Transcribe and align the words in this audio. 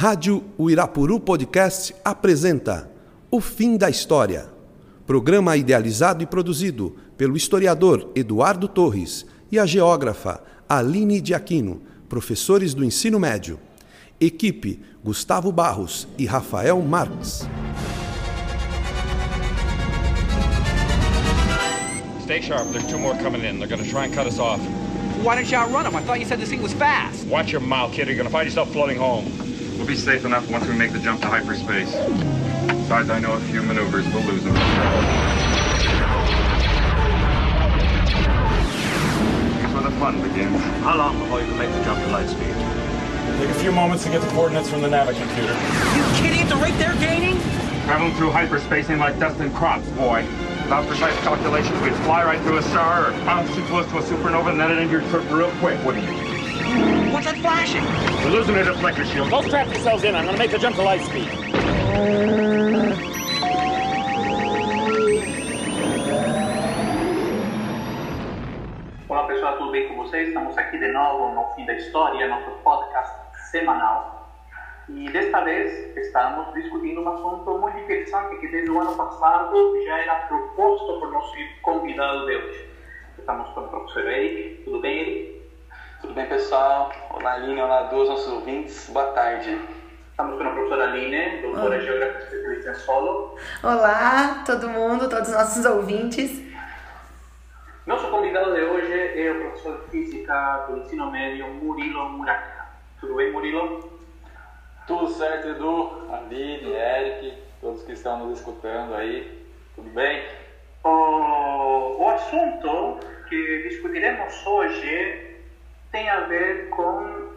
Rádio 0.00 0.44
Uirapuru 0.56 1.18
Podcast 1.18 1.92
apresenta 2.04 2.88
O 3.32 3.40
Fim 3.40 3.76
da 3.76 3.90
História. 3.90 4.48
Programa 5.04 5.56
idealizado 5.56 6.22
e 6.22 6.26
produzido 6.26 6.94
pelo 7.16 7.36
historiador 7.36 8.12
Eduardo 8.14 8.68
Torres 8.68 9.26
e 9.50 9.58
a 9.58 9.66
geógrafa 9.66 10.40
Aline 10.68 11.20
de 11.20 11.34
Aquino, 11.34 11.82
professores 12.08 12.74
do 12.74 12.84
ensino 12.84 13.18
médio. 13.18 13.58
Equipe 14.20 14.78
Gustavo 15.02 15.50
Barros 15.50 16.06
e 16.16 16.26
Rafael 16.26 16.80
Marques. 16.80 17.48
Stay 22.22 22.40
sharp. 22.40 22.70
There's 22.70 22.86
two 22.86 23.00
more 23.00 23.18
coming 23.20 23.44
in. 23.44 23.58
They're 23.58 23.66
gonna 23.66 23.82
try 23.82 24.04
and 24.04 24.14
cut 24.14 24.28
us 24.28 24.38
off. 24.38 24.60
Why 25.24 25.34
didn't 25.34 25.50
you 25.50 25.58
outrun 25.58 25.82
them? 25.82 25.96
I 25.96 26.02
thought 26.02 26.20
you 26.20 26.24
said 26.24 26.38
this 26.38 26.50
thing 26.50 26.62
was 26.62 26.72
fast. 26.72 27.26
Watch 27.26 27.50
your 27.50 27.60
mouth, 27.60 27.92
kid. 27.92 28.06
You're 28.06 28.16
gonna 28.16 28.30
find 28.30 28.46
yourself 28.46 28.70
floating 28.70 28.96
home. 28.96 29.24
We'll 29.78 29.86
be 29.86 29.94
safe 29.94 30.24
enough 30.24 30.50
once 30.50 30.66
we 30.66 30.74
make 30.74 30.90
the 30.92 30.98
jump 30.98 31.20
to 31.20 31.28
hyperspace. 31.28 31.94
Besides, 32.66 33.10
I 33.10 33.20
know 33.20 33.34
a 33.34 33.40
few 33.42 33.62
maneuvers 33.62 34.04
we'll 34.12 34.24
lose 34.24 34.42
them. 34.42 34.56
Here's 39.54 39.72
where 39.72 39.84
the 39.84 39.92
fun 40.00 40.20
begins. 40.20 40.60
How 40.82 40.98
long 40.98 41.16
before 41.20 41.40
you 41.40 41.46
can 41.46 41.58
make 41.58 41.70
the 41.70 41.84
jump 41.84 42.00
to 42.00 42.08
light 42.08 42.28
speed? 42.28 42.56
Take 43.38 43.50
a 43.50 43.54
few 43.60 43.70
moments 43.70 44.02
to 44.02 44.10
get 44.10 44.20
the 44.20 44.26
coordinates 44.30 44.68
from 44.68 44.82
the 44.82 44.88
Navi 44.88 45.16
computer. 45.16 45.54
You 45.94 46.02
kidding? 46.20 46.40
At 46.40 46.48
the 46.48 46.56
rate 46.56 46.76
they're 46.78 46.96
gaining? 46.96 47.40
Traveling 47.84 48.14
through 48.14 48.32
hyperspace 48.32 48.90
ain't 48.90 48.98
like 48.98 49.20
dust 49.20 49.38
and 49.38 49.54
crops, 49.54 49.88
boy. 49.90 50.26
Without 50.64 50.88
precise 50.88 51.14
calculations, 51.20 51.80
we'd 51.82 51.94
fly 52.02 52.24
right 52.24 52.40
through 52.40 52.58
a 52.58 52.62
star 52.64 53.10
or 53.10 53.12
bounce 53.24 53.54
too 53.54 53.64
close 53.66 53.86
to 53.90 53.98
a 53.98 54.02
supernova 54.02 54.50
and 54.50 54.58
then 54.58 54.72
it 54.72 54.78
end 54.78 54.90
your 54.90 55.02
trip 55.02 55.22
real 55.30 55.52
quick, 55.60 55.78
wouldn't 55.84 56.04
you? 56.04 56.27
What's 57.12 57.24
that 57.24 57.38
flashing? 57.38 57.84
We're 58.22 58.38
losing 58.38 58.54
at 58.56 58.76
flicker 58.76 59.04
shield. 59.06 59.30
Go 59.30 59.40
strap 59.40 59.66
yourselves 59.68 60.04
in. 60.04 60.14
I'm 60.14 60.24
going 60.24 60.36
to 60.36 60.38
make 60.38 60.50
the 60.50 60.58
jump 60.58 60.76
to 60.76 60.82
light 60.82 61.00
speed. 61.02 61.28
Olá 69.08 69.26
pessoal, 69.26 69.56
tudo 69.56 69.70
bem 69.72 69.88
com 69.88 69.96
vocês? 69.96 70.28
Estamos 70.28 70.58
aqui 70.58 70.78
de 70.78 70.92
novo 70.92 71.34
no 71.34 71.54
Fim 71.54 71.64
da 71.64 71.74
História, 71.74 72.28
nosso 72.28 72.50
podcast 72.62 73.10
semanal. 73.50 74.30
E 74.90 75.08
desta 75.08 75.40
vez 75.44 75.96
estamos 75.96 76.52
discutindo 76.52 77.00
um 77.00 77.08
assunto 77.08 77.58
muito 77.58 77.78
interessante 77.78 78.38
que 78.40 78.48
desde 78.48 78.70
o 78.70 78.80
ano 78.80 78.94
passado 78.94 79.82
já 79.84 79.98
era 79.98 80.14
proposto 80.26 81.00
por 81.00 81.10
nosso 81.10 81.34
convidado 81.62 82.26
de 82.26 82.36
hoje. 82.36 82.68
Estamos 83.18 83.48
com 83.50 83.62
o 83.62 83.68
professor 83.68 84.06
Eric. 84.08 84.64
Tudo 84.64 84.80
bem, 84.80 85.00
Eric? 85.00 85.37
Tudo 86.08 86.16
bem, 86.16 86.26
pessoal? 86.26 86.90
Olá, 87.10 87.34
Aline. 87.34 87.60
Olá 87.60 87.94
os 87.94 88.08
nossos 88.08 88.32
ouvintes. 88.32 88.88
Boa 88.88 89.12
tarde. 89.12 89.60
Estamos 90.10 90.38
com 90.38 90.48
a 90.48 90.52
professora 90.52 90.84
Aline, 90.84 91.42
doutora 91.42 91.76
em 91.76 91.82
Geografia 91.82 92.22
especialista 92.22 92.70
em 92.70 92.74
solo. 92.76 93.38
Olá, 93.62 94.42
todo 94.46 94.70
mundo, 94.70 95.06
todos 95.10 95.28
os 95.28 95.34
nossos 95.34 95.66
ouvintes. 95.66 96.42
Nosso 97.86 98.10
convidado 98.10 98.54
de 98.54 98.62
hoje 98.62 99.20
é 99.20 99.32
o 99.32 99.40
professor 99.40 99.84
de 99.84 99.90
Física 99.90 100.64
do 100.66 100.78
Ensino 100.78 101.10
Médio, 101.10 101.46
Murilo 101.46 102.08
Muraka. 102.08 102.68
Tudo 102.98 103.16
bem, 103.16 103.30
Murilo? 103.30 104.00
Tudo 104.86 105.08
certo, 105.08 105.48
Edu? 105.48 106.10
Aline, 106.10 106.72
Eric, 106.72 107.36
todos 107.60 107.82
que 107.82 107.92
estão 107.92 108.24
nos 108.24 108.38
escutando 108.38 108.94
aí. 108.94 109.46
Tudo 109.74 109.90
bem? 109.90 110.26
O, 110.84 112.02
o 112.02 112.08
assunto 112.08 112.98
que 113.28 113.68
discutiremos 113.68 114.46
hoje 114.46 115.27
tem 115.92 116.08
a 116.08 116.20
ver 116.20 116.68
com 116.70 117.28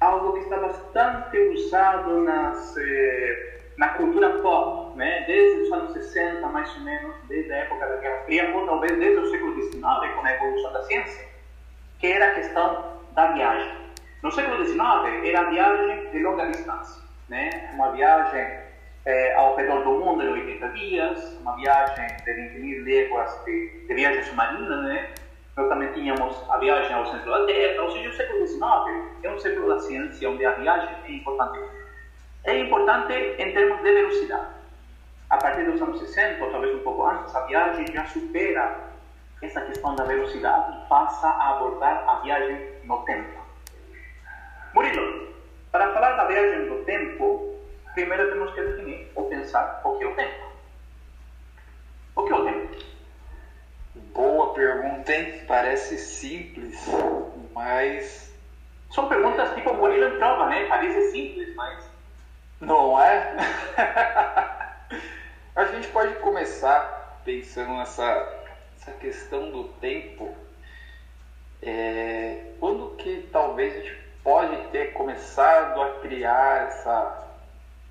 algo 0.00 0.34
que 0.34 0.40
está 0.40 0.58
bastante 0.58 1.38
usado 1.38 2.20
nas, 2.20 2.76
eh, 2.76 3.60
na 3.76 3.88
cultura 3.90 4.30
pop, 4.40 4.96
né? 4.96 5.24
desde 5.26 5.62
os 5.62 5.72
anos 5.72 5.92
60, 5.92 6.46
mais 6.48 6.72
ou 6.76 6.82
menos, 6.82 7.14
desde 7.28 7.52
a 7.52 7.56
época 7.56 7.86
da 7.86 7.96
Guerra 7.96 8.24
Fria, 8.24 8.54
ou 8.54 8.66
talvez 8.66 8.96
desde 8.98 9.18
o 9.18 9.30
século 9.30 9.54
XIX, 9.54 9.80
com 9.80 10.26
a 10.26 10.32
evolução 10.32 10.72
da 10.72 10.82
ciência, 10.84 11.26
que 11.98 12.06
era 12.06 12.28
a 12.28 12.34
questão 12.34 13.00
da 13.12 13.32
viagem. 13.32 13.72
No 14.22 14.30
século 14.32 14.64
XIX, 14.64 14.80
era 15.24 15.40
a 15.40 15.50
viagem 15.50 16.10
de 16.10 16.18
longa 16.20 16.46
distância, 16.46 17.02
né? 17.28 17.70
uma 17.74 17.92
viagem 17.92 18.66
eh, 19.04 19.34
ao 19.34 19.56
redor 19.56 19.82
do 19.84 19.90
mundo 19.92 20.22
em 20.22 20.28
80 20.28 20.68
dias, 20.70 21.38
uma 21.40 21.56
viagem 21.56 22.06
de 22.24 22.32
20 22.32 22.58
mil 22.58 22.84
léguas 22.84 23.44
de, 23.44 23.86
de 23.86 23.94
viagem 23.94 24.22
submarina, 24.24 24.82
né? 24.82 25.08
Nós 25.56 25.70
também 25.70 25.90
tínhamos 25.92 26.36
a 26.50 26.58
viagem 26.58 26.92
ao 26.92 27.06
centro 27.06 27.30
da 27.30 27.46
Terra, 27.46 27.82
ou 27.82 27.90
seja, 27.90 28.10
o 28.10 28.12
século 28.12 28.46
XIX 28.46 28.62
é 29.22 29.30
um 29.30 29.38
século 29.38 29.68
da 29.68 29.80
ciência 29.80 30.28
onde 30.28 30.44
a 30.44 30.50
viagem 30.52 30.94
é 31.04 31.12
importante. 31.12 31.58
É 32.44 32.58
importante 32.58 33.14
em 33.14 33.52
termos 33.54 33.82
de 33.82 33.90
velocidade. 33.90 34.48
A 35.30 35.38
partir 35.38 35.64
dos 35.64 35.80
anos 35.80 35.98
60, 35.98 36.44
ou 36.44 36.50
talvez 36.50 36.76
um 36.76 36.80
pouco 36.80 37.06
antes, 37.06 37.34
a 37.34 37.46
viagem 37.46 37.86
já 37.90 38.04
supera 38.04 38.86
essa 39.40 39.62
questão 39.62 39.96
da 39.96 40.04
velocidade 40.04 40.76
e 40.76 40.88
passa 40.88 41.26
a 41.26 41.56
abordar 41.56 42.04
a 42.06 42.20
viagem 42.20 42.72
no 42.84 43.02
tempo. 43.04 43.40
Murilo, 44.74 45.32
para 45.72 45.90
falar 45.94 46.16
da 46.16 46.26
viagem 46.26 46.66
no 46.66 46.84
tempo, 46.84 47.56
primeiro 47.94 48.30
temos 48.30 48.52
que 48.52 48.60
definir 48.60 49.10
ou 49.14 49.24
pensar 49.30 49.80
o 49.84 49.96
que 49.96 50.04
é 50.04 50.06
o 50.06 50.14
tempo. 50.14 50.46
O 52.14 52.24
que 52.24 52.32
é 52.32 52.36
o 52.36 52.44
tempo? 52.44 52.65
Boa 54.16 54.54
pergunta, 54.54 55.12
hein? 55.12 55.44
Parece 55.46 55.98
simples, 55.98 56.86
mas 57.52 58.34
São 58.90 59.10
perguntas 59.10 59.54
tipo 59.54 59.74
Murilo 59.74 60.14
em 60.14 60.18
prova, 60.18 60.46
né? 60.46 60.64
Parece 60.68 61.10
simples, 61.10 61.54
mas 61.54 61.84
não 62.58 62.98
é? 62.98 63.36
A 65.54 65.64
gente 65.66 65.88
pode 65.88 66.14
começar 66.20 67.20
pensando 67.26 67.76
nessa, 67.76 68.42
essa 68.80 68.92
questão 68.92 69.50
do 69.50 69.64
tempo. 69.80 70.34
É, 71.60 72.52
quando 72.58 72.96
que 72.96 73.28
talvez 73.30 73.74
a 73.74 73.80
gente 73.80 73.98
pode 74.24 74.56
ter 74.68 74.94
começado 74.94 75.82
a 75.82 76.00
criar 76.00 76.68
essa, 76.68 77.28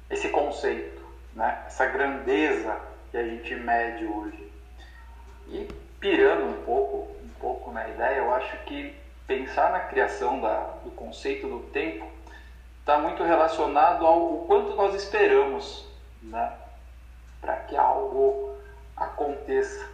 esse 0.09 0.29
conceito, 0.29 1.03
né? 1.35 1.65
essa 1.67 1.85
grandeza 1.85 2.79
que 3.11 3.17
a 3.17 3.23
gente 3.23 3.53
mede 3.53 4.07
hoje? 4.07 4.51
E 5.47 5.84
pirando 6.05 6.45
um 6.45 6.63
pouco, 6.63 7.15
um 7.19 7.29
pouco 7.39 7.71
na 7.71 7.87
ideia, 7.89 8.17
eu 8.17 8.31
acho 8.31 8.55
que 8.65 8.95
pensar 9.25 9.71
na 9.71 9.79
criação 9.79 10.39
da, 10.39 10.59
do 10.83 10.91
conceito 10.91 11.47
do 11.47 11.61
tempo 11.71 12.07
está 12.79 12.99
muito 12.99 13.23
relacionado 13.23 14.05
ao 14.05 14.45
quanto 14.45 14.75
nós 14.75 14.93
esperamos 14.93 15.83
né, 16.21 16.53
para 17.41 17.55
que 17.55 17.75
algo 17.75 18.55
aconteça. 18.95 19.89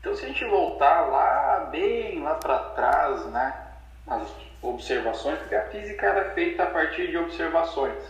Então, 0.00 0.16
se 0.16 0.24
a 0.24 0.28
gente 0.28 0.46
voltar 0.46 1.02
lá, 1.02 1.68
bem 1.70 2.22
lá 2.22 2.36
para 2.36 2.58
trás, 2.70 3.26
né, 3.26 3.54
nas 4.06 4.26
observações, 4.62 5.38
porque 5.40 5.54
a 5.54 5.66
física 5.66 6.06
era 6.06 6.30
feita 6.30 6.62
a 6.62 6.70
partir 6.70 7.08
de 7.08 7.18
observações. 7.18 8.02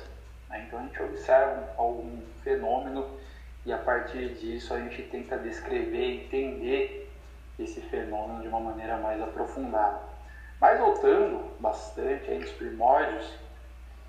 Né? 0.48 0.66
Então, 0.68 0.78
a 0.78 0.82
gente 0.82 1.02
observa 1.02 1.68
algum 1.76 2.22
fenômeno 2.44 3.18
e 3.64 3.72
a 3.72 3.78
partir 3.78 4.30
disso 4.34 4.74
a 4.74 4.78
gente 4.78 5.02
tenta 5.02 5.38
descrever, 5.38 6.24
entender 6.24 7.10
esse 7.58 7.80
fenômeno 7.82 8.42
de 8.42 8.48
uma 8.48 8.60
maneira 8.60 8.96
mais 8.96 9.20
aprofundada. 9.22 10.00
Mas 10.60 10.78
voltando 10.78 11.50
bastante 11.60 12.30
aí 12.30 12.38
nos 12.38 12.50
primórdios, 12.52 13.32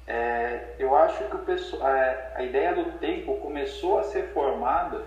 é, 0.06 0.76
eu 0.80 0.96
acho 0.96 1.24
que 1.30 1.38
pessoal, 1.40 1.88
é, 1.88 2.34
a 2.36 2.44
ideia 2.44 2.74
do 2.74 2.98
tempo 3.00 3.38
começou 3.38 4.00
a 4.00 4.04
ser 4.04 4.34
formada 4.34 5.04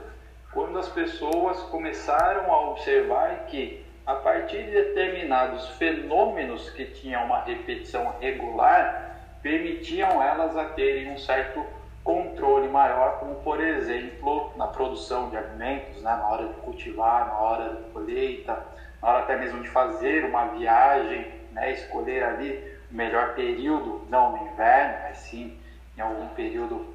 quando 0.53 0.79
as 0.79 0.89
pessoas 0.89 1.61
começaram 1.65 2.51
a 2.51 2.71
observar 2.71 3.47
que 3.47 3.85
a 4.07 4.15
partir 4.15 4.65
de 4.65 4.71
determinados 4.71 5.69
fenômenos 5.71 6.71
que 6.71 6.85
tinham 6.87 7.25
uma 7.25 7.43
repetição 7.43 8.15
regular, 8.21 9.19
permitiam 9.43 10.23
elas 10.23 10.57
a 10.57 10.65
terem 10.67 11.11
um 11.11 11.19
certo 11.19 11.65
controle 12.07 12.69
maior, 12.69 13.19
como 13.19 13.35
por 13.43 13.61
exemplo 13.61 14.53
na 14.57 14.69
produção 14.69 15.29
de 15.29 15.37
alimentos, 15.37 16.01
né, 16.03 16.15
na 16.15 16.29
hora 16.29 16.47
de 16.47 16.55
cultivar, 16.61 17.27
na 17.27 17.35
hora 17.37 17.71
da 17.71 17.91
colheita, 17.91 18.65
na 19.03 19.09
hora 19.09 19.19
até 19.25 19.37
mesmo 19.37 19.61
de 19.61 19.69
fazer 19.69 20.25
uma 20.25 20.45
viagem, 20.45 21.33
né, 21.51 21.73
escolher 21.73 22.23
ali 22.23 22.79
o 22.93 22.95
melhor 22.95 23.35
período, 23.35 24.07
não 24.09 24.37
no 24.37 24.47
inverno, 24.47 24.99
mas 25.03 25.17
sim 25.17 25.59
em 25.99 26.01
algum 26.01 26.29
período 26.29 26.87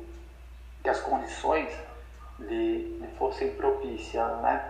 que 0.81 0.90
as 0.90 1.02
condições 1.02 1.78
lhe, 2.40 2.98
lhe 2.98 3.08
fossem 3.18 3.50
propícias, 3.52 4.42
né? 4.42 4.66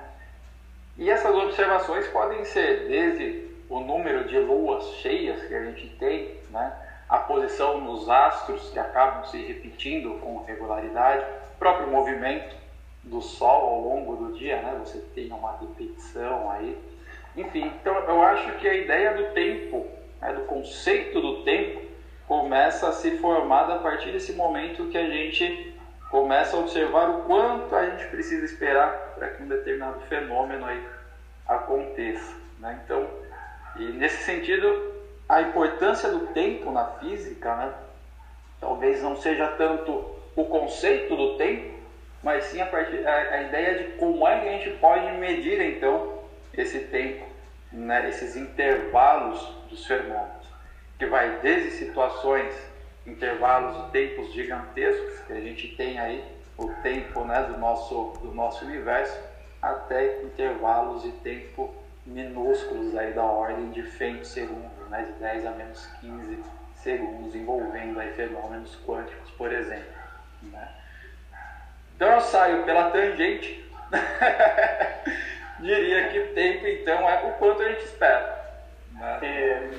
E 0.97 1.07
essas 1.07 1.35
observações 1.35 2.07
podem 2.07 2.43
ser 2.45 2.87
desde 2.87 3.47
o 3.69 3.79
número 3.79 4.27
de 4.27 4.39
luas 4.39 4.85
cheias 4.95 5.39
que 5.43 5.53
a 5.53 5.63
gente 5.65 5.87
tem, 5.99 6.35
né? 6.49 6.73
A 7.11 7.17
posição 7.17 7.81
nos 7.81 8.09
astros 8.09 8.69
que 8.69 8.79
acabam 8.79 9.25
se 9.25 9.37
repetindo 9.37 10.17
com 10.21 10.45
regularidade, 10.45 11.25
o 11.55 11.59
próprio 11.59 11.89
movimento 11.89 12.55
do 13.03 13.19
Sol 13.21 13.49
ao 13.49 13.81
longo 13.81 14.15
do 14.15 14.37
dia, 14.37 14.61
né? 14.61 14.79
você 14.79 14.97
tem 15.13 15.29
uma 15.29 15.57
repetição 15.57 16.49
aí. 16.49 16.77
Enfim, 17.35 17.69
então 17.81 17.93
eu 17.95 18.21
acho 18.21 18.53
que 18.59 18.67
a 18.67 18.73
ideia 18.73 19.13
do 19.13 19.33
tempo, 19.33 19.85
né? 20.21 20.31
do 20.31 20.43
conceito 20.43 21.19
do 21.19 21.43
tempo, 21.43 21.81
começa 22.25 22.87
a 22.87 22.93
se 22.93 23.17
formar 23.17 23.69
a 23.69 23.79
partir 23.79 24.13
desse 24.13 24.31
momento 24.31 24.87
que 24.87 24.97
a 24.97 25.09
gente 25.09 25.75
começa 26.09 26.55
a 26.55 26.61
observar 26.61 27.09
o 27.09 27.23
quanto 27.23 27.75
a 27.75 27.89
gente 27.89 28.05
precisa 28.05 28.45
esperar 28.45 29.15
para 29.15 29.31
que 29.31 29.43
um 29.43 29.49
determinado 29.49 29.99
fenômeno 30.07 30.65
aí 30.65 30.81
aconteça. 31.45 32.33
Né? 32.57 32.79
Então, 32.85 33.05
e 33.75 33.83
nesse 33.83 34.23
sentido, 34.23 35.00
a 35.31 35.41
importância 35.43 36.09
do 36.09 36.27
tempo 36.33 36.71
na 36.71 36.85
física, 36.99 37.55
né? 37.55 37.73
talvez 38.59 39.01
não 39.01 39.15
seja 39.15 39.47
tanto 39.47 40.03
o 40.35 40.43
conceito 40.43 41.15
do 41.15 41.37
tempo, 41.37 41.79
mas 42.21 42.43
sim 42.43 42.59
a, 42.59 42.65
partir, 42.65 43.07
a, 43.07 43.15
a 43.15 43.41
ideia 43.43 43.77
de 43.77 43.83
como 43.93 44.27
é 44.27 44.41
que 44.41 44.49
a 44.49 44.51
gente 44.51 44.71
pode 44.71 45.09
medir 45.13 45.61
então 45.61 46.19
esse 46.53 46.79
tempo, 46.79 47.25
né? 47.71 48.09
esses 48.09 48.35
intervalos 48.35 49.39
dos 49.69 49.85
fenômenos, 49.85 50.45
que 50.99 51.05
vai 51.05 51.39
desde 51.39 51.71
situações, 51.77 52.53
intervalos 53.07 53.87
e 53.87 53.91
tempos 53.91 54.33
gigantescos, 54.33 55.17
que 55.21 55.31
a 55.31 55.39
gente 55.39 55.69
tem 55.77 55.97
aí 55.97 56.21
o 56.57 56.67
tempo 56.83 57.23
né, 57.23 57.41
do, 57.43 57.57
nosso, 57.57 58.19
do 58.21 58.33
nosso 58.33 58.65
universo, 58.65 59.17
até 59.61 60.23
intervalos 60.23 61.03
de 61.03 61.11
tempo 61.13 61.73
minúsculos 62.05 62.95
aí 62.95 63.13
da 63.13 63.23
ordem 63.23 63.69
de 63.71 63.83
femtosegundos, 63.83 64.89
né, 64.89 65.03
de 65.03 65.11
10 65.13 65.45
a 65.45 65.51
menos 65.51 65.85
15 66.01 66.43
segundos, 66.75 67.35
envolvendo 67.35 67.99
aí 67.99 68.11
fenômenos 68.13 68.77
quânticos, 68.85 69.29
por 69.31 69.51
exemplo. 69.53 69.93
Né? 70.43 70.67
Então 71.95 72.11
eu 72.11 72.21
saio 72.21 72.63
pela 72.63 72.89
tangente, 72.89 73.69
diria 75.59 76.09
que 76.09 76.19
o 76.19 76.33
tempo 76.33 76.65
então 76.65 77.07
é 77.07 77.27
o 77.27 77.33
quanto 77.33 77.61
a 77.61 77.69
gente 77.69 77.85
espera. 77.85 78.41
Né? 78.93 79.19
É, 79.21 79.69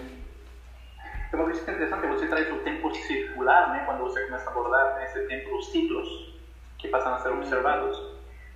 uma 1.32 1.44
coisa 1.44 1.62
interessante, 1.62 2.06
você 2.06 2.26
traz 2.26 2.52
o 2.52 2.58
tempo 2.58 2.94
circular, 2.94 3.70
né, 3.72 3.82
quando 3.86 4.00
você 4.00 4.22
começa 4.24 4.48
a 4.48 4.52
abordar 4.52 4.94
né, 4.94 5.04
esse 5.06 5.26
tempo 5.26 5.50
dos 5.50 5.70
ciclos 5.72 6.38
que 6.78 6.88
passam 6.88 7.14
a 7.14 7.20
ser 7.20 7.30
observados. 7.30 8.11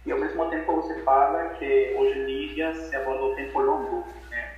E 0.06 0.12
ao 0.12 0.20
mesmo 0.20 0.48
tempo 0.48 0.76
você 0.76 0.94
fala 1.02 1.50
que 1.58 1.94
hoje 1.98 2.20
em 2.20 2.54
dia 2.54 2.72
se 2.72 2.94
aborda 2.94 3.24
o 3.24 3.34
tempo 3.34 3.58
longo. 3.58 4.06
Né? 4.30 4.50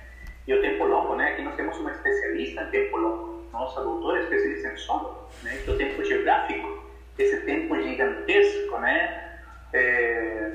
E 0.47 0.53
o 0.53 0.61
tempo 0.61 0.85
longo, 0.85 1.15
né? 1.15 1.31
Aqui 1.31 1.41
nós 1.41 1.55
temos 1.55 1.75
uma 1.79 1.91
especialista 1.91 2.61
em 2.61 2.69
tempo 2.69 2.97
longo. 2.97 3.43
Nossa 3.51 3.81
doutora 3.81 4.19
é 4.19 4.23
especialista 4.23 4.67
em 4.67 4.77
solo, 4.77 5.27
né? 5.41 5.59
Que 5.63 5.71
é 5.71 5.73
o 5.73 5.77
tempo 5.77 6.05
geográfico. 6.05 6.83
Esse 7.17 7.41
tempo 7.41 7.81
gigantesco, 7.81 8.77
né? 8.77 9.39
É... 9.73 10.51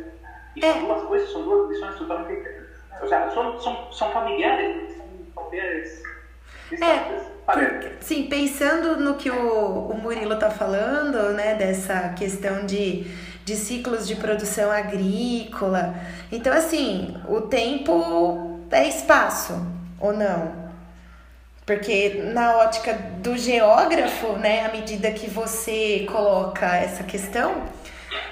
E 0.55 0.61
são 0.61 0.85
duas 0.85 1.02
coisas, 1.02 1.32
são 1.32 1.43
duas 1.43 1.69
visões 1.69 1.99
totalmente 1.99 2.38
diferentes. 2.38 2.70
Ou 3.02 3.08
seja, 3.08 3.31
são, 3.31 3.61
são, 3.61 3.93
são 3.93 4.12
familiares, 4.12 4.94
são 4.94 5.44
familiares 5.44 6.02
distantes. 6.70 7.35
É, 7.49 7.93
sim, 8.00 8.29
pensando 8.29 9.00
no 9.00 9.17
que 9.17 9.29
o, 9.29 9.88
o 9.88 9.99
Murilo 9.99 10.35
está 10.35 10.50
falando, 10.50 11.35
né, 11.35 11.55
dessa 11.56 12.11
questão 12.11 12.64
de 12.64 13.06
de 13.44 13.56
ciclos 13.56 14.06
de 14.06 14.17
produção 14.17 14.70
agrícola. 14.70 15.94
Então, 16.32 16.52
assim, 16.52 17.17
o 17.29 17.43
tempo 17.43 18.61
é 18.70 18.88
espaço 18.88 19.55
ou 20.00 20.12
não? 20.12 20.64
Porque 21.67 22.23
na 22.32 22.58
ótica 22.58 22.93
do 22.93 23.37
geógrafo, 23.37 24.35
né, 24.35 24.67
à 24.67 24.69
medida 24.69 25.11
que 25.11 25.29
você 25.29 26.06
coloca 26.11 26.76
essa 26.76 27.05
questão, 27.05 27.62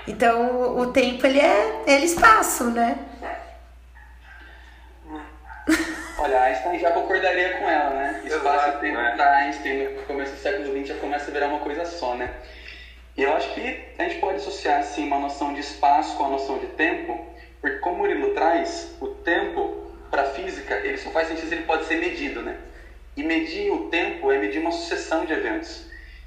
então 0.07 0.79
o 0.79 0.87
tempo 0.93 1.27
ele 1.27 1.41
é, 1.41 1.83
ele 1.87 2.03
é 2.03 2.05
espaço, 2.05 2.65
né? 2.71 2.99
Olha, 6.19 6.43
Einstein 6.43 6.79
já 6.79 6.91
concordaria 6.91 7.59
com 7.59 7.69
ela, 7.69 7.91
né? 7.91 8.23
Espaço 8.25 8.69
e 8.69 8.81
tempo 8.81 8.97
né? 8.97 9.15
para 9.17 9.37
Einstein 9.39 9.95
no 9.95 10.03
começo 10.03 10.33
do 10.33 10.39
século 10.39 10.79
XX 10.79 10.89
já 10.89 10.95
começa 10.97 11.31
a 11.31 11.35
virar 11.35 11.49
uma 11.49 11.61
coisa 11.61 11.85
só, 11.85 12.15
né? 12.15 12.31
E 13.17 13.23
eu 13.23 13.33
acho 13.35 13.53
que 13.53 13.61
a 13.99 14.03
gente 14.05 14.21
pode 14.21 14.37
associar 14.37 14.79
assim, 14.79 15.07
uma 15.07 15.19
noção 15.19 15.53
de 15.53 15.61
espaço 15.61 16.17
com 16.17 16.25
a 16.25 16.31
noção 16.31 16.59
de 16.59 16.67
tempo, 16.69 17.27
porque 17.61 17.77
como 17.79 17.97
o 17.97 17.99
Murilo 17.99 18.33
traz, 18.33 18.97
o 19.01 19.09
tempo 19.09 19.87
para 20.11 20.23
a 20.23 20.27
física 20.27 20.75
ele 20.77 20.97
só 20.97 21.11
faz 21.11 21.29
sentido 21.29 21.49
se 21.49 21.55
ele 21.55 21.65
pode 21.65 21.85
ser 21.85 21.97
medido, 21.97 22.41
né? 22.43 22.57
E 23.15 23.23
medir 23.23 23.71
o 23.71 23.91
tempo 23.91 24.33
é 24.33 24.39
medir 24.39 24.61
uma 24.61 24.73
sucessão 24.73 25.27
de 25.27 25.33
eventos. 25.33 25.85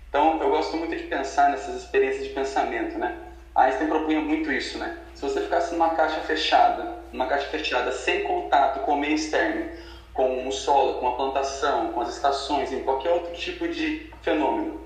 Então 0.10 0.40
eu 0.40 0.50
gosto 0.52 0.78
muito 0.78 0.96
de 0.96 1.04
pensar 1.04 1.50
nessas 1.50 1.76
experiências 1.76 2.24
de 2.24 2.30
pensamento, 2.30 3.00
né? 3.00 3.18
Einstein 3.56 3.88
propunha 3.88 4.22
muito 4.22 4.52
isso, 4.52 4.78
né? 4.78 4.96
Se 5.16 5.24
você 5.24 5.42
ficasse 5.42 5.74
numa 5.74 5.96
caixa 5.96 6.22
fechada, 6.22 7.00
numa 7.12 7.26
caixa 7.26 7.48
fechada 7.48 7.92
sem 7.92 8.24
contato 8.24 8.82
com 8.82 8.94
o 8.94 8.98
meio 8.98 9.16
externo, 9.16 9.72
com 10.14 10.48
o 10.48 10.52
solo, 10.52 11.00
com 11.00 11.08
a 11.08 11.16
plantação, 11.16 11.92
com 11.94 12.02
as 12.02 12.10
estações, 12.10 12.72
em 12.72 12.84
qualquer 12.84 13.10
outro 13.10 13.34
tipo 13.34 13.68
de 13.68 14.12
fenômeno, 14.22 14.82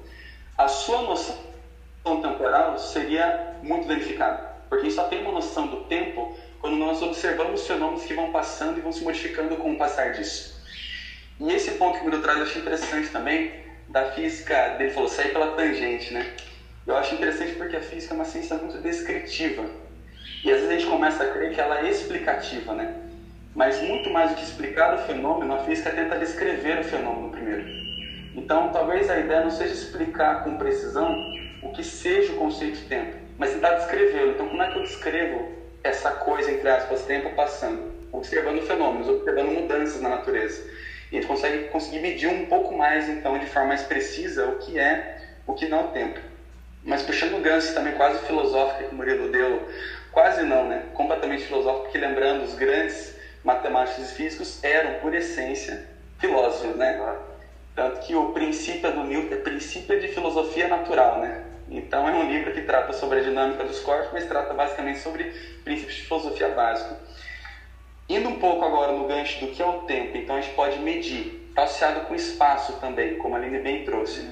a 0.58 0.68
sua 0.68 1.02
noção 1.02 1.49
temporal 2.22 2.78
seria 2.78 3.56
muito 3.62 3.88
danificado, 3.88 4.48
porque 4.68 4.86
a 4.86 4.90
gente 4.90 4.96
só 4.96 5.08
tem 5.08 5.22
uma 5.22 5.32
noção 5.32 5.68
do 5.68 5.78
tempo 5.84 6.36
quando 6.60 6.76
nós 6.76 7.02
observamos 7.02 7.66
fenômenos 7.66 8.04
que 8.04 8.14
vão 8.14 8.32
passando 8.32 8.78
e 8.78 8.82
vão 8.82 8.92
se 8.92 9.04
modificando 9.04 9.56
com 9.58 9.74
o 9.74 9.78
passar 9.78 10.12
disso. 10.12 10.60
E 11.40 11.52
esse 11.52 11.72
ponto 11.72 11.98
que 11.98 12.02
o 12.02 12.10
Miro 12.10 12.22
traz 12.22 12.38
eu 12.38 12.44
acho 12.44 12.60
interessante 12.60 13.10
também, 13.10 13.52
da 13.88 14.12
física, 14.12 14.76
dele 14.78 14.92
falou, 14.92 15.08
sair 15.08 15.32
pela 15.32 15.56
tangente, 15.56 16.14
né? 16.14 16.34
Eu 16.86 16.98
acho 16.98 17.16
interessante 17.16 17.54
porque 17.54 17.76
a 17.76 17.82
física 17.82 18.14
é 18.14 18.16
uma 18.16 18.26
ciência 18.26 18.58
muito 18.58 18.78
descritiva. 18.80 19.66
E 20.44 20.52
às 20.52 20.58
vezes 20.58 20.70
a 20.70 20.74
gente 20.74 20.86
começa 20.88 21.24
a 21.24 21.32
crer 21.32 21.54
que 21.54 21.62
ela 21.62 21.80
é 21.80 21.90
explicativa, 21.90 22.74
né? 22.74 22.94
Mas 23.56 23.82
muito 23.82 24.10
mais 24.10 24.32
do 24.32 24.36
que 24.36 24.44
explicar 24.44 24.96
o 24.96 25.00
fenômeno, 25.00 25.54
a 25.54 25.60
física 25.60 25.92
tenta 25.92 26.18
descrever 26.18 26.80
o 26.80 26.84
fenômeno 26.84 27.30
primeiro. 27.30 27.66
Então, 28.36 28.70
talvez 28.70 29.10
a 29.10 29.18
ideia 29.18 29.42
não 29.42 29.52
seja 29.52 29.74
explicar 29.74 30.44
com 30.44 30.58
precisão 30.58 31.16
o 31.62 31.72
que 31.72 31.84
seja 31.84 32.34
o 32.34 32.38
conceito 32.38 32.78
de 32.78 32.86
tempo, 32.86 33.16
mas 33.38 33.52
tentar 33.52 33.76
descrevê-lo. 33.76 34.32
Então, 34.32 34.48
como 34.48 34.62
é 34.62 34.72
que 34.72 34.78
eu 34.78 34.84
descrevo 34.84 35.52
essa 35.84 36.12
coisa, 36.12 36.52
entre 36.52 36.68
aspas, 36.70 37.04
tempo 37.04 37.30
passando? 37.36 37.92
Observando 38.12 38.62
fenômenos, 38.62 39.08
observando 39.08 39.50
mudanças 39.50 40.02
na 40.02 40.10
natureza. 40.10 40.64
E 41.12 41.18
a 41.18 41.22
gente 41.22 41.28
consegue 41.28 41.66
conseguir 41.70 42.00
medir 42.00 42.28
um 42.28 42.46
pouco 42.46 42.76
mais, 42.76 43.10
então, 43.10 43.38
de 43.38 43.46
forma 43.48 43.70
mais 43.70 43.84
precisa, 43.84 44.48
o 44.48 44.58
que 44.58 44.80
é, 44.80 45.18
o 45.46 45.54
que 45.54 45.68
não 45.68 45.80
é 45.80 45.84
o 45.84 45.88
tempo. 45.88 46.20
Mas 46.84 47.02
puxando 47.02 47.38
o 47.38 47.42
gancho 47.42 47.74
também 47.74 47.94
quase 47.94 48.26
filosófica 48.26 48.86
que 48.86 48.94
o 48.94 48.98
Murilo 48.98 49.30
deu, 49.30 49.68
quase 50.12 50.44
não, 50.44 50.68
né? 50.68 50.86
Completamente 50.94 51.44
filosófico, 51.44 51.84
porque 51.84 51.98
lembrando, 51.98 52.44
os 52.44 52.54
grandes 52.54 53.16
matemáticos 53.44 54.12
e 54.12 54.14
físicos 54.16 54.64
eram, 54.64 55.00
por 55.00 55.14
essência, 55.14 55.86
filósofos, 56.20 56.76
né? 56.76 57.18
Tanto 57.76 58.00
que 58.02 58.16
o 58.16 58.32
princípio 58.32 58.92
do 58.92 59.04
Newton 59.04 59.36
é 59.36 59.38
princípio 59.38 60.00
de 60.00 60.08
filosofia 60.10 60.68
natural, 60.68 61.20
né? 61.20 61.44
Então 61.70 62.08
é 62.08 62.12
um 62.12 62.30
livro 62.30 62.52
que 62.52 62.62
trata 62.62 62.94
sobre 62.94 63.20
a 63.20 63.24
dinâmica 63.24 63.64
dos 63.64 63.80
corpos, 63.80 64.10
mas 64.12 64.26
trata 64.26 64.54
basicamente 64.54 65.00
sobre 65.00 65.26
princípios 65.64 65.96
de 65.96 66.02
filosofia 66.04 66.50
básica. 66.50 66.98
Indo 68.08 68.30
um 68.30 68.40
pouco 68.40 68.66
agora 68.66 68.92
no 68.92 69.08
gancho 69.08 69.46
do 69.46 69.52
que 69.52 69.62
é 69.62 69.66
o 69.66 69.82
tempo, 69.82 70.18
então 70.18 70.36
a 70.36 70.42
gente 70.42 70.56
pode 70.56 70.80
medir, 70.80 71.48
está 71.50 71.64
associado 71.64 72.02
com 72.08 72.16
espaço 72.16 72.74
também, 72.80 73.18
como 73.18 73.36
a 73.36 73.38
Aline 73.38 73.60
bem 73.60 73.86
trouxe. 73.86 74.28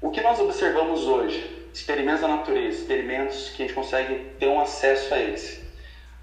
O 0.00 0.10
que 0.10 0.22
nós 0.22 0.40
observamos 0.40 1.06
hoje, 1.06 1.68
experimentos 1.74 2.22
da 2.22 2.28
natureza, 2.28 2.78
experimentos 2.78 3.50
que 3.50 3.62
a 3.62 3.66
gente 3.66 3.74
consegue 3.74 4.14
ter 4.38 4.46
um 4.46 4.60
acesso 4.60 5.12
a 5.12 5.18
eles. 5.18 5.62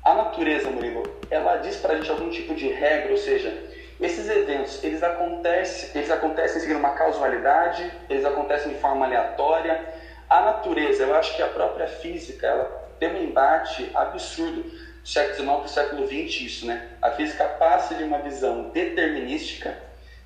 A 0.04 0.16
natureza, 0.16 0.70
Murilo, 0.72 1.04
ela 1.30 1.58
diz 1.58 1.76
para 1.78 1.94
a 1.94 1.98
gente 1.98 2.10
algum 2.10 2.30
tipo 2.30 2.56
de 2.56 2.68
regra, 2.70 3.12
ou 3.12 3.18
seja, 3.18 3.71
esses 4.02 4.28
eventos, 4.28 4.84
eles 4.84 5.04
acontecem, 5.04 5.90
eles 5.94 6.10
acontecem 6.10 6.60
seguindo 6.60 6.80
uma 6.80 6.96
causalidade, 6.96 7.92
eles 8.10 8.26
acontecem 8.26 8.74
de 8.74 8.80
forma 8.80 9.06
aleatória. 9.06 9.80
A 10.28 10.42
natureza, 10.42 11.04
eu 11.04 11.14
acho 11.14 11.36
que 11.36 11.42
a 11.44 11.48
própria 11.48 11.88
física, 11.88 12.48
ela 12.48 12.66
tem 13.00 13.10
um 13.10 13.24
embate 13.24 13.92
absurdo 13.94 14.64
do 14.64 15.08
século 15.08 15.36
XIX 15.36 15.48
para 15.48 15.66
o 15.66 15.68
século 15.68 16.08
XX 16.08 16.42
isso, 16.42 16.66
né? 16.66 16.90
A 17.02 17.12
física 17.12 17.46
passa 17.46 17.94
de 17.94 18.04
uma 18.04 18.20
visão 18.20 18.70
determinística, 18.70 19.78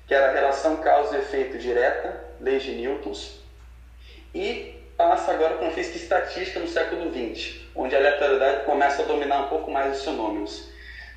que 0.06 0.14
era 0.14 0.30
a 0.30 0.32
relação 0.32 0.76
causa-efeito 0.76 1.58
direta, 1.58 2.24
leis 2.40 2.62
de 2.62 2.72
Newton, 2.72 3.12
e 4.34 4.76
passa 4.96 5.32
agora 5.32 5.54
para 5.54 5.64
uma 5.64 5.72
física 5.72 5.96
estatística 5.96 6.60
no 6.60 6.68
século 6.68 7.10
XX, 7.10 7.60
onde 7.74 7.94
a 7.94 7.98
aleatoriedade 7.98 8.64
começa 8.64 9.02
a 9.02 9.06
dominar 9.06 9.46
um 9.46 9.48
pouco 9.48 9.70
mais 9.70 9.98
os 9.98 10.04
fenômenos. 10.04 10.70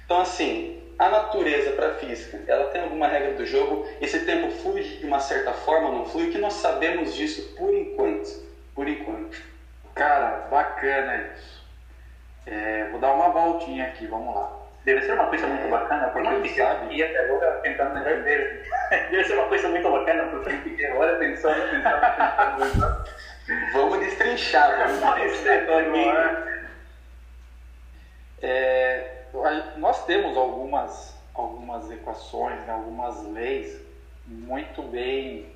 Então, 0.06 0.22
assim, 0.22 0.79
a 1.00 1.08
natureza 1.08 1.72
para 1.72 1.92
a 1.92 1.94
física, 1.96 2.42
ela 2.46 2.66
tem 2.72 2.82
alguma 2.82 3.08
regra 3.08 3.34
do 3.34 3.46
jogo? 3.46 3.88
Esse 4.02 4.26
tempo 4.26 4.52
flui 4.52 4.84
de 4.84 5.06
uma 5.06 5.22
certa 5.22 5.54
forma, 5.54 5.92
não 5.92 6.06
flui? 6.06 6.28
O 6.28 6.32
que 6.32 6.38
nós 6.38 6.54
sabemos 6.56 7.16
disso 7.16 7.56
por 7.56 7.74
enquanto? 7.74 8.30
Por 8.76 8.86
enquanto. 8.86 9.42
Cara, 9.96 10.48
bacana 10.52 11.30
isso. 11.34 11.66
É, 12.46 12.90
vou 12.92 13.00
dar 13.00 13.14
uma 13.14 13.30
voltinha 13.30 13.86
aqui, 13.86 14.08
vamos 14.08 14.36
lá. 14.36 14.60
Deve 14.84 15.02
ser 15.02 15.14
uma 15.14 15.28
coisa 15.28 15.48
muito 15.48 15.70
bacana, 15.70 16.10
porque 16.10 16.28
eu 16.28 16.42
fiquei 16.42 16.64
aqui 16.64 17.04
até 17.04 17.20
agora 17.20 17.52
tentando 17.62 17.98
entender. 17.98 18.68
Deve 18.90 19.24
ser 19.24 19.34
uma 19.36 19.48
coisa 19.48 19.70
muito 19.70 19.90
bacana, 19.90 20.24
porque 20.28 20.50
eu 20.50 20.62
fiquei 20.62 20.86
agora 20.88 21.16
pensando, 21.18 21.70
pensando, 21.70 22.58
pensando. 22.58 23.10
Vamos 23.74 24.00
destrinchar, 24.00 24.90
vamos 25.00 25.32
destrinchar. 25.32 26.48
É, 28.42 29.19
nós 29.78 30.06
temos 30.06 30.36
algumas, 30.38 31.18
algumas 31.34 31.90
equações, 31.92 32.60
né, 32.62 32.74
algumas 32.74 33.24
leis 33.28 33.82
muito 34.26 34.82
bem 34.84 35.52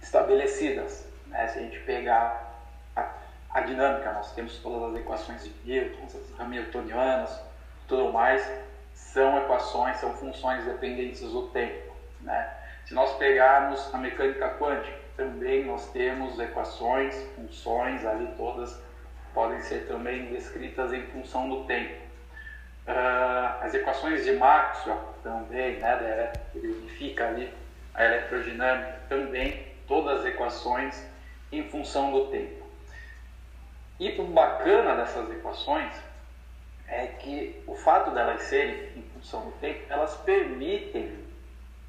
estabelecidas. 0.00 1.06
Né? 1.26 1.46
Se 1.48 1.58
a 1.58 1.62
gente 1.62 1.78
pegar 1.80 2.58
a, 2.96 3.10
a, 3.50 3.60
dinâmica, 3.60 4.12
nós 4.12 4.32
temos 4.34 4.58
todas 4.58 4.90
as 4.90 5.00
equações 5.00 5.44
de 5.44 5.54
Newton, 5.64 6.04
as 6.04 6.40
hamiltonianas, 6.40 7.40
tudo 7.86 8.12
mais, 8.12 8.48
são 8.94 9.38
equações, 9.38 9.96
são 9.98 10.12
funções 10.14 10.64
dependentes 10.64 11.20
do 11.20 11.48
tempo. 11.48 11.92
Né? 12.20 12.56
Se 12.86 12.94
nós 12.94 13.12
pegarmos 13.16 13.94
a 13.94 13.98
mecânica 13.98 14.56
quântica, 14.58 15.02
também 15.16 15.64
nós 15.64 15.90
temos 15.92 16.38
equações, 16.38 17.14
funções 17.36 18.04
ali 18.04 18.34
todas 18.36 18.80
podem 19.34 19.60
ser 19.62 19.86
também 19.86 20.26
descritas 20.26 20.92
em 20.92 21.02
função 21.06 21.48
do 21.48 21.64
tempo. 21.64 22.01
Uh, 22.86 23.64
as 23.64 23.74
equações 23.74 24.24
de 24.24 24.32
Maxwell 24.32 25.14
também, 25.22 25.78
né, 25.78 26.32
que 26.50 26.58
unifica 26.58 27.28
ali 27.28 27.52
a 27.94 28.04
eletrodinâmica, 28.04 29.00
também 29.08 29.66
todas 29.86 30.20
as 30.20 30.26
equações 30.26 31.06
em 31.52 31.62
função 31.68 32.10
do 32.10 32.26
tempo. 32.26 32.66
E 34.00 34.20
o 34.20 34.24
bacana 34.24 34.96
dessas 34.96 35.30
equações 35.30 35.92
é 36.88 37.06
que 37.06 37.62
o 37.66 37.74
fato 37.76 38.10
delas 38.10 38.42
serem 38.42 38.88
em 38.96 39.02
função 39.14 39.42
do 39.42 39.52
tempo, 39.52 39.80
elas 39.88 40.16
permitem 40.16 41.18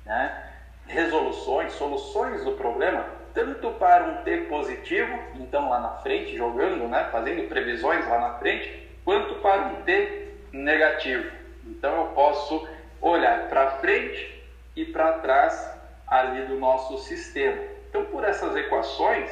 né, 0.05 0.51
resoluções, 0.85 1.73
soluções 1.73 2.43
do 2.45 2.51
problema, 2.51 3.05
tanto 3.33 3.71
para 3.71 4.03
um 4.03 4.23
T 4.23 4.37
positivo, 4.43 5.17
então 5.35 5.69
lá 5.69 5.79
na 5.79 5.89
frente, 5.97 6.37
jogando, 6.37 6.87
né, 6.87 7.09
fazendo 7.11 7.47
previsões 7.49 8.07
lá 8.07 8.19
na 8.19 8.33
frente, 8.37 8.91
quanto 9.03 9.35
para 9.35 9.63
um 9.63 9.81
T 9.81 10.22
negativo. 10.53 11.29
Então 11.65 12.05
eu 12.05 12.07
posso 12.13 12.67
olhar 13.01 13.49
para 13.49 13.71
frente 13.79 14.41
e 14.75 14.85
para 14.85 15.13
trás 15.19 15.69
ali 16.07 16.45
do 16.45 16.57
nosso 16.59 16.99
sistema. 16.99 17.61
Então 17.89 18.05
por 18.05 18.23
essas 18.23 18.55
equações, 18.55 19.29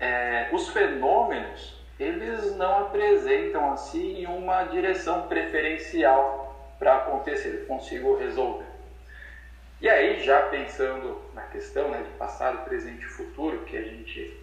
é, 0.00 0.48
os 0.52 0.68
fenômenos 0.70 1.74
eles 1.98 2.56
não 2.56 2.86
apresentam 2.86 3.72
assim 3.72 4.26
uma 4.26 4.64
direção 4.64 5.28
preferencial 5.28 6.74
para 6.78 6.96
acontecer. 6.96 7.60
Eu 7.60 7.66
consigo 7.66 8.16
resolver. 8.16 8.66
E 9.80 9.88
aí, 9.88 10.20
já 10.24 10.42
pensando 10.42 11.20
na 11.34 11.42
questão 11.42 11.88
né, 11.90 12.02
de 12.02 12.10
passado, 12.16 12.64
presente 12.64 13.04
e 13.04 13.08
futuro, 13.08 13.64
que 13.64 13.76
a 13.76 13.82
gente 13.82 14.40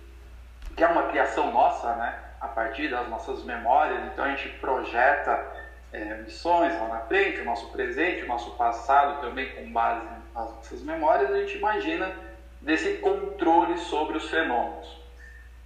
que 0.76 0.84
é 0.84 0.88
uma 0.88 1.10
criação 1.10 1.52
nossa, 1.52 1.94
né, 1.96 2.18
a 2.40 2.48
partir 2.48 2.90
das 2.90 3.08
nossas 3.10 3.44
memórias, 3.44 4.06
então 4.06 4.24
a 4.24 4.30
gente 4.30 4.50
projeta 4.60 5.46
é, 5.94 6.16
missões 6.18 6.74
lá 6.80 6.88
na 6.88 7.00
frente, 7.02 7.42
o 7.42 7.46
nosso 7.46 7.70
presente, 7.72 8.24
o 8.24 8.28
nosso 8.28 8.52
passado 8.52 9.22
também 9.22 9.50
com 9.54 9.72
base 9.72 10.06
nas 10.06 10.34
nossas 10.34 10.82
memórias, 10.84 11.32
a 11.32 11.40
gente 11.40 11.58
imagina 11.58 12.12
desse 12.62 12.98
controle 12.98 13.78
sobre 13.78 14.18
os 14.18 14.30
fenômenos. 14.30 15.00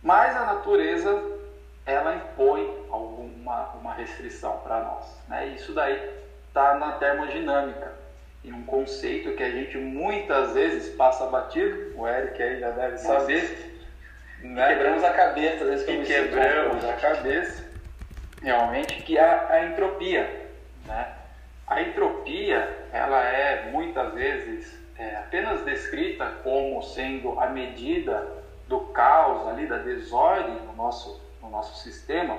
Mas 0.02 0.36
a 0.36 0.46
natureza 0.46 1.36
ela 1.86 2.16
impõe 2.16 2.86
alguma 2.90 3.26
uma 3.74 3.94
restrição 3.94 4.58
para 4.64 4.80
nós. 4.82 5.06
Né? 5.28 5.48
Isso 5.56 5.74
daí 5.74 6.10
está 6.48 6.76
na 6.76 6.94
termodinâmica 6.94 7.94
e 8.44 8.52
um 8.52 8.64
conceito 8.64 9.36
que 9.36 9.44
a 9.44 9.50
gente 9.50 9.78
muitas 9.78 10.54
vezes 10.54 10.96
passa 10.96 11.26
batido, 11.28 11.94
o 11.96 12.08
Eric 12.08 12.42
aí 12.42 12.60
já 12.60 12.72
deve 12.72 12.98
saber. 12.98 13.74
Né? 14.42 14.68
Quebramos 14.70 15.04
a 15.04 15.14
cabeça, 15.14 15.64
às 15.64 15.70
vezes 15.70 15.88
e 15.88 16.04
quebramos 16.04 16.86
a 16.86 16.94
cabeça, 16.94 17.65
realmente, 18.46 19.02
que 19.02 19.18
é 19.18 19.24
a 19.24 19.66
entropia. 19.66 20.52
Né? 20.86 21.14
A 21.66 21.82
entropia, 21.82 22.88
ela 22.94 23.24
é 23.24 23.72
muitas 23.72 24.14
vezes 24.14 24.80
é, 24.98 25.16
apenas 25.16 25.66
descrita 25.66 26.32
como 26.44 26.82
sendo 26.84 27.40
a 27.40 27.48
medida 27.48 28.46
do 28.68 28.82
caos 28.92 29.48
ali, 29.48 29.66
da 29.66 29.80
desordem 29.80 30.54
no 30.68 30.74
nosso, 30.74 31.20
no 31.42 31.50
nosso 31.50 31.84
sistema, 31.84 32.38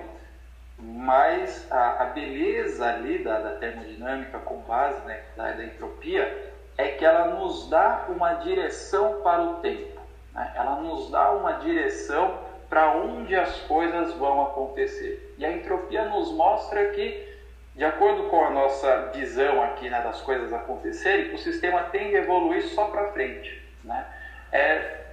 mas 0.79 1.67
a, 1.73 2.03
a 2.03 2.05
beleza 2.07 2.87
ali 2.87 3.19
da, 3.19 3.41
da, 3.41 3.51
termodinâmica 3.57 4.39
com 4.39 4.59
base 4.61 5.05
né, 5.07 5.23
da, 5.37 5.53
da, 5.53 5.65
entropia 5.65 6.53
é 6.79 6.89
que 6.89 7.05
ela 7.05 7.35
nos 7.35 7.69
dá 7.69 8.07
uma 8.09 8.35
direção 8.35 9.23
para 9.23 9.43
o 9.43 9.55
tempo, 9.57 10.01
né? 10.33 10.53
ela 10.55 10.77
nos 10.77 11.11
dá 11.11 11.33
uma 11.33 11.53
direção 11.55 12.39
para 12.69 12.93
onde 12.93 13.35
as 13.35 13.61
coisas 13.63 14.13
vão 14.15 14.43
acontecer. 14.43 15.26
E 15.39 15.45
a 15.45 15.53
entropia 15.53 16.05
nos 16.07 16.33
mostra 16.33 16.91
que, 16.91 17.37
de 17.75 17.85
acordo 17.85 18.25
com 18.25 18.45
a 18.45 18.51
nossa 18.51 19.11
visão 19.15 19.63
aqui 19.63 19.91
né, 19.91 20.01
das 20.03 20.21
coisas 20.23 20.53
acontecerem, 20.53 21.35
o 21.35 21.39
sistema 21.39 21.85
tende 21.85 22.17
a 22.17 22.21
evoluir 22.21 22.63
só 22.69 22.87
para 22.87 23.13
frente. 23.13 23.63
Né? 23.85 24.07
É, 24.53 25.07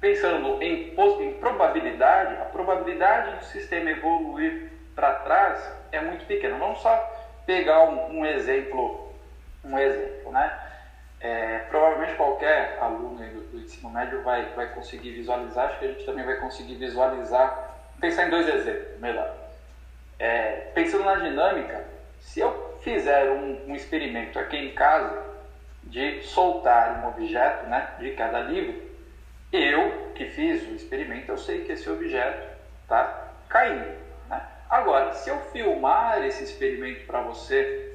pensando 0.00 0.62
em, 0.62 0.94
em 0.94 1.32
probabilidade, 1.34 2.40
a 2.40 2.44
probabilidade 2.44 3.38
do 3.38 3.44
sistema 3.44 3.90
evoluir 3.90 4.70
para 4.94 5.12
trás 5.16 5.72
é 5.92 6.00
muito 6.00 6.24
pequena. 6.26 6.56
Vamos 6.58 6.80
só 6.80 6.96
pegar 7.44 7.84
um, 7.84 8.18
um 8.18 8.26
exemplo, 8.26 9.12
um 9.64 9.78
exemplo, 9.78 10.32
né? 10.32 10.62
É, 11.18 11.58
provavelmente 11.70 12.14
qualquer 12.14 12.78
aluno 12.78 13.16
do, 13.16 13.40
do, 13.50 13.58
ensino 13.58 13.88
médio 13.88 14.22
vai, 14.22 14.44
vai 14.54 14.66
conseguir 14.74 15.12
visualizar, 15.12 15.66
acho 15.66 15.78
que 15.78 15.84
a 15.86 15.88
gente 15.88 16.04
também 16.04 16.24
vai 16.24 16.36
conseguir 16.36 16.74
visualizar, 16.74 17.75
pensar 18.06 18.28
em 18.28 18.30
dois 18.30 18.48
exemplos, 18.48 19.00
melhor. 19.00 19.34
É, 20.18 20.70
pensando 20.74 21.04
na 21.04 21.16
dinâmica, 21.16 21.84
se 22.20 22.38
eu 22.40 22.78
fizer 22.82 23.30
um, 23.30 23.70
um 23.70 23.74
experimento 23.74 24.38
aqui 24.38 24.56
em 24.56 24.74
casa 24.74 25.24
de 25.82 26.22
soltar 26.22 27.02
um 27.02 27.08
objeto 27.08 27.68
né, 27.68 27.88
de 27.98 28.12
cada 28.12 28.40
livro, 28.42 28.80
eu, 29.52 30.12
que 30.14 30.26
fiz 30.26 30.62
o 30.68 30.74
experimento, 30.74 31.32
eu 31.32 31.38
sei 31.38 31.64
que 31.64 31.72
esse 31.72 31.90
objeto 31.90 32.46
está 32.82 33.32
caindo. 33.48 33.96
Né? 34.28 34.40
Agora, 34.70 35.12
se 35.12 35.28
eu 35.28 35.38
filmar 35.52 36.24
esse 36.24 36.44
experimento 36.44 37.06
para 37.06 37.20
você 37.22 37.92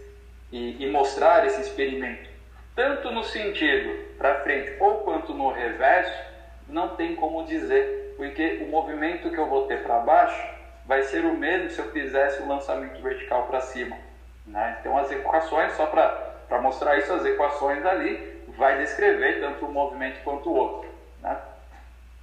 e, 0.51 0.83
e, 0.83 0.89
mostrar 0.89 1.45
esse 1.45 1.61
experimento, 1.61 2.29
tanto 2.75 3.11
no 3.11 3.23
sentido 3.23 4.17
para 4.17 4.41
frente 4.41 4.75
ou 4.79 4.99
quanto 4.99 5.33
no 5.33 5.51
reverso, 5.51 6.31
não 6.67 6.95
tem 6.95 7.15
como 7.15 7.45
dizer, 7.45 8.00
porque 8.17 8.63
o 8.63 8.69
movimento 8.69 9.29
que 9.29 9.37
eu 9.37 9.47
vou 9.47 9.67
ter 9.67 9.83
para 9.83 9.99
baixo 9.99 10.61
vai 10.85 11.03
ser 11.03 11.25
o 11.25 11.37
mesmo 11.37 11.69
se 11.69 11.79
eu 11.79 11.91
fizesse 11.91 12.41
o 12.41 12.47
lançamento 12.47 13.01
vertical 13.01 13.47
para 13.47 13.61
cima. 13.61 13.97
Né? 14.45 14.77
Então, 14.79 14.97
as 14.97 15.11
equações, 15.11 15.73
só 15.73 15.85
para 15.85 16.61
mostrar 16.61 16.97
isso, 16.97 17.13
as 17.13 17.25
equações 17.25 17.85
ali 17.85 18.41
vai 18.57 18.77
descrever 18.79 19.39
tanto 19.39 19.65
um 19.65 19.71
movimento 19.71 20.21
quanto 20.23 20.49
o 20.49 20.55
outro. 20.55 20.89
Né? 21.21 21.37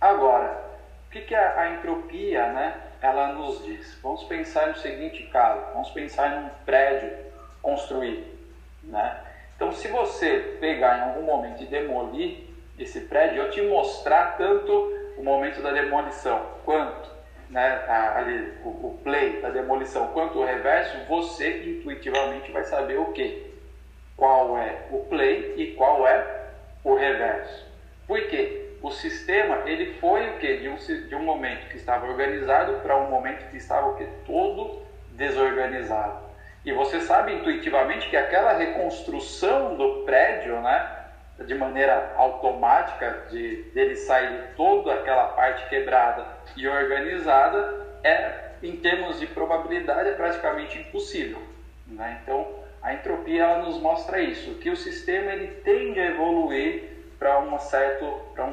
Agora, 0.00 0.64
o 1.07 1.11
que, 1.11 1.23
que 1.23 1.35
a, 1.35 1.61
a, 1.61 1.71
entropia 1.71 2.52
né, 2.52 2.75
ela 3.00 3.33
nos 3.33 3.64
diz? 3.64 3.99
Vamos 4.02 4.25
pensar 4.25 4.68
no 4.68 4.76
seguinte 4.76 5.23
caso, 5.33 5.73
vamos 5.73 5.90
pensar 5.90 6.37
em 6.37 6.45
um 6.45 6.50
prédio 6.64 7.11
construído. 7.62 8.26
Né? 8.83 9.16
Então, 9.57 9.73
se 9.73 9.88
você 9.88 10.57
pegar 10.61 10.99
em 10.99 11.02
algum 11.02 11.23
momento 11.23 11.62
e 11.62 11.66
demolir 11.66 12.49
esse 12.78 13.00
prédio, 13.00 13.42
eu 13.42 13.50
te 13.50 13.62
mostrar 13.62 14.37
tanto 14.37 14.92
o 15.19 15.23
momento 15.23 15.61
da 15.61 15.73
demolição 15.73 16.47
quanto 16.65 17.11
né, 17.51 17.85
ali, 18.15 18.55
o, 18.65 18.69
o 18.69 19.01
play 19.03 19.41
da 19.41 19.51
demolição 19.51 20.09
quanto 20.09 20.39
o 20.39 20.45
reverso, 20.45 20.97
você 21.07 21.63
intuitivamente 21.65 22.51
vai 22.53 22.65
saber 22.65 22.99
o 22.99 23.13
que? 23.13 23.47
Qual 24.17 24.57
é 24.57 24.87
o 24.91 25.01
play 25.05 25.55
e 25.57 25.73
qual 25.75 26.07
é 26.07 26.47
o 26.85 26.95
reverso. 26.95 27.67
Por 28.07 28.21
quê? 28.29 28.69
o 28.83 28.91
sistema 28.91 29.63
ele 29.67 29.95
foi 29.95 30.29
o 30.31 30.39
que 30.39 30.59
de 30.59 30.69
um, 30.69 30.77
de 30.77 31.15
um 31.15 31.23
momento 31.23 31.69
que 31.69 31.77
estava 31.77 32.07
organizado 32.07 32.75
para 32.81 32.97
um 32.97 33.11
momento 33.11 33.51
que 33.51 33.57
estava 33.57 33.89
o 33.89 33.97
que 33.97 34.07
todo 34.25 34.83
desorganizado 35.11 36.29
e 36.65 36.73
você 36.73 37.01
sabe 37.01 37.35
intuitivamente 37.35 38.09
que 38.09 38.17
aquela 38.17 38.53
reconstrução 38.53 39.77
do 39.77 40.05
prédio 40.05 40.61
né 40.61 40.98
de 41.47 41.54
maneira 41.54 42.14
automática 42.16 43.26
de 43.30 43.62
dele 43.75 43.97
sair 43.97 44.28
de 44.28 44.54
toda 44.57 44.95
aquela 44.95 45.28
parte 45.28 45.68
quebrada 45.68 46.26
e 46.57 46.66
organizada 46.66 47.87
é 48.02 48.49
em 48.62 48.76
termos 48.76 49.21
de 49.21 49.26
probabilidade 49.26 50.09
é 50.09 50.12
praticamente 50.12 50.78
impossível 50.78 51.40
né? 51.87 52.21
então 52.23 52.59
a 52.83 52.95
entropia 52.95 53.45
ela 53.45 53.62
nos 53.64 53.78
mostra 53.80 54.21
isso 54.21 54.54
que 54.54 54.71
o 54.71 54.76
sistema 54.76 55.33
ele 55.33 55.49
tende 55.62 56.00
a 56.00 56.07
evoluir 56.07 56.99
para 57.18 57.40
um 57.40 57.59
certo 57.59 58.07
para 58.35 58.45
um, 58.45 58.52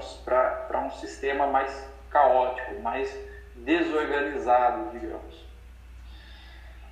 para 0.68 0.80
um 0.82 0.92
sistema 0.92 1.48
mais 1.48 1.88
caótico, 2.10 2.82
mais 2.82 3.14
desorganizado, 3.56 4.98
digamos. 4.98 5.46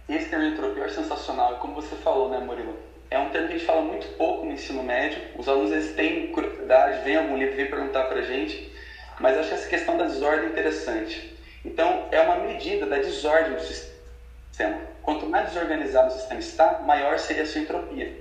Esse 0.08 0.30
termo 0.30 0.46
entropia 0.46 0.84
é 0.84 0.90
sensacional, 0.90 1.60
como 1.60 1.76
você 1.76 1.96
falou, 1.96 2.30
né, 2.30 2.40
Murilo? 2.40 2.78
É 3.14 3.20
um 3.20 3.30
termo 3.30 3.48
que 3.48 3.54
a 3.54 3.58
gente 3.58 3.68
fala 3.68 3.84
muito 3.84 4.08
pouco 4.18 4.44
no 4.44 4.54
ensino 4.54 4.82
médio. 4.82 5.22
Os 5.38 5.48
alunos 5.48 5.72
eles 5.72 5.94
têm 5.94 6.32
curiosidade, 6.32 7.04
vêm 7.04 7.16
algum 7.16 7.38
livro, 7.38 7.56
vêm 7.56 7.68
perguntar 7.68 8.06
para 8.06 8.18
a 8.18 8.24
gente, 8.24 8.74
mas 9.20 9.38
acho 9.38 9.54
essa 9.54 9.70
questão 9.70 9.96
da 9.96 10.06
desordem 10.06 10.50
interessante. 10.50 11.38
Então, 11.64 12.08
é 12.10 12.20
uma 12.22 12.38
medida 12.38 12.88
da 12.88 12.98
desordem 12.98 13.54
do 13.54 13.62
sistema. 13.62 14.80
Quanto 15.04 15.28
mais 15.28 15.50
desorganizado 15.50 16.08
o 16.08 16.12
sistema 16.12 16.40
está, 16.40 16.80
maior 16.80 17.20
seria 17.20 17.44
a 17.44 17.46
sua 17.46 17.62
entropia. 17.62 18.20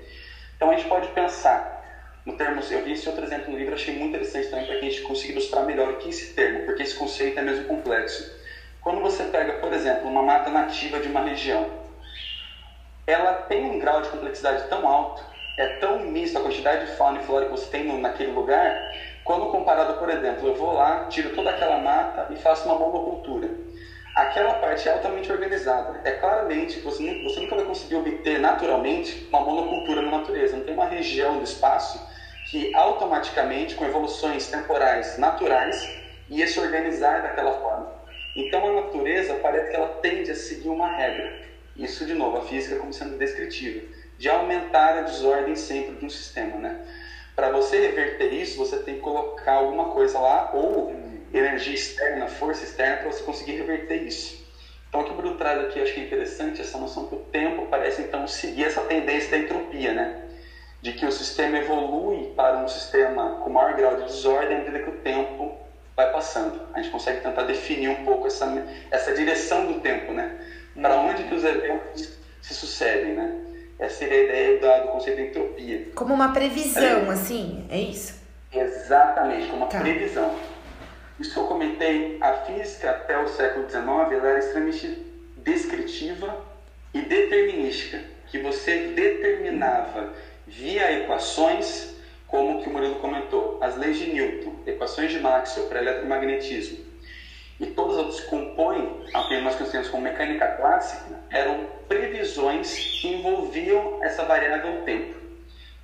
Então, 0.56 0.70
a 0.70 0.76
gente 0.76 0.86
pode 0.86 1.08
pensar 1.12 2.20
no 2.26 2.36
termo, 2.36 2.60
eu 2.70 2.84
vi 2.84 2.92
esse 2.92 3.08
outro 3.08 3.24
exemplo 3.24 3.50
no 3.50 3.58
livro, 3.58 3.72
achei 3.72 3.96
muito 3.96 4.10
interessante 4.10 4.50
também 4.50 4.66
para 4.66 4.76
que 4.76 4.86
a 4.86 4.90
gente 4.90 5.02
consiga 5.04 5.32
ilustrar 5.32 5.64
melhor 5.64 5.88
o 5.88 5.96
que 5.96 6.08
é 6.08 6.10
esse 6.10 6.34
termo, 6.34 6.66
porque 6.66 6.82
esse 6.82 6.96
conceito 6.96 7.38
é 7.38 7.42
mesmo 7.42 7.64
complexo. 7.64 8.30
Quando 8.82 9.00
você 9.00 9.24
pega, 9.24 9.54
por 9.54 9.72
exemplo, 9.72 10.06
uma 10.10 10.22
mata 10.22 10.50
nativa 10.50 11.00
de 11.00 11.08
uma 11.08 11.22
região, 11.22 11.81
ela 13.06 13.34
tem 13.42 13.64
um 13.64 13.78
grau 13.78 14.00
de 14.00 14.08
complexidade 14.08 14.68
tão 14.68 14.88
alto, 14.88 15.22
é 15.58 15.66
tão 15.78 16.00
misto 16.00 16.38
a 16.38 16.42
quantidade 16.42 16.86
de 16.86 16.96
fauna 16.96 17.20
e 17.20 17.24
flora 17.24 17.46
que 17.46 17.50
você 17.50 17.70
tem 17.70 18.00
naquele 18.00 18.32
lugar, 18.32 18.80
quando 19.24 19.50
comparado, 19.50 19.94
por 19.94 20.10
exemplo, 20.10 20.48
eu 20.48 20.54
vou 20.54 20.72
lá, 20.72 21.06
tiro 21.06 21.34
toda 21.34 21.50
aquela 21.50 21.78
mata 21.78 22.26
e 22.30 22.36
faço 22.36 22.66
uma 22.66 22.78
monocultura. 22.78 23.48
Aquela 24.14 24.54
parte 24.54 24.88
é 24.88 24.92
altamente 24.92 25.30
organizada. 25.30 26.00
É 26.04 26.10
claramente 26.12 26.78
que 26.78 26.84
você, 26.84 27.22
você 27.22 27.40
nunca 27.40 27.56
vai 27.56 27.64
conseguir 27.64 27.96
obter 27.96 28.38
naturalmente 28.38 29.26
uma 29.30 29.40
monocultura 29.40 30.02
na 30.02 30.18
natureza. 30.18 30.56
Não 30.56 30.64
tem 30.64 30.74
uma 30.74 30.84
região 30.84 31.38
do 31.38 31.44
espaço 31.44 32.04
que 32.50 32.74
automaticamente, 32.74 33.74
com 33.74 33.86
evoluções 33.86 34.48
temporais 34.48 35.16
naturais, 35.16 35.88
ia 36.28 36.46
se 36.46 36.60
organizar 36.60 37.22
daquela 37.22 37.52
forma. 37.52 37.90
Então 38.36 38.66
a 38.66 38.82
natureza 38.82 39.34
parece 39.34 39.70
que 39.70 39.76
ela 39.76 39.88
tende 40.02 40.30
a 40.30 40.34
seguir 40.34 40.68
uma 40.68 40.88
regra. 40.88 41.51
Isso, 41.76 42.04
de 42.04 42.14
novo, 42.14 42.36
a 42.38 42.42
física 42.42 42.76
como 42.76 42.92
sendo 42.92 43.16
descritiva, 43.16 43.82
de 44.18 44.28
aumentar 44.28 44.98
a 44.98 45.02
desordem 45.02 45.56
sempre 45.56 45.96
de 45.96 46.04
um 46.04 46.10
sistema, 46.10 46.56
né? 46.58 46.80
Para 47.34 47.50
você 47.50 47.80
reverter 47.80 48.32
isso, 48.32 48.58
você 48.58 48.78
tem 48.78 48.96
que 48.96 49.00
colocar 49.00 49.52
alguma 49.52 49.86
coisa 49.86 50.18
lá, 50.18 50.50
ou 50.52 50.94
energia 51.32 51.74
externa, 51.74 52.26
força 52.28 52.64
externa, 52.64 52.98
para 52.98 53.10
você 53.10 53.22
conseguir 53.22 53.52
reverter 53.52 54.02
isso. 54.02 54.42
Então, 54.88 55.00
o 55.00 55.04
que 55.04 55.12
o 55.12 55.14
Bruno 55.14 55.38
traz 55.38 55.58
aqui, 55.60 55.80
acho 55.80 55.94
que 55.94 56.00
é 56.00 56.04
interessante, 56.04 56.60
essa 56.60 56.76
noção 56.76 57.06
que 57.06 57.14
o 57.14 57.18
tempo 57.18 57.66
parece, 57.70 58.02
então, 58.02 58.28
seguir 58.28 58.64
essa 58.64 58.82
tendência 58.82 59.30
da 59.30 59.38
entropia, 59.38 59.94
né? 59.94 60.20
De 60.82 60.92
que 60.92 61.06
o 61.06 61.10
sistema 61.10 61.56
evolui 61.56 62.34
para 62.36 62.58
um 62.58 62.68
sistema 62.68 63.38
com 63.42 63.48
maior 63.48 63.74
grau 63.74 63.96
de 63.96 64.02
desordem 64.04 64.56
à 64.56 64.58
medida 64.58 64.80
que 64.80 64.90
o 64.90 64.98
tempo 64.98 65.56
vai 65.96 66.12
passando. 66.12 66.60
A 66.74 66.82
gente 66.82 66.92
consegue 66.92 67.22
tentar 67.22 67.44
definir 67.44 67.88
um 67.88 68.04
pouco 68.04 68.26
essa, 68.26 68.46
essa 68.90 69.14
direção 69.14 69.66
do 69.66 69.80
tempo, 69.80 70.12
né? 70.12 70.38
Para 70.74 70.96
onde 70.96 71.24
que 71.24 71.34
os 71.34 71.44
eventos 71.44 72.18
se 72.40 72.54
sucedem, 72.54 73.14
né? 73.14 73.38
Essa 73.78 73.96
seria 73.96 74.18
a 74.18 74.22
ideia 74.22 74.82
do, 74.82 74.88
conceito 74.88 75.16
de 75.16 75.28
entropia. 75.28 75.88
Como 75.94 76.14
uma 76.14 76.32
previsão, 76.32 76.82
é. 76.82 77.08
assim, 77.10 77.66
é 77.68 77.78
isso? 77.78 78.20
Exatamente, 78.52 79.46
como 79.46 79.58
uma 79.58 79.66
tá. 79.66 79.80
previsão. 79.80 80.36
Isso 81.18 81.32
que 81.32 81.38
eu 81.38 81.46
comentei, 81.46 82.18
a 82.20 82.32
física 82.32 82.90
até 82.90 83.18
o 83.18 83.28
século 83.28 83.68
XIX 83.68 83.86
ela 83.86 84.28
era 84.28 84.38
extremamente 84.38 85.06
descritiva 85.38 86.44
e 86.94 87.00
determinística, 87.00 88.00
que 88.28 88.38
você 88.38 88.92
determinava 88.94 90.12
via 90.46 91.00
equações, 91.00 91.94
como 92.26 92.62
que 92.62 92.68
o 92.68 92.72
Murilo 92.72 92.96
comentou, 92.96 93.58
as 93.60 93.76
leis 93.76 93.98
de 93.98 94.12
Newton, 94.12 94.54
equações 94.66 95.10
de 95.10 95.18
Maxwell 95.18 95.66
para 95.66 95.80
eletromagnetismo, 95.80 96.78
e 97.62 97.66
todas 97.66 97.96
as 97.96 98.20
que 98.20 98.26
compõem 98.26 99.04
a 99.14 99.22
que 99.22 99.40
nós 99.40 99.54
conhecemos 99.54 99.88
como 99.88 100.02
mecânica 100.02 100.48
clássica 100.48 101.04
eram 101.30 101.64
previsões 101.88 102.74
que 103.00 103.08
envolviam 103.14 104.02
essa 104.02 104.24
variável 104.24 104.82
tempo. 104.82 105.14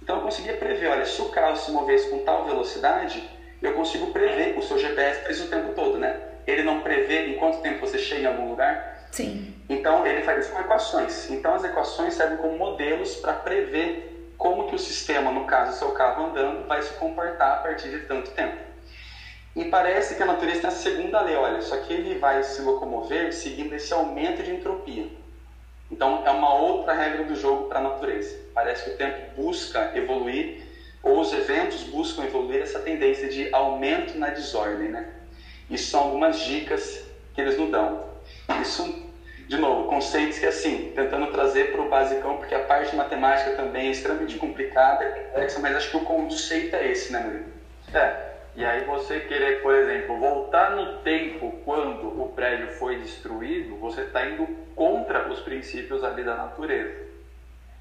Então 0.02 0.16
eu 0.16 0.22
conseguia 0.22 0.54
prever, 0.54 0.88
olha, 0.88 1.04
se 1.04 1.22
o 1.22 1.28
carro 1.28 1.56
se 1.56 1.70
movesse 1.70 2.10
com 2.10 2.18
tal 2.24 2.44
velocidade, 2.46 3.22
eu 3.62 3.74
consigo 3.74 4.08
prever, 4.08 4.58
o 4.58 4.62
seu 4.62 4.78
GPS 4.78 5.22
faz 5.22 5.40
o 5.40 5.48
tempo 5.48 5.72
todo, 5.74 5.98
né? 5.98 6.18
Ele 6.46 6.62
não 6.62 6.80
prevê 6.80 7.28
em 7.28 7.38
quanto 7.38 7.60
tempo 7.60 7.86
você 7.86 7.98
chega 7.98 8.22
em 8.22 8.26
algum 8.26 8.50
lugar? 8.50 9.06
Sim. 9.12 9.54
Então 9.68 10.04
ele 10.06 10.22
faz 10.22 10.44
isso 10.44 10.54
com 10.54 10.60
equações. 10.60 11.30
Então 11.30 11.54
as 11.54 11.62
equações 11.62 12.14
servem 12.14 12.38
como 12.38 12.58
modelos 12.58 13.16
para 13.16 13.34
prever 13.34 14.32
como 14.36 14.68
que 14.68 14.74
o 14.74 14.78
sistema, 14.78 15.30
no 15.30 15.44
caso 15.44 15.72
o 15.72 15.74
seu 15.74 15.90
carro 15.92 16.26
andando, 16.26 16.66
vai 16.66 16.82
se 16.82 16.94
comportar 16.94 17.52
a 17.52 17.56
partir 17.56 17.90
de 17.90 18.00
tanto 18.00 18.30
tempo. 18.30 18.67
E 19.56 19.64
parece 19.64 20.14
que 20.14 20.22
a 20.22 20.26
natureza 20.26 20.60
tem 20.60 20.68
a 20.68 20.72
segunda 20.72 21.20
lei, 21.22 21.34
olha, 21.34 21.60
só 21.60 21.76
que 21.78 21.92
ele 21.92 22.18
vai 22.18 22.42
se 22.42 22.62
locomover 22.62 23.32
seguindo 23.32 23.74
esse 23.74 23.92
aumento 23.92 24.42
de 24.42 24.52
entropia. 24.52 25.06
Então 25.90 26.22
é 26.24 26.30
uma 26.30 26.54
outra 26.54 26.92
regra 26.92 27.24
do 27.24 27.34
jogo 27.34 27.68
para 27.68 27.78
a 27.78 27.82
natureza. 27.82 28.38
Parece 28.54 28.84
que 28.84 28.90
o 28.90 28.96
tempo 28.96 29.34
busca 29.34 29.90
evoluir, 29.94 30.62
ou 31.02 31.20
os 31.20 31.32
eventos 31.32 31.82
buscam 31.84 32.24
evoluir 32.24 32.60
essa 32.60 32.78
tendência 32.80 33.28
de 33.28 33.52
aumento 33.54 34.18
na 34.18 34.28
desordem, 34.30 34.90
né? 34.90 35.08
Isso 35.70 35.90
são 35.90 36.00
algumas 36.00 36.40
dicas 36.40 37.04
que 37.34 37.40
eles 37.40 37.56
nos 37.56 37.70
dão. 37.70 38.08
Isso, 38.60 39.10
de 39.46 39.56
novo, 39.56 39.88
conceitos 39.88 40.38
que 40.38 40.46
assim, 40.46 40.92
tentando 40.94 41.30
trazer 41.32 41.72
para 41.72 41.80
o 41.80 41.88
basicão, 41.88 42.36
porque 42.36 42.54
a 42.54 42.64
parte 42.64 42.94
matemática 42.94 43.52
também 43.52 43.88
é 43.88 43.90
extremamente 43.90 44.36
complicada, 44.36 45.30
mas 45.60 45.76
acho 45.76 45.90
que 45.90 45.96
o 45.96 46.04
conceito 46.04 46.76
é 46.76 46.90
esse, 46.90 47.12
né, 47.12 47.20
Murilo? 47.20 47.46
É, 47.94 48.27
e 48.58 48.64
aí 48.64 48.84
você 48.86 49.20
querer, 49.20 49.62
por 49.62 49.72
exemplo, 49.72 50.18
voltar 50.18 50.74
no 50.74 50.98
tempo 50.98 51.52
quando 51.64 52.20
o 52.20 52.32
prédio 52.34 52.72
foi 52.72 52.98
destruído, 52.98 53.76
você 53.76 54.00
está 54.00 54.26
indo 54.26 54.48
contra 54.74 55.28
os 55.28 55.38
princípios 55.38 56.02
ali 56.02 56.24
da 56.24 56.34
natureza. 56.34 57.06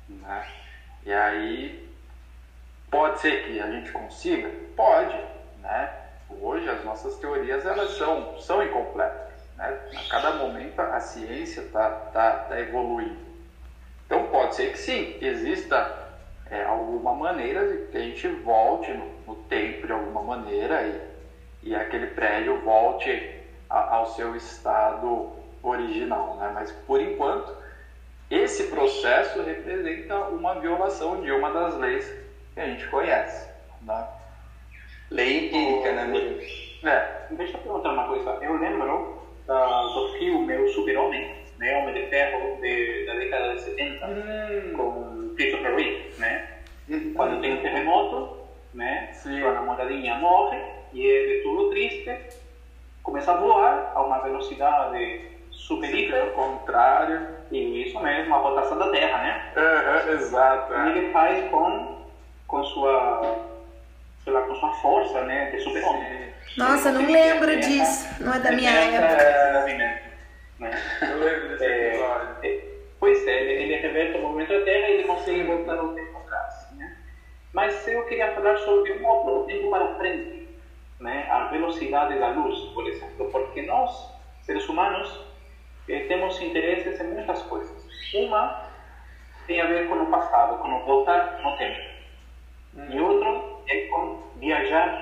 Né? 0.07 0.47
E 1.03 1.11
aí 1.11 1.89
pode 2.91 3.19
ser 3.21 3.45
que 3.45 3.59
a 3.59 3.71
gente 3.71 3.91
consiga? 3.91 4.51
Pode. 4.75 5.19
Né? 5.63 5.91
Hoje 6.29 6.69
as 6.69 6.85
nossas 6.85 7.17
teorias 7.17 7.65
elas 7.65 7.97
são, 7.97 8.39
são 8.39 8.61
incompletas. 8.61 9.33
Né? 9.57 9.79
A 9.95 10.09
cada 10.11 10.33
momento 10.33 10.79
a 10.79 10.99
ciência 10.99 11.61
está 11.61 11.89
tá, 11.89 12.31
tá 12.49 12.59
evoluindo. 12.59 13.17
Então 14.05 14.27
pode 14.27 14.53
ser 14.53 14.73
que 14.73 14.77
sim, 14.77 15.17
exista 15.21 16.06
é, 16.49 16.63
alguma 16.63 17.13
maneira 17.13 17.67
de 17.67 17.87
que 17.87 17.97
a 17.97 18.01
gente 18.01 18.27
volte 18.27 18.91
no, 18.93 19.05
no 19.27 19.35
tempo 19.43 19.85
de 19.85 19.93
alguma 19.93 20.21
maneira 20.21 20.81
e, 20.83 21.69
e 21.69 21.75
aquele 21.75 22.07
prédio 22.07 22.59
volte 22.61 23.41
a, 23.69 23.95
ao 23.95 24.07
seu 24.07 24.35
estado 24.35 25.31
original, 25.61 26.37
né? 26.37 26.51
Mas 26.53 26.71
por 26.71 27.01
enquanto 27.01 27.55
esse 28.29 28.67
processo 28.67 29.41
representa 29.41 30.15
uma 30.25 30.59
violação 30.59 31.21
de 31.21 31.31
uma 31.31 31.49
das 31.51 31.77
leis 31.77 32.13
que 32.53 32.59
a 32.59 32.65
gente 32.65 32.87
conhece, 32.87 33.49
né? 33.81 34.07
Lei 35.09 35.47
empírica, 35.47 35.93
né? 35.93 36.39
É. 36.83 37.17
Deixa 37.31 37.57
eu 37.57 37.61
perguntar 37.61 37.93
uma 37.93 38.07
coisa. 38.07 38.29
Eu 38.41 38.57
lembro 38.57 39.23
uh, 39.47 39.93
do 39.93 40.13
filme 40.17 40.55
O 40.57 40.67
Super-Homem, 40.69 41.35
né? 41.57 41.77
Homem 41.77 41.93
de 41.93 42.09
Ferro 42.09 42.61
de, 42.61 43.05
da 43.05 43.15
década 43.15 43.55
de 43.55 43.61
70, 43.61 44.05
hum. 44.07 44.73
com 44.75 45.26
Christopher 45.37 45.75
Reeve, 45.75 46.13
né? 46.17 46.47
Uhum. 46.89 47.13
Quando 47.15 47.41
tem 47.41 47.53
um 47.53 47.61
terremoto, 47.61 48.37
né? 48.73 49.09
Sim. 49.13 49.39
Sua 49.39 49.53
namoradinha 49.53 50.15
morre 50.15 50.59
e 50.93 51.01
ele, 51.05 51.43
tudo 51.43 51.69
triste, 51.69 52.11
começa 53.03 53.31
a 53.31 53.37
voar 53.37 53.91
a 53.93 54.01
uma 54.01 54.19
velocidade 54.19 55.21
super 55.51 55.93
hiper. 55.93 56.31
contrário. 56.31 57.37
E 57.51 57.83
isso 57.83 57.99
mesmo, 58.01 58.35
a 58.35 58.39
rotação 58.39 58.77
da 58.77 58.89
Terra, 58.89 59.17
né? 59.19 59.53
Uhum, 59.55 60.13
exato. 60.13 60.73
E 60.73 60.89
ele 60.89 61.11
faz 61.13 61.49
com, 61.49 62.05
com 62.47 62.63
sua 62.63 63.47
sei 64.23 64.33
lá, 64.33 64.41
com 64.41 64.55
sua 64.55 64.73
força, 64.73 65.21
né, 65.23 65.51
de 65.51 65.59
super-homem. 65.61 66.33
Nossa, 66.57 66.91
não 66.91 67.09
lembro 67.09 67.57
disso, 67.61 68.09
não 68.19 68.33
é 68.33 68.39
da 68.39 68.51
minha 68.51 68.71
época. 68.71 69.77
Né? 70.59 70.81
Eu 71.01 71.19
lembro 71.19 71.49
desse 71.49 71.65
episódio. 71.65 72.76
Pois 72.99 73.25
é, 73.27 73.43
ele, 73.43 73.63
ele 73.63 73.75
reverte 73.75 74.17
o 74.17 74.21
movimento 74.21 74.53
da 74.53 74.65
Terra 74.65 74.89
e 74.89 74.93
ele 74.93 75.03
consegue 75.03 75.43
voltar 75.43 75.75
no 75.75 75.93
tempo 75.93 76.17
atrás. 76.17 76.71
Né? 76.75 76.97
Mas 77.53 77.87
eu 77.87 78.05
queria 78.05 78.33
falar 78.33 78.57
sobre 78.57 78.93
um 78.93 79.07
outro, 79.07 79.41
o 79.41 79.45
tempo 79.45 79.69
para 79.69 79.95
frente, 79.95 80.49
né? 80.99 81.27
a 81.29 81.45
velocidade 81.45 82.19
da 82.19 82.29
luz, 82.29 82.59
por 82.73 82.87
exemplo, 82.87 83.29
porque 83.31 83.61
nós, 83.63 84.13
seres 84.41 84.67
humanos, 84.67 85.27
eh, 85.87 86.05
temos 86.07 86.41
interesses 86.41 86.99
em 86.99 87.07
muitas 87.07 87.41
coisas. 87.43 87.87
Uma 88.13 88.67
tem 89.45 89.61
a 89.61 89.65
ver 89.65 89.87
com 89.87 89.95
o 89.95 90.07
passado, 90.07 90.57
com 90.57 90.69
o 90.69 90.85
voltar 90.85 91.39
no 91.41 91.55
tempo. 91.57 91.81
Hum. 92.75 92.87
E 92.89 92.99
outro 92.99 93.61
é 93.67 93.87
com 93.87 94.21
viajar, 94.39 95.01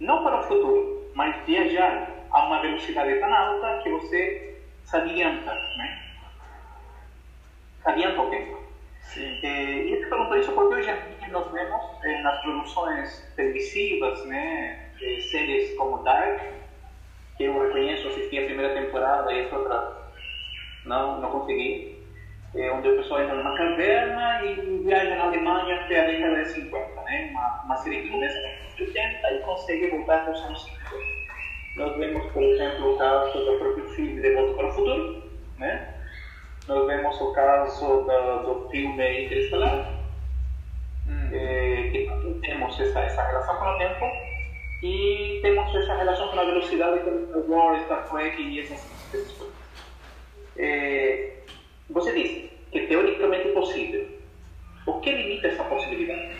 não 0.00 0.24
para 0.24 0.40
o 0.40 0.42
futuro, 0.42 1.10
mas 1.14 1.36
viajar 1.46 2.10
a 2.30 2.46
uma 2.46 2.60
velocidade 2.60 3.18
tão 3.20 3.32
alta 3.32 3.80
que 3.82 3.90
você 3.90 4.58
se 4.84 4.96
adianta, 4.96 5.54
né? 5.76 5.99
Adianta 7.84 8.20
o 8.20 8.30
tempo. 8.30 8.60
Eh, 9.16 9.84
e 9.86 9.92
eu 9.92 10.00
te 10.00 10.06
pergunto 10.06 10.36
isso 10.36 10.52
porque 10.52 10.74
hoje 10.74 10.94
nós 11.30 11.50
vemos 11.52 11.82
eh, 12.04 12.22
nas 12.22 12.40
produções 12.42 13.32
televisivas, 13.34 14.24
né, 14.26 14.90
eh, 15.00 15.20
séries 15.20 15.76
como 15.76 16.02
Dark, 16.04 16.40
que 17.36 17.44
eu 17.44 17.60
reconheço, 17.60 18.08
assisti 18.08 18.38
a 18.38 18.44
primeira 18.44 18.74
temporada 18.74 19.32
e 19.32 19.46
as 19.46 19.52
outras 19.52 19.94
não, 20.84 21.20
não 21.20 21.30
consegui, 21.30 21.98
eh, 22.54 22.70
onde 22.70 22.88
o 22.88 22.96
pessoal 22.96 23.22
entra 23.22 23.36
numa 23.36 23.56
caverna 23.56 24.44
e 24.44 24.82
viaja 24.84 25.16
na 25.16 25.24
Alemanha 25.24 25.80
até 25.80 26.00
a 26.00 26.06
década 26.06 26.42
de 26.44 26.50
50, 26.50 27.00
né, 27.02 27.28
uma, 27.32 27.62
uma 27.64 27.76
série 27.78 28.02
que 28.02 28.10
começa 28.10 28.36
nos 28.36 28.44
anos 28.44 28.80
80 28.80 29.32
e 29.32 29.38
consegue 29.40 29.90
voltar 29.90 30.24
para 30.24 30.32
os 30.32 30.40
anos 30.42 30.64
50. 30.64 30.80
Nós 31.76 31.96
vemos, 31.96 32.32
por 32.32 32.42
exemplo, 32.42 32.94
o 32.94 32.98
caso 32.98 33.38
do 33.38 33.58
próprio 33.58 33.88
filme 33.90 34.20
De 34.20 34.34
Volta 34.34 34.54
para 34.54 34.66
o 34.66 34.72
Futuro, 34.72 35.22
né? 35.58 35.99
Nós 36.70 36.86
vemos 36.86 37.20
o 37.20 37.32
caso 37.32 38.04
do, 38.04 38.42
do 38.44 38.70
filme 38.70 39.24
Interestelar, 39.24 39.92
hum. 41.04 41.28
eh, 41.32 41.88
que 41.90 42.46
temos 42.46 42.78
essa, 42.78 43.00
essa 43.00 43.26
relação 43.26 43.56
com 43.56 43.64
o 43.64 43.78
tempo 43.78 44.04
e 44.80 45.40
temos 45.42 45.74
essa 45.74 45.96
relação 45.96 46.28
com 46.28 46.38
a 46.38 46.44
velocidade 46.44 47.00
com 47.00 47.10
o 47.10 47.50
War, 47.50 47.80
Star 47.80 48.08
Trek 48.08 48.40
e 48.40 48.60
essas, 48.60 48.88
coisas. 49.10 49.52
É, 50.56 51.38
você 51.90 52.12
disse 52.12 52.52
que 52.70 52.86
teoricamente 52.86 53.48
é 53.48 53.52
possível. 53.52 54.06
O 54.86 55.00
que 55.00 55.10
limita 55.10 55.48
essa 55.48 55.64
possibilidade? 55.64 56.36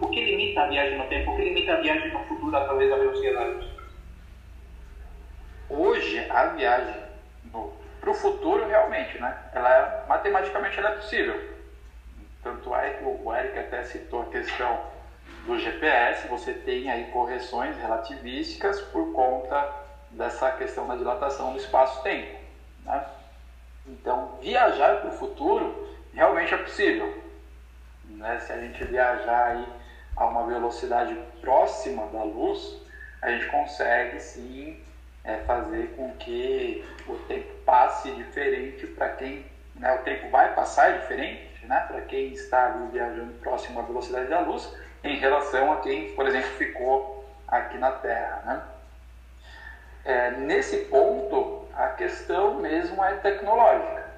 O 0.00 0.08
que 0.08 0.24
limita 0.24 0.62
a 0.62 0.68
viagem 0.68 0.96
no 0.96 1.06
tempo? 1.08 1.32
O 1.32 1.36
que 1.36 1.44
limita 1.44 1.74
a 1.74 1.80
viagem 1.82 2.14
no 2.14 2.20
futuro 2.20 2.56
através 2.56 2.88
da 2.88 2.96
velocidade? 2.96 3.68
Hoje, 5.68 6.18
a 6.30 6.46
viagem 6.46 7.12
para 8.02 8.10
o 8.10 8.14
futuro, 8.14 8.66
realmente, 8.66 9.16
né? 9.20 9.38
Ela 9.54 9.72
é, 9.72 10.06
matematicamente 10.08 10.76
ela 10.76 10.90
é 10.90 10.96
possível. 10.96 11.40
Tanto 12.42 12.74
é 12.74 12.94
que 12.94 13.04
o 13.04 13.32
Eric 13.32 13.56
até 13.56 13.84
citou 13.84 14.22
a 14.22 14.26
questão 14.26 14.80
do 15.46 15.56
GPS, 15.56 16.26
você 16.26 16.52
tem 16.52 16.90
aí 16.90 17.12
correções 17.12 17.76
relativísticas 17.76 18.80
por 18.80 19.12
conta 19.12 19.72
dessa 20.10 20.50
questão 20.50 20.88
da 20.88 20.96
dilatação 20.96 21.52
do 21.52 21.58
espaço-tempo. 21.58 22.40
Né? 22.84 23.06
Então, 23.86 24.36
viajar 24.42 25.00
para 25.00 25.10
o 25.10 25.18
futuro 25.18 25.88
realmente 26.12 26.52
é 26.52 26.56
possível. 26.56 27.22
Né? 28.06 28.40
Se 28.40 28.52
a 28.52 28.60
gente 28.60 28.82
viajar 28.82 29.46
aí 29.46 29.66
a 30.16 30.26
uma 30.26 30.44
velocidade 30.44 31.14
próxima 31.40 32.08
da 32.08 32.24
luz, 32.24 32.82
a 33.22 33.30
gente 33.30 33.46
consegue 33.46 34.18
sim 34.18 34.82
é, 35.24 35.36
fazer 35.38 35.94
com 35.96 36.12
que 36.16 36.84
o 37.06 37.16
tempo 37.26 37.52
passe 37.64 38.10
diferente 38.12 38.86
para 38.86 39.10
quem. 39.10 39.44
Né, 39.76 39.92
o 39.94 39.98
tempo 40.02 40.28
vai 40.30 40.54
passar 40.54 41.00
diferente 41.00 41.64
né, 41.66 41.84
para 41.88 42.02
quem 42.02 42.32
está 42.32 42.66
ali 42.66 42.88
viajando 42.92 43.32
próximo 43.34 43.80
à 43.80 43.82
velocidade 43.82 44.28
da 44.28 44.40
luz 44.40 44.70
em 45.02 45.16
relação 45.16 45.72
a 45.72 45.80
quem, 45.80 46.14
por 46.14 46.26
exemplo, 46.26 46.50
ficou 46.50 47.24
aqui 47.48 47.78
na 47.78 47.90
Terra. 47.92 48.42
Né? 48.44 48.62
É, 50.04 50.30
nesse 50.32 50.76
ponto, 50.84 51.66
a 51.74 51.88
questão 51.88 52.54
mesmo 52.54 53.02
é 53.02 53.14
tecnológica. 53.16 54.10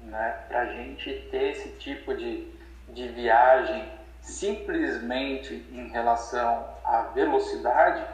Né? 0.00 0.36
Para 0.48 0.60
a 0.60 0.66
gente 0.66 1.28
ter 1.30 1.52
esse 1.52 1.68
tipo 1.78 2.14
de, 2.14 2.48
de 2.88 3.08
viagem 3.08 3.90
simplesmente 4.20 5.54
em 5.72 5.88
relação 5.88 6.68
à 6.84 7.02
velocidade, 7.14 8.04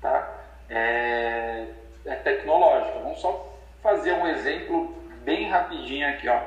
tá? 0.00 0.39
É, 0.70 1.66
é 2.06 2.14
tecnológica. 2.16 3.00
Vamos 3.00 3.20
só 3.20 3.58
fazer 3.82 4.12
um 4.12 4.26
exemplo 4.28 4.94
bem 5.22 5.48
rapidinho 5.48 6.08
aqui, 6.08 6.28
ó, 6.28 6.40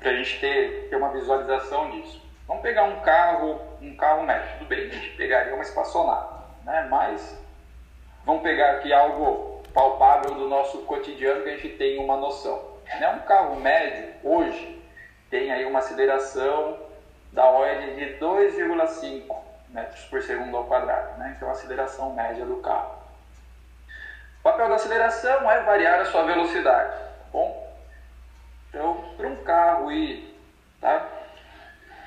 para 0.00 0.10
a 0.10 0.14
gente 0.14 0.40
ter, 0.40 0.88
ter 0.88 0.96
uma 0.96 1.10
visualização 1.10 1.90
disso. 1.90 2.22
Vamos 2.46 2.62
pegar 2.62 2.84
um 2.84 3.00
carro, 3.00 3.60
um 3.80 3.94
carro 3.96 4.24
médio. 4.24 4.58
Tudo 4.58 4.68
bem, 4.68 4.88
a 4.88 4.90
gente 4.90 5.10
pegaria 5.10 5.54
uma 5.54 5.62
espaçonave, 5.62 6.44
né? 6.64 6.86
Mas 6.90 7.40
vamos 8.24 8.42
pegar 8.42 8.72
aqui 8.72 8.92
algo 8.92 9.62
palpável 9.72 10.34
do 10.34 10.48
nosso 10.48 10.78
cotidiano 10.82 11.42
que 11.42 11.50
a 11.50 11.56
gente 11.56 11.70
tem 11.76 11.98
uma 11.98 12.16
noção. 12.16 12.72
Né? 13.00 13.08
Um 13.08 13.20
carro 13.20 13.56
médio 13.56 14.12
hoje 14.22 14.82
tem 15.30 15.50
aí 15.50 15.64
uma 15.64 15.78
aceleração 15.78 16.78
da 17.32 17.46
ordem 17.46 17.96
de 17.96 18.18
2,5 18.18 19.34
metros 19.70 20.04
por 20.04 20.22
segundo 20.22 20.56
ao 20.56 20.64
quadrado, 20.64 21.18
né? 21.18 21.32
Então 21.34 21.48
a 21.48 21.52
aceleração 21.52 22.14
média 22.14 22.44
do 22.44 22.56
carro. 22.56 23.01
O 24.42 24.50
papel 24.50 24.68
da 24.68 24.74
aceleração 24.74 25.48
é 25.48 25.62
variar 25.62 26.00
a 26.00 26.04
sua 26.06 26.24
velocidade, 26.24 26.90
tá 26.90 27.24
bom? 27.32 27.72
Então, 28.68 29.14
para 29.16 29.28
um 29.28 29.36
carro 29.36 29.92
ir, 29.92 30.36
tá? 30.80 31.06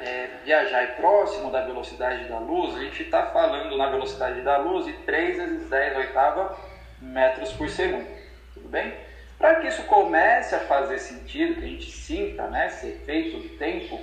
É, 0.01 0.31
viajar 0.43 0.97
próximo 0.97 1.49
da 1.49 1.61
velocidade 1.61 2.25
da 2.25 2.37
luz, 2.37 2.75
a 2.75 2.79
gente 2.81 3.03
está 3.03 3.27
falando 3.27 3.77
na 3.77 3.89
velocidade 3.89 4.41
da 4.41 4.57
luz 4.57 4.85
de 4.85 4.91
3 4.91 5.37
vezes 5.37 5.69
10 5.69 5.95
oitava 5.95 6.57
metros 6.99 7.53
por 7.53 7.69
segundo, 7.69 8.05
tudo 8.53 8.67
bem? 8.67 8.93
Para 9.37 9.55
que 9.61 9.67
isso 9.67 9.83
comece 9.83 10.55
a 10.55 10.59
fazer 10.59 10.99
sentido, 10.99 11.61
que 11.61 11.65
a 11.65 11.69
gente 11.69 11.89
sinta 11.89 12.47
né, 12.47 12.67
esse 12.67 12.87
efeito 12.87 13.37
do 13.37 13.57
tempo, 13.57 13.97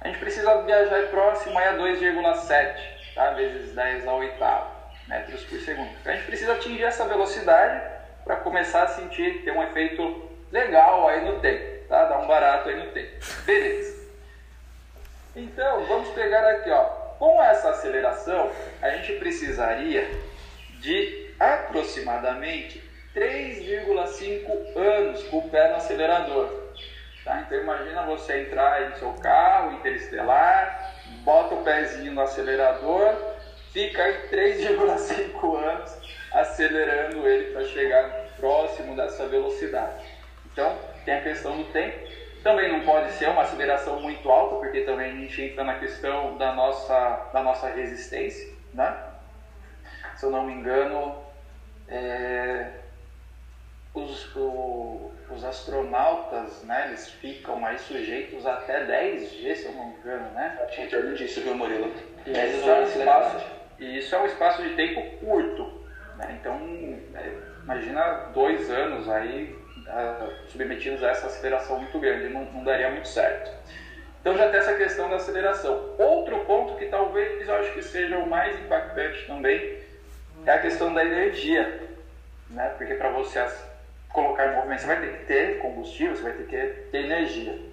a 0.00 0.06
gente 0.06 0.20
precisa 0.20 0.62
viajar 0.62 1.08
próximo 1.08 1.58
a 1.58 1.76
2,7 1.76 3.14
tá? 3.16 3.30
vezes 3.30 3.74
10 3.74 4.06
a 4.06 4.14
oitava 4.14 4.77
metros 5.08 5.44
por 5.44 5.58
segundo. 5.60 5.90
Então 6.00 6.12
a 6.12 6.16
gente 6.16 6.26
precisa 6.26 6.52
atingir 6.52 6.84
essa 6.84 7.04
velocidade 7.06 7.82
para 8.24 8.36
começar 8.36 8.82
a 8.82 8.88
sentir, 8.88 9.42
ter 9.42 9.52
um 9.52 9.62
efeito 9.62 10.30
legal 10.52 11.08
aí 11.08 11.24
no 11.24 11.40
tempo, 11.40 11.88
tá? 11.88 12.04
Dar 12.04 12.18
um 12.18 12.26
barato 12.26 12.68
aí 12.68 12.76
no 12.76 12.90
tempo. 12.92 13.24
Beleza. 13.44 13.98
Então, 15.34 15.84
vamos 15.86 16.08
pegar 16.10 16.46
aqui, 16.48 16.70
ó. 16.70 16.84
Com 17.18 17.42
essa 17.42 17.70
aceleração, 17.70 18.50
a 18.80 18.90
gente 18.90 19.14
precisaria 19.14 20.08
de 20.80 21.34
aproximadamente 21.38 22.82
3,5 23.14 24.76
anos 24.76 25.22
com 25.24 25.38
o 25.38 25.48
pé 25.48 25.68
no 25.68 25.76
acelerador. 25.76 26.68
Tá? 27.24 27.40
Então 27.40 27.58
imagina 27.58 28.02
você 28.04 28.42
entrar 28.42 28.90
em 28.90 28.96
seu 28.96 29.12
carro 29.14 29.72
interestelar, 29.72 30.94
bota 31.24 31.54
o 31.56 31.64
pezinho 31.64 32.12
no 32.12 32.20
acelerador 32.20 33.37
fica 33.78 34.02
3,5 34.32 35.56
anos 35.56 35.96
acelerando 36.32 37.28
ele 37.28 37.52
para 37.52 37.64
chegar 37.64 38.26
próximo 38.36 38.96
dessa 38.96 39.28
velocidade. 39.28 40.04
Então, 40.52 40.76
tem 41.04 41.14
a 41.14 41.22
questão 41.22 41.56
do 41.56 41.64
tempo. 41.72 42.08
Também 42.42 42.72
não 42.72 42.80
pode 42.80 43.12
ser 43.12 43.28
uma 43.28 43.42
aceleração 43.42 44.00
muito 44.00 44.28
alta, 44.28 44.56
porque 44.56 44.80
também 44.80 45.12
a 45.12 45.14
gente 45.14 45.42
entra 45.42 45.62
na 45.62 45.78
questão 45.78 46.36
da 46.36 46.52
nossa, 46.52 47.30
da 47.32 47.42
nossa 47.42 47.68
resistência. 47.68 48.52
Né? 48.74 48.96
Se 50.16 50.26
eu 50.26 50.30
não 50.30 50.44
me 50.44 50.54
engano, 50.54 51.16
é, 51.88 52.70
os, 53.94 54.34
o, 54.34 55.12
os 55.30 55.44
astronautas, 55.44 56.62
né, 56.64 56.86
eles 56.88 57.08
ficam 57.10 57.64
aí 57.64 57.78
sujeitos 57.78 58.44
até 58.44 58.84
10G, 58.86 59.54
se 59.54 59.66
eu 59.66 59.72
não 59.72 59.86
me 59.86 59.94
engano, 59.96 60.30
né? 60.32 60.66
Tinha 60.72 60.86
em 60.86 60.90
torno 60.90 61.14
disso, 61.14 61.40
viu, 61.40 61.54
Murilo? 61.54 61.92
Isso 62.26 62.70
é 62.70 62.80
um 62.80 62.82
espaço, 62.82 63.57
e 63.78 63.98
isso 63.98 64.14
é 64.14 64.20
um 64.20 64.26
espaço 64.26 64.62
de 64.62 64.74
tempo 64.74 65.02
curto. 65.18 65.82
Né? 66.16 66.38
Então, 66.40 66.58
é, 67.14 67.32
imagina 67.62 68.30
dois 68.34 68.70
anos 68.70 69.08
aí 69.08 69.56
uh, 69.86 70.48
submetidos 70.48 71.02
a 71.02 71.10
essa 71.10 71.26
aceleração 71.26 71.78
muito 71.78 71.98
grande, 71.98 72.32
não, 72.32 72.44
não 72.46 72.64
daria 72.64 72.90
muito 72.90 73.08
certo. 73.08 73.50
Então 74.20 74.36
já 74.36 74.50
tem 74.50 74.58
essa 74.58 74.74
questão 74.74 75.08
da 75.08 75.16
aceleração. 75.16 75.94
Outro 75.96 76.40
ponto 76.40 76.76
que 76.76 76.86
talvez 76.86 77.46
eu 77.46 77.54
acho 77.54 77.72
que 77.72 77.82
seja 77.82 78.18
o 78.18 78.28
mais 78.28 78.58
impactante 78.58 79.26
também 79.26 79.78
é 80.44 80.50
a 80.50 80.58
questão 80.58 80.92
da 80.92 81.04
energia. 81.04 81.88
Né? 82.50 82.68
Porque 82.76 82.94
para 82.94 83.10
você 83.10 83.46
colocar 84.08 84.48
em 84.48 84.56
movimento, 84.56 84.80
você 84.80 84.86
vai 84.86 85.00
ter 85.00 85.18
que 85.18 85.24
ter 85.24 85.58
combustível, 85.58 86.16
você 86.16 86.22
vai 86.22 86.32
ter 86.32 86.46
que 86.46 86.90
ter 86.90 87.04
energia 87.04 87.67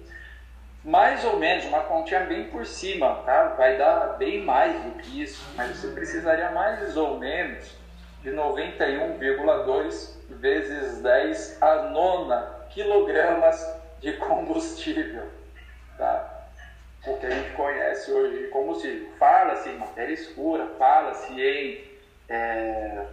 mais 0.86 1.24
ou 1.24 1.36
menos, 1.36 1.64
uma 1.64 1.80
continha 1.80 2.20
bem 2.20 2.44
por 2.44 2.64
cima, 2.64 3.16
tá? 3.26 3.48
Vai 3.58 3.76
dar 3.76 4.16
bem 4.18 4.44
mais 4.44 4.80
do 4.84 4.92
que 4.92 5.20
isso, 5.20 5.44
mas 5.56 5.76
você 5.76 5.88
precisaria 5.88 6.52
mais 6.52 6.96
ou 6.96 7.18
menos 7.18 7.76
de 8.22 8.30
91,2 8.30 10.10
vezes 10.30 11.02
10 11.02 11.60
a 11.60 11.74
nona 11.90 12.66
quilogramas 12.70 13.66
de 14.00 14.12
combustível, 14.12 15.24
tá? 15.98 16.44
O 17.04 17.18
que 17.18 17.26
a 17.26 17.30
gente 17.30 17.50
conhece 17.54 18.12
hoje 18.12 18.44
de 18.44 18.48
combustível. 18.48 19.08
Fala-se 19.18 19.68
em 19.68 19.78
matéria 19.78 20.14
escura, 20.14 20.68
fala-se 20.78 21.32
em... 21.32 21.84
É, 22.28 23.06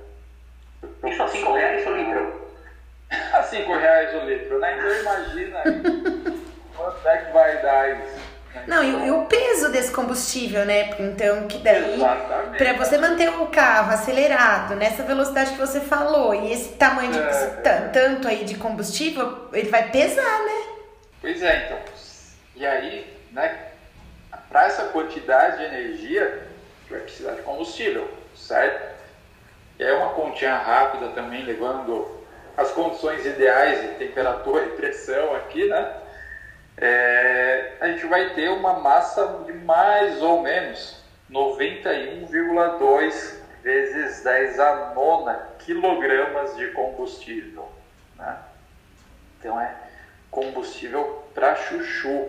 isso 1.07 1.23
a 1.23 1.27
5 1.27 1.53
reais 1.53 1.87
o 1.87 1.95
litro? 1.95 2.51
a 3.33 3.41
5 3.41 3.73
reais 3.73 4.13
o 4.13 4.25
litro, 4.25 4.59
né? 4.59 4.77
Então 4.77 4.99
imagina 4.99 5.63
Quanto 6.83 7.07
é 7.07 7.17
que 7.19 7.31
vai 7.31 7.61
dar 7.61 7.91
isso? 7.91 8.33
Não, 8.67 8.83
e, 8.83 9.09
o 9.09 9.25
peso 9.25 9.71
desse 9.71 9.89
combustível, 9.89 10.65
né? 10.65 10.89
Então, 10.99 11.47
que 11.47 11.57
daí, 11.59 11.97
para 12.57 12.73
você 12.73 12.97
manter 12.97 13.29
o 13.29 13.47
carro 13.47 13.93
acelerado 13.93 14.75
nessa 14.75 15.01
velocidade 15.03 15.51
que 15.51 15.59
você 15.59 15.79
falou 15.79 16.35
e 16.35 16.51
esse 16.51 16.73
tamanho 16.73 17.11
de 17.11 17.19
é, 17.19 17.89
tanto 17.93 18.27
aí 18.27 18.43
de 18.43 18.55
combustível, 18.55 19.47
ele 19.53 19.69
vai 19.69 19.89
pesar, 19.91 20.43
né? 20.43 20.63
Pois 21.21 21.41
é, 21.41 21.65
então. 21.65 21.79
E 22.57 22.65
aí, 22.65 23.17
né? 23.31 23.69
Para 24.49 24.67
essa 24.67 24.83
quantidade 24.89 25.59
de 25.59 25.63
energia, 25.63 26.47
vai 26.89 26.99
precisar 26.99 27.31
de 27.31 27.43
combustível, 27.43 28.11
certo? 28.35 28.93
E 29.79 29.85
aí 29.85 29.91
uma 29.93 30.09
continha 30.09 30.57
rápida 30.57 31.07
também, 31.09 31.45
levando 31.45 32.21
as 32.57 32.71
condições 32.71 33.25
ideais 33.25 33.81
de 33.81 33.87
temperatura 33.95 34.65
e 34.65 34.69
pressão 34.71 35.33
aqui, 35.37 35.65
né? 35.69 36.02
É, 36.83 37.77
a 37.79 37.87
gente 37.87 38.05
vai 38.07 38.31
ter 38.31 38.49
uma 38.49 38.73
massa 38.73 39.43
de 39.45 39.53
mais 39.53 40.21
ou 40.21 40.41
menos 40.41 41.01
91,2 41.31 43.35
vezes 43.63 44.21
10 44.21 44.59
a 44.59 44.91
nona 44.93 45.47
quilogramas 45.59 46.57
de 46.57 46.67
combustível. 46.71 47.69
Né? 48.17 48.37
Então 49.39 49.61
é 49.61 49.73
combustível 50.29 51.23
para 51.33 51.55
chuchu. 51.55 52.27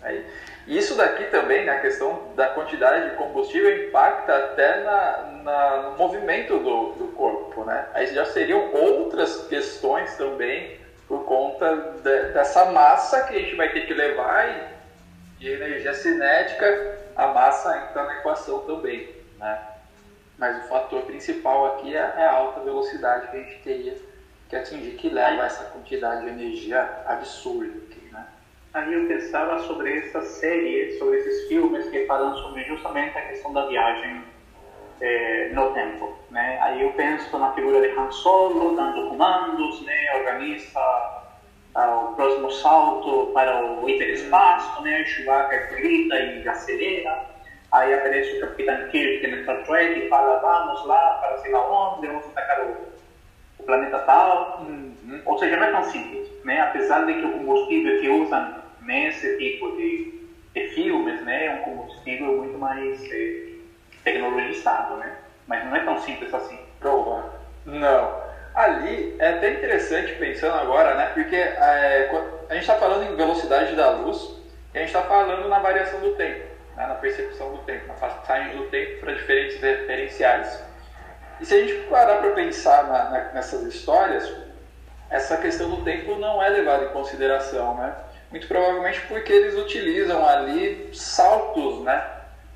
Aí, 0.00 0.24
isso 0.68 0.96
daqui 0.96 1.24
também, 1.24 1.64
né, 1.64 1.72
a 1.72 1.80
questão 1.80 2.32
da 2.36 2.50
quantidade 2.50 3.10
de 3.10 3.16
combustível, 3.16 3.88
impacta 3.88 4.32
até 4.32 4.84
na, 4.84 5.22
na, 5.42 5.76
no 5.90 5.96
movimento 5.96 6.56
do, 6.60 6.92
do 6.92 7.08
corpo. 7.16 7.64
Né? 7.64 7.84
Aí 7.94 8.06
já 8.14 8.26
seriam 8.26 8.72
outras 8.72 9.48
questões 9.48 10.16
também 10.16 10.80
por 11.12 11.26
conta 11.26 11.76
de, 12.02 12.32
dessa 12.32 12.72
massa 12.72 13.24
que 13.24 13.36
a 13.36 13.38
gente 13.38 13.54
vai 13.54 13.70
ter 13.70 13.86
que 13.86 13.92
levar 13.92 14.48
e, 15.38 15.44
e 15.44 15.52
energia 15.52 15.92
cinética, 15.92 17.00
a 17.14 17.26
massa 17.26 17.76
entra 17.76 18.04
na 18.04 18.14
equação 18.14 18.60
também. 18.60 19.10
Né? 19.38 19.62
Mas 20.38 20.64
o 20.64 20.68
fator 20.68 21.02
principal 21.02 21.74
aqui 21.74 21.94
é, 21.94 21.98
é 21.98 22.26
a 22.26 22.32
alta 22.32 22.60
velocidade 22.60 23.30
que 23.30 23.36
a 23.36 23.40
gente 23.40 23.58
teria 23.58 23.94
que 24.48 24.56
atingir, 24.56 24.92
que 24.92 25.10
leva 25.10 25.44
essa 25.44 25.64
quantidade 25.64 26.22
de 26.22 26.28
energia 26.28 27.02
absurda. 27.04 27.74
Aqui, 27.90 28.08
né? 28.10 28.26
Aí 28.72 28.94
eu 28.94 29.06
pensava 29.06 29.58
sobre 29.64 29.94
essa 29.98 30.22
série, 30.22 30.98
sobre 30.98 31.18
esses 31.18 31.46
filmes 31.46 31.90
que 31.90 32.06
falam 32.06 32.38
sobre 32.38 32.64
justamente 32.64 33.18
a 33.18 33.28
questão 33.28 33.52
da 33.52 33.66
viagem 33.66 34.24
é, 35.00 35.50
no 35.52 35.72
tempo, 35.72 36.16
né? 36.30 36.58
Aí 36.62 36.82
eu 36.82 36.92
penso 36.92 37.38
na 37.38 37.52
figura 37.52 37.80
de 37.80 37.88
Han 37.98 38.10
Solo 38.10 38.76
dando 38.76 39.08
comandos, 39.08 39.82
né? 39.82 40.16
Organiza 40.16 40.80
ah, 41.74 42.08
o 42.10 42.14
próximo 42.14 42.50
salto 42.50 43.30
para 43.32 43.64
o 43.64 43.88
hiperespaço, 43.88 44.82
né? 44.82 45.04
Chewbacca 45.04 45.74
grita 45.74 46.18
e 46.18 46.48
acelera. 46.48 47.30
Aí 47.72 47.94
aparece 47.94 48.36
o 48.36 48.40
Capitão 48.40 48.88
Kirk 48.88 49.26
no 49.26 49.42
Star 49.42 49.64
Trek 49.64 49.98
e 49.98 50.08
fala, 50.08 50.38
vamos 50.40 50.84
lá 50.86 51.18
para 51.20 51.38
sei 51.38 51.52
lá 51.52 51.94
onde, 51.96 52.06
vamos 52.06 52.26
atacar 52.26 52.66
o, 52.66 52.76
o 53.58 53.62
planeta 53.64 53.98
tal. 54.00 54.60
Uhum. 54.60 55.20
Ou 55.24 55.38
seja, 55.38 55.56
não 55.56 55.64
é 55.64 55.70
tão 55.70 55.84
simples, 55.84 56.28
né? 56.44 56.60
Apesar 56.60 57.06
de 57.06 57.14
que 57.14 57.24
o 57.24 57.32
combustível 57.32 58.00
que 58.00 58.08
usam 58.08 58.54
nesse 58.82 59.38
tipo 59.38 59.74
de, 59.76 60.28
de 60.54 60.68
filmes, 60.74 61.22
né? 61.22 61.46
É 61.46 61.50
um 61.54 61.58
combustível 61.58 62.36
muito 62.36 62.58
mais... 62.58 63.02
Eh, 63.10 63.51
tecnologizado, 64.04 64.96
né? 64.96 65.16
Mas 65.46 65.64
não 65.64 65.76
é 65.76 65.80
tão 65.80 65.98
simples 66.00 66.32
assim. 66.32 66.58
Provar. 66.80 67.24
Não. 67.64 68.22
Ali 68.54 69.16
é 69.18 69.30
até 69.30 69.50
interessante 69.52 70.12
pensando 70.14 70.54
agora, 70.54 70.94
né? 70.94 71.06
Porque 71.14 71.36
é, 71.36 72.10
a 72.48 72.54
gente 72.54 72.62
está 72.62 72.74
falando 72.74 73.10
em 73.10 73.16
velocidade 73.16 73.74
da 73.74 73.90
luz 73.90 74.36
e 74.74 74.78
a 74.78 74.80
gente 74.80 74.88
está 74.88 75.02
falando 75.02 75.48
na 75.48 75.58
variação 75.58 76.00
do 76.00 76.14
tempo, 76.16 76.44
né? 76.76 76.86
na 76.86 76.94
percepção 76.94 77.52
do 77.52 77.58
tempo, 77.58 77.86
na 77.86 77.94
passagem 77.94 78.56
do 78.56 78.64
tempo 78.64 79.00
para 79.00 79.14
diferentes 79.14 79.60
referenciais. 79.60 80.62
E 81.40 81.46
se 81.46 81.54
a 81.54 81.58
gente 81.58 81.74
parar 81.88 82.18
para 82.18 82.32
pensar 82.32 82.84
na, 82.84 83.10
na, 83.10 83.20
nessas 83.32 83.62
histórias, 83.62 84.30
essa 85.08 85.36
questão 85.36 85.70
do 85.70 85.82
tempo 85.82 86.16
não 86.16 86.42
é 86.42 86.48
levada 86.48 86.84
em 86.84 86.88
consideração, 86.88 87.76
né? 87.76 87.94
Muito 88.30 88.48
provavelmente 88.48 89.00
porque 89.02 89.32
eles 89.32 89.54
utilizam 89.56 90.26
ali 90.26 90.90
saltos, 90.94 91.82
né? 91.84 92.02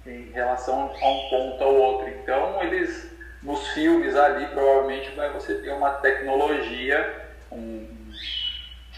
Em 0.07 0.31
relação 0.33 0.81
a 1.01 1.09
um 1.09 1.29
ponto 1.29 1.65
ao 1.65 1.75
outro. 1.75 2.09
Então, 2.09 2.63
eles, 2.63 3.11
nos 3.43 3.69
filmes 3.69 4.15
ali, 4.17 4.47
provavelmente 4.47 5.11
vai 5.11 5.31
você 5.31 5.55
ter 5.57 5.73
uma 5.73 5.91
tecnologia 5.91 7.27
um, 7.51 7.87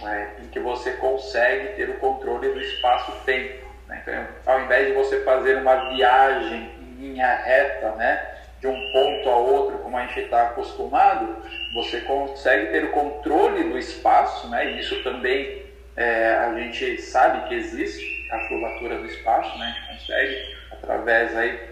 é, 0.03 0.29
em 0.43 0.49
que 0.49 0.61
você 0.61 0.93
consegue 0.93 1.75
ter 1.75 1.91
o 1.91 1.99
controle 1.99 2.53
do 2.53 2.61
espaço-tempo. 2.61 3.67
Né? 3.87 4.03
Então, 4.03 4.27
ao 4.47 4.61
invés 4.63 4.89
de 4.89 4.93
você 4.93 5.21
fazer 5.21 5.57
uma 5.57 5.91
viagem 5.91 6.71
em 6.81 7.01
linha 7.01 7.35
reta, 7.35 7.93
né, 7.93 8.35
de 8.61 8.67
um 8.67 8.93
ponto 8.93 9.29
a 9.29 9.37
outro, 9.37 9.79
como 9.79 9.97
a 9.97 10.07
gente 10.07 10.21
está 10.21 10.49
acostumado, 10.49 11.43
você 11.75 12.01
consegue 12.01 12.73
ter 12.73 12.85
o 12.85 12.91
controle 12.91 13.65
do 13.65 13.79
espaço, 13.79 14.49
né, 14.49 14.73
e 14.73 14.81
isso 14.81 15.03
também 15.03 15.63
é, 15.97 16.31
a 16.35 16.55
gente 16.55 17.01
sabe 17.01 17.49
que 17.49 17.55
existe, 17.55 18.29
a 18.31 18.49
curvatura 18.49 18.99
do 18.99 19.07
espaço, 19.07 19.57
né, 19.59 19.67
a 19.67 19.93
gente 19.93 20.01
consegue 20.01 20.58
através 20.73 21.37
aí 21.37 21.69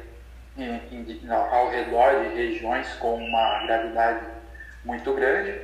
em, 0.56 0.80
em, 0.90 1.30
ao 1.30 1.68
redor 1.68 2.22
de 2.22 2.34
regiões 2.34 2.92
com 2.94 3.16
uma 3.16 3.66
gravidade 3.66 4.26
muito 4.84 5.12
grande, 5.12 5.60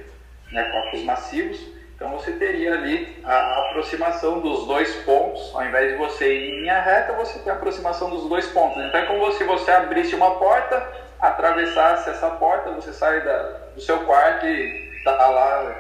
né, 0.50 0.64
corpos 0.70 1.02
massivos. 1.04 1.58
Então 1.94 2.10
você 2.10 2.32
teria 2.32 2.74
ali 2.74 3.22
a 3.24 3.68
aproximação 3.68 4.40
dos 4.40 4.66
dois 4.66 4.92
pontos, 5.04 5.54
ao 5.54 5.64
invés 5.64 5.92
de 5.92 5.98
você 5.98 6.34
ir 6.34 6.50
em 6.50 6.60
linha 6.62 6.80
reta, 6.80 7.12
você 7.12 7.38
tem 7.38 7.52
a 7.52 7.54
aproximação 7.54 8.10
dos 8.10 8.28
dois 8.28 8.46
pontos. 8.48 8.82
Então 8.82 9.00
é 9.00 9.06
como 9.06 9.30
se 9.32 9.44
você 9.44 9.70
abrisse 9.70 10.14
uma 10.14 10.38
porta, 10.38 10.84
atravessasse 11.20 12.10
essa 12.10 12.30
porta, 12.30 12.72
você 12.72 12.92
sai 12.92 13.20
da, 13.20 13.42
do 13.74 13.80
seu 13.80 14.00
quarto 14.00 14.44
e 14.46 14.96
está 14.96 15.12
lá, 15.12 15.76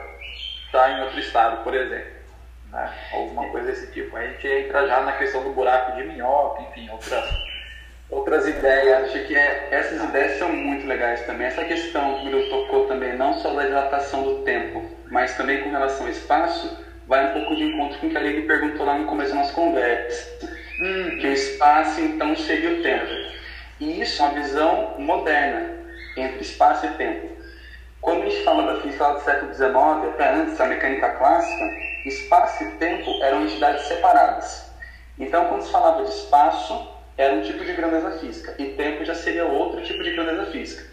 está 0.66 0.90
em 0.92 1.02
outro 1.02 1.18
estado, 1.18 1.64
por 1.64 1.74
exemplo. 1.74 2.21
Né? 2.72 2.90
Alguma 3.12 3.48
coisa 3.50 3.66
desse 3.66 3.92
tipo. 3.92 4.16
Aí 4.16 4.28
a 4.28 4.30
gente 4.30 4.48
entra 4.48 4.86
já 4.88 5.02
na 5.02 5.12
questão 5.12 5.44
do 5.44 5.50
buraco 5.50 5.94
de 5.96 6.04
minhoca, 6.04 6.62
enfim, 6.62 6.88
outras 6.90 7.28
outras 8.10 8.48
ideias. 8.48 9.04
Acho 9.04 9.24
que 9.26 9.36
é, 9.36 9.68
essas 9.70 10.02
ideias 10.02 10.38
são 10.38 10.50
muito 10.50 10.86
legais 10.86 11.24
também. 11.26 11.46
Essa 11.46 11.64
questão 11.64 12.14
que 12.14 12.22
o 12.22 12.24
Miro 12.24 12.48
tocou 12.48 12.86
também, 12.86 13.16
não 13.16 13.34
só 13.34 13.52
da 13.54 13.64
dilatação 13.64 14.22
do 14.22 14.42
tempo, 14.42 14.82
mas 15.10 15.36
também 15.36 15.62
com 15.62 15.70
relação 15.70 16.06
ao 16.06 16.12
espaço, 16.12 16.78
vai 17.06 17.30
um 17.30 17.32
pouco 17.32 17.56
de 17.56 17.64
encontro 17.64 17.98
com 17.98 18.06
o 18.06 18.10
que 18.10 18.16
a 18.16 18.20
Aline 18.20 18.42
perguntou 18.42 18.86
lá 18.86 18.96
no 18.96 19.06
começo 19.06 19.30
da 19.30 19.36
nossa 19.36 19.52
conversa. 19.52 20.46
Hum, 20.80 21.18
que 21.18 21.26
o 21.26 21.32
espaço, 21.32 22.00
então, 22.00 22.34
seria 22.34 22.78
o 22.78 22.82
tempo. 22.82 23.12
E 23.78 24.00
isso 24.00 24.22
é 24.22 24.26
uma 24.26 24.34
visão 24.34 24.94
moderna 24.98 25.70
entre 26.16 26.40
espaço 26.40 26.86
e 26.86 26.90
tempo. 26.90 27.41
Quando 28.02 28.22
a 28.22 28.28
gente 28.28 28.42
fala 28.42 28.74
da 28.74 28.80
física 28.80 29.12
do 29.12 29.20
século 29.20 29.54
XIX, 29.54 30.12
até 30.12 30.34
antes, 30.34 30.60
a 30.60 30.66
mecânica 30.66 31.08
clássica, 31.10 31.64
espaço 32.04 32.64
e 32.64 32.70
tempo 32.72 33.08
eram 33.22 33.44
entidades 33.44 33.86
separadas. 33.86 34.72
Então, 35.16 35.44
quando 35.44 35.62
se 35.62 35.70
falava 35.70 36.02
de 36.02 36.10
espaço, 36.10 36.90
era 37.16 37.32
um 37.32 37.42
tipo 37.42 37.64
de 37.64 37.72
grandeza 37.72 38.18
física 38.18 38.56
e 38.58 38.70
tempo 38.70 39.04
já 39.04 39.14
seria 39.14 39.44
outro 39.44 39.80
tipo 39.82 40.02
de 40.02 40.10
grandeza 40.10 40.50
física. 40.50 40.84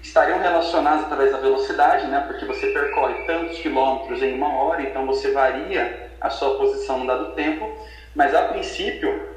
Estariam 0.00 0.38
relacionados 0.38 1.06
através 1.06 1.32
da 1.32 1.38
velocidade, 1.38 2.06
né, 2.06 2.22
porque 2.24 2.44
você 2.44 2.68
percorre 2.68 3.26
tantos 3.26 3.58
quilômetros 3.58 4.22
em 4.22 4.34
uma 4.34 4.54
hora, 4.54 4.82
então 4.82 5.04
você 5.06 5.32
varia 5.32 6.08
a 6.20 6.30
sua 6.30 6.56
posição 6.56 7.00
no 7.00 7.06
dado 7.08 7.32
tempo, 7.34 7.68
mas 8.14 8.32
a 8.32 8.42
princípio 8.42 9.28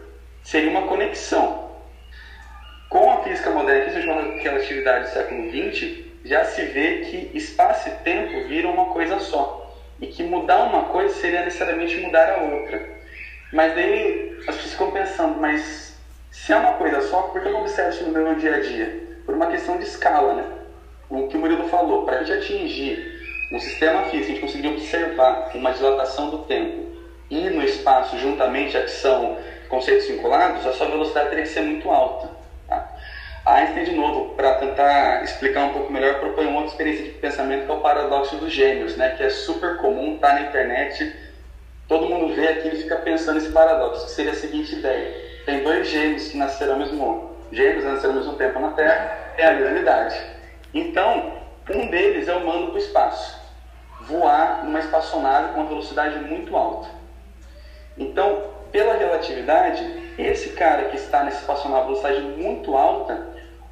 seria 0.44 0.70
uma 0.70 0.88
conexão. 0.88 1.72
Com 2.90 3.12
a 3.12 3.24
física 3.24 3.50
moderna, 3.50 3.86
que 3.86 3.92
se 3.92 4.02
chama 4.04 4.22
relatividade 4.40 5.06
do 5.06 5.14
século 5.14 5.50
XX, 5.50 6.06
já 6.28 6.44
se 6.44 6.62
vê 6.64 6.98
que 7.00 7.32
espaço 7.34 7.90
e 7.90 7.92
tempo 8.04 8.48
viram 8.48 8.72
uma 8.72 8.94
coisa 8.94 9.20
só. 9.20 9.72
E 10.00 10.08
que 10.08 10.24
mudar 10.24 10.64
uma 10.64 10.86
coisa 10.86 11.14
seria 11.16 11.44
necessariamente 11.44 12.00
mudar 12.00 12.30
a 12.30 12.42
outra. 12.44 12.98
Mas 13.52 13.74
daí 13.74 14.36
as 14.48 14.56
pessoas 14.56 14.72
ficam 14.74 14.92
pensando, 14.92 15.40
mas 15.40 15.98
se 16.30 16.54
é 16.54 16.58
uma 16.58 16.74
coisa 16.74 17.02
só, 17.02 17.24
por 17.24 17.42
que 17.42 17.48
eu 17.48 17.54
não 17.54 17.62
observo 17.62 17.90
isso 17.90 18.04
no 18.04 18.12
meu 18.12 18.36
dia 18.36 18.56
a 18.56 18.60
dia? 18.60 19.08
Por 19.26 19.34
uma 19.34 19.48
questão 19.48 19.78
de 19.78 19.86
escala, 19.86 20.34
né? 20.34 20.46
O 21.10 21.28
que 21.28 21.38
o 21.38 21.40
Murilo 21.40 21.68
falou, 21.70 22.04
para 22.06 22.18
a 22.18 22.24
gente 22.24 22.34
atingir 22.34 23.18
um 23.52 23.60
sistema 23.60 24.04
físico, 24.04 24.26
a 24.26 24.28
gente 24.28 24.42
conseguir 24.42 24.68
observar 24.68 25.50
uma 25.56 25.72
dilatação 25.72 26.30
do 26.30 26.40
tempo 26.40 26.88
e 27.30 27.50
no 27.50 27.64
espaço 27.64 28.18
juntamente 28.18 28.78
a 28.78 28.84
que 28.84 28.92
são 28.92 29.38
conceitos 29.70 30.08
vinculados, 30.08 30.66
a 30.66 30.74
sua 30.74 30.88
velocidade 30.88 31.30
teria 31.30 31.44
que 31.44 31.50
ser 31.50 31.62
muito 31.62 31.90
alta. 31.90 32.37
Einstein, 33.54 33.86
de 33.86 33.96
novo, 33.96 34.36
para 34.36 34.56
tentar 34.56 35.24
explicar 35.24 35.66
um 35.66 35.74
pouco 35.74 35.92
melhor, 35.92 36.20
propõe 36.20 36.48
uma 36.48 36.58
outra 36.58 36.72
experiência 36.72 37.06
de 37.06 37.12
pensamento 37.12 37.66
que 37.66 37.72
é 37.72 37.76
o 37.76 37.80
paradoxo 37.80 38.36
dos 38.38 38.52
gêmeos, 38.52 38.98
né? 38.98 39.12
que 39.12 39.24
é 39.24 39.30
super 39.30 39.78
comum, 39.78 40.18
tá 40.18 40.34
na 40.34 40.42
internet, 40.42 41.16
todo 41.88 42.08
mundo 42.08 42.34
vê 42.36 42.48
aquilo 42.50 42.76
e 42.76 42.84
fica 42.84 42.98
pensando 42.98 43.36
nesse 43.36 43.52
paradoxo, 43.52 44.06
que 44.06 44.12
seria 44.12 44.32
a 44.32 44.36
seguinte 44.36 44.76
ideia 44.76 45.28
tem 45.48 45.64
dois 45.64 45.88
gêmeos 45.88 46.28
que 46.28 46.38
nasceram 46.38 46.74
ao 46.74 46.80
mesmo 46.80 47.10
ano. 47.10 47.30
Gêmeos 47.54 47.86
nasceram 47.86 48.16
ao 48.16 48.20
mesmo 48.20 48.34
tempo 48.34 48.60
na 48.60 48.72
Terra, 48.72 49.34
é 49.38 49.46
a 49.46 49.54
mesma 49.54 49.80
idade. 49.80 50.22
Então, 50.74 51.38
um 51.74 51.88
deles 51.88 52.28
é 52.28 52.36
o 52.36 52.46
mando 52.46 52.68
para 52.68 52.76
o 52.76 52.78
espaço. 52.78 53.40
Voar 54.02 54.66
numa 54.66 54.80
espaçonave 54.80 55.54
com 55.54 55.62
uma 55.62 55.70
velocidade 55.70 56.20
muito 56.20 56.56
alta. 56.56 56.90
Então, 57.98 58.44
pela 58.74 58.98
relatividade, 58.98 60.14
esse 60.18 60.50
cara 60.50 60.90
que 60.90 60.98
está 60.98 61.24
nessa 61.24 61.40
espaçonave 61.40 61.86
com 61.86 61.96
velocidade 61.96 62.20
muito 62.38 62.76
alta, 62.76 63.28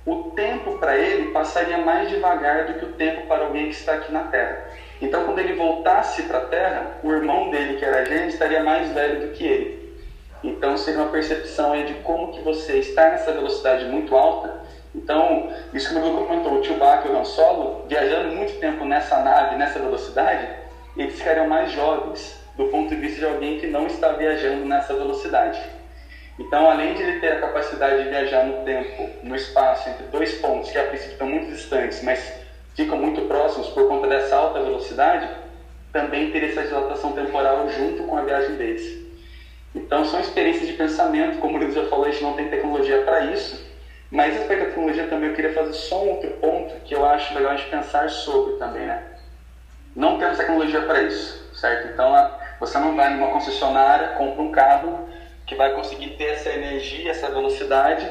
o 0.06 0.32
tempo 0.36 0.78
para 0.78 0.98
ele 0.98 1.32
passaria 1.32 1.80
mais 1.80 2.10
devagar 2.10 2.66
do 2.66 2.74
que 2.76 2.86
o 2.86 2.94
tempo 2.94 3.28
para 3.28 3.46
alguém 3.46 3.70
que 3.70 3.76
está 3.76 3.94
aqui 3.94 4.12
na 4.12 4.26
Terra. 4.26 4.70
Então, 5.02 5.26
quando 5.26 5.40
ele 5.40 5.54
voltasse 5.54 6.24
para 6.24 6.38
a 6.38 6.46
Terra, 6.46 6.98
o 7.04 7.12
irmão 7.12 7.50
dele, 7.50 7.78
que 7.78 7.86
era 7.86 8.06
gêmeo, 8.06 8.28
estaria 8.28 8.64
mais 8.64 8.92
velho 8.92 9.28
do 9.28 9.34
que 9.34 9.46
ele. 9.46 9.86
Então 10.44 10.78
seria 10.78 11.02
uma 11.02 11.12
percepção 11.12 11.74
aí 11.74 11.86
de 11.86 11.96
como 11.96 12.32
que 12.32 12.42
você 12.42 12.78
está 12.78 13.10
nessa 13.10 13.32
velocidade 13.32 13.86
muito 13.86 14.16
alta. 14.16 14.64
Então, 14.94 15.52
isso 15.74 15.90
que 15.90 15.96
o 15.96 16.00
Bruno 16.00 16.26
comentou, 16.26 16.54
o 16.54 16.64
Chewbacca 16.64 17.08
e 17.08 17.12
o 17.12 17.18
Han 17.18 17.24
Solo, 17.24 17.86
viajando 17.88 18.30
muito 18.30 18.60
tempo 18.60 18.86
nessa 18.86 19.20
nave, 19.20 19.56
nessa 19.56 19.80
velocidade, 19.80 20.48
eles 20.96 21.16
ficariam 21.16 21.48
mais 21.48 21.72
jovens 21.72 22.40
do 22.56 22.68
ponto 22.68 22.90
de 22.90 22.96
vista 22.96 23.20
de 23.20 23.26
alguém 23.26 23.60
que 23.60 23.68
não 23.68 23.88
está 23.88 24.10
viajando 24.10 24.66
nessa 24.66 24.94
velocidade. 24.94 25.60
Então, 26.38 26.70
além 26.70 26.94
de 26.94 27.02
ele 27.02 27.20
ter 27.20 27.32
a 27.32 27.40
capacidade 27.40 28.04
de 28.04 28.10
viajar 28.10 28.44
no 28.44 28.66
tempo, 28.66 29.10
no 29.24 29.36
espaço, 29.36 29.90
entre 29.90 30.04
dois 30.08 30.34
pontos 30.36 30.70
que 30.70 30.78
a 30.78 30.84
princípio 30.84 31.14
estão 31.14 31.28
muito 31.28 31.48
distantes, 31.48 32.04
mas 32.04 32.34
ficam 32.76 32.98
muito 32.98 33.22
próximos 33.22 33.70
por 33.70 33.88
conta 33.88 34.08
dessa 34.08 34.36
alta 34.36 34.62
velocidade, 34.62 35.30
também 35.94 36.32
teria 36.32 36.50
essa 36.50 36.64
dilatação 36.64 37.14
temporal 37.14 37.70
junto 37.70 38.04
com 38.04 38.18
a 38.18 38.22
viagem 38.22 38.58
deles. 38.58 39.06
Então 39.74 40.04
são 40.04 40.20
experiências 40.20 40.68
de 40.68 40.74
pensamento, 40.74 41.40
como 41.40 41.56
o 41.56 41.60
Luiz 41.60 41.74
já 41.74 41.86
falou, 41.86 42.06
a 42.06 42.12
gente 42.12 42.24
não 42.24 42.34
tem 42.34 42.50
tecnologia 42.50 43.02
para 43.04 43.26
isso, 43.28 43.66
mas 44.12 44.36
respeito 44.36 44.64
à 44.64 44.66
tecnologia 44.66 45.08
também 45.08 45.30
eu 45.30 45.36
queria 45.36 45.54
fazer 45.54 45.74
só 45.74 46.04
um 46.04 46.10
outro 46.12 46.32
ponto 46.32 46.76
que 46.84 46.94
eu 46.94 47.06
acho 47.06 47.34
legal 47.34 47.52
a 47.52 47.56
gente 47.56 47.70
pensar 47.70 48.10
sobre 48.10 48.56
também, 48.58 48.86
né? 48.86 49.04
Não 49.96 50.18
temos 50.18 50.38
tecnologia 50.38 50.82
para 50.82 51.02
isso, 51.02 51.50
certo? 51.54 51.94
Então 51.94 52.14
você 52.60 52.78
não 52.78 52.96
vai 52.96 53.14
numa 53.14 53.32
concessionária, 53.32 54.10
compra 54.10 54.42
um 54.42 54.52
carro 54.52 55.08
que 55.46 55.56
vai 55.56 55.74
conseguir 55.74 56.12
ter 56.12 56.26
essa 56.26 56.50
energia, 56.50 57.12
essa 57.12 57.30
velocidade, 57.30 58.10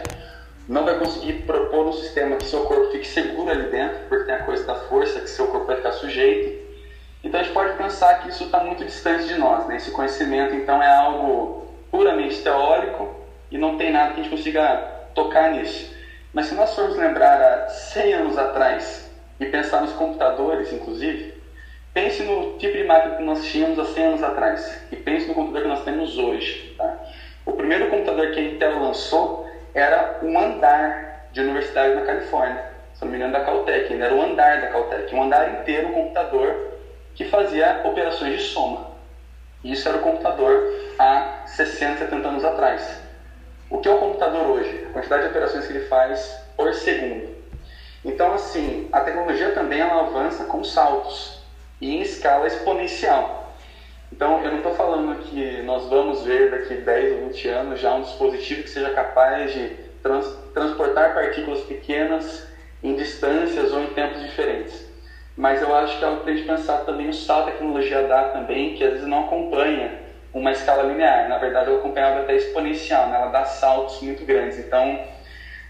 não 0.69 0.85
vai 0.85 0.99
conseguir 0.99 1.43
propor 1.43 1.87
um 1.87 1.93
sistema 1.93 2.37
que 2.37 2.45
seu 2.45 2.65
corpo 2.65 2.91
fique 2.93 3.07
seguro 3.07 3.51
ali 3.51 3.71
dentro, 3.71 3.99
porque 4.09 4.25
tem 4.25 4.35
a 4.35 4.45
coisa 4.45 4.65
da 4.65 4.75
força 4.75 5.21
que 5.21 5.29
seu 5.29 5.49
corpo 5.49 5.67
vai 5.67 5.77
ficar 5.77 5.93
sujeito. 5.93 6.65
Então 7.23 7.41
a 7.41 7.43
gente 7.43 7.53
pode 7.53 7.77
pensar 7.77 8.23
que 8.23 8.29
isso 8.29 8.45
está 8.45 8.61
muito 8.61 8.85
distante 8.85 9.27
de 9.27 9.35
nós, 9.35 9.67
né? 9.67 9.77
Esse 9.77 9.91
conhecimento 9.91 10.55
então 10.55 10.83
é 10.83 10.89
algo 10.89 11.67
puramente 11.91 12.43
teórico 12.43 13.15
e 13.51 13.59
não 13.59 13.77
tem 13.77 13.93
nada 13.93 14.13
que 14.13 14.21
a 14.21 14.23
gente 14.23 14.35
consiga 14.35 14.77
tocar 15.15 15.53
nisso. 15.53 15.95
Mas 16.33 16.47
se 16.47 16.55
nós 16.55 16.75
formos 16.75 16.97
lembrar 16.97 17.41
há 17.41 17.69
100 17.69 18.15
anos 18.15 18.39
atrás 18.39 19.11
e 19.39 19.47
pensar 19.47 19.83
nos 19.83 19.93
computadores, 19.93 20.73
inclusive, 20.73 21.35
pense 21.93 22.23
no 22.25 22.59
tipo 22.59 22.77
de 22.77 22.85
máquina 22.85 23.17
que 23.17 23.23
nós 23.23 23.45
tínhamos 23.45 23.79
há 23.79 23.85
100 23.85 24.05
anos 24.05 24.23
atrás 24.23 24.83
e 24.91 24.97
pense 24.97 25.29
no 25.29 25.35
computador 25.35 25.63
que 25.63 25.69
nós 25.69 25.85
temos 25.85 26.19
hoje. 26.19 26.75
Tá? 26.77 26.99
O 27.47 27.53
primeiro 27.53 27.91
computador 27.91 28.31
que 28.31 28.41
a 28.41 28.43
Intel 28.43 28.81
lançou 28.81 29.47
era 29.75 30.21
um 30.23 30.39
andar 30.39 31.27
de 31.31 31.41
universidade 31.41 31.95
na 31.95 32.03
Califórnia, 32.03 32.63
se 32.95 33.05
não 33.05 33.11
me 33.11 33.19
engano 33.19 33.33
da 33.33 33.45
Caltech, 33.45 33.93
ainda 33.93 34.05
era 34.05 34.15
o 34.15 34.23
andar 34.23 34.61
da 34.61 34.69
Caltech, 34.69 35.15
um 35.15 35.23
andar 35.23 35.61
inteiro, 35.61 35.89
um 35.89 35.93
computador 35.93 36.73
que 37.15 37.25
fazia 37.25 37.81
operações 37.85 38.35
de 38.35 38.41
soma. 38.41 38.95
Isso 39.63 39.89
era 39.89 39.99
o 39.99 40.01
computador 40.01 40.71
há 40.99 41.43
60, 41.47 41.99
70 41.99 42.29
anos 42.29 42.45
atrás. 42.45 43.01
O 43.69 43.79
que 43.79 43.89
é 43.89 43.91
o 43.91 43.99
computador 43.99 44.47
hoje? 44.47 44.85
A 44.89 44.93
quantidade 44.93 45.23
de 45.23 45.29
operações 45.31 45.67
que 45.67 45.73
ele 45.73 45.87
faz 45.87 46.39
por 46.57 46.73
segundo. 46.73 47.35
Então, 48.05 48.33
assim, 48.33 48.89
a 48.93 49.01
tecnologia 49.01 49.51
também 49.51 49.81
ela 49.81 50.01
avança 50.01 50.45
com 50.45 50.63
saltos 50.63 51.39
e 51.81 51.91
em 51.95 52.01
escala 52.01 52.47
exponencial. 52.47 53.44
Então, 54.15 54.45
eu 54.45 54.51
não 54.53 54.59
estou 54.59 54.73
falando 54.77 55.19
que 55.25 55.61
nós 55.63 55.89
vamos 55.89 56.23
ver 56.23 56.49
daqui 56.49 56.77
10 56.77 57.15
ou 57.15 57.29
20 57.31 57.49
anos 57.49 57.81
já 57.81 57.93
um 57.93 58.03
dispositivo 58.03 58.63
que 58.63 58.71
seja 58.71 58.91
capaz 58.91 59.53
de 59.53 59.71
trans 60.05 60.39
transportar 60.55 61.15
partículas 61.15 61.63
pequenas 61.63 62.47
em 62.81 62.95
distâncias 62.95 63.73
ou 63.73 63.83
em 63.83 63.89
tempos 63.89 64.23
diferentes. 64.23 64.89
Mas 65.37 65.61
eu 65.61 65.75
acho 65.75 65.99
que 65.99 66.05
é 66.05 66.07
algo 66.07 66.21
para 66.23 66.31
a 66.31 66.37
gente 66.37 66.47
pensar 66.47 66.85
também 66.85 67.09
o 67.09 67.13
salto 67.13 67.47
que 67.47 67.51
a 67.51 67.53
tecnologia 67.55 68.07
dá 68.07 68.29
também, 68.29 68.75
que 68.75 68.85
às 68.85 68.93
vezes 68.93 69.07
não 69.09 69.25
acompanha 69.25 69.99
uma 70.33 70.53
escala 70.53 70.85
linear. 70.85 71.29
Na 71.29 71.39
verdade, 71.39 71.71
ela 71.71 71.81
acompanha 71.81 72.07
algo 72.07 72.21
até 72.21 72.37
exponencial, 72.37 73.09
né? 73.09 73.17
ela 73.17 73.33
dá 73.33 73.45
saltos 73.45 74.01
muito 74.01 74.25
grandes. 74.25 74.61
Então, 74.61 74.97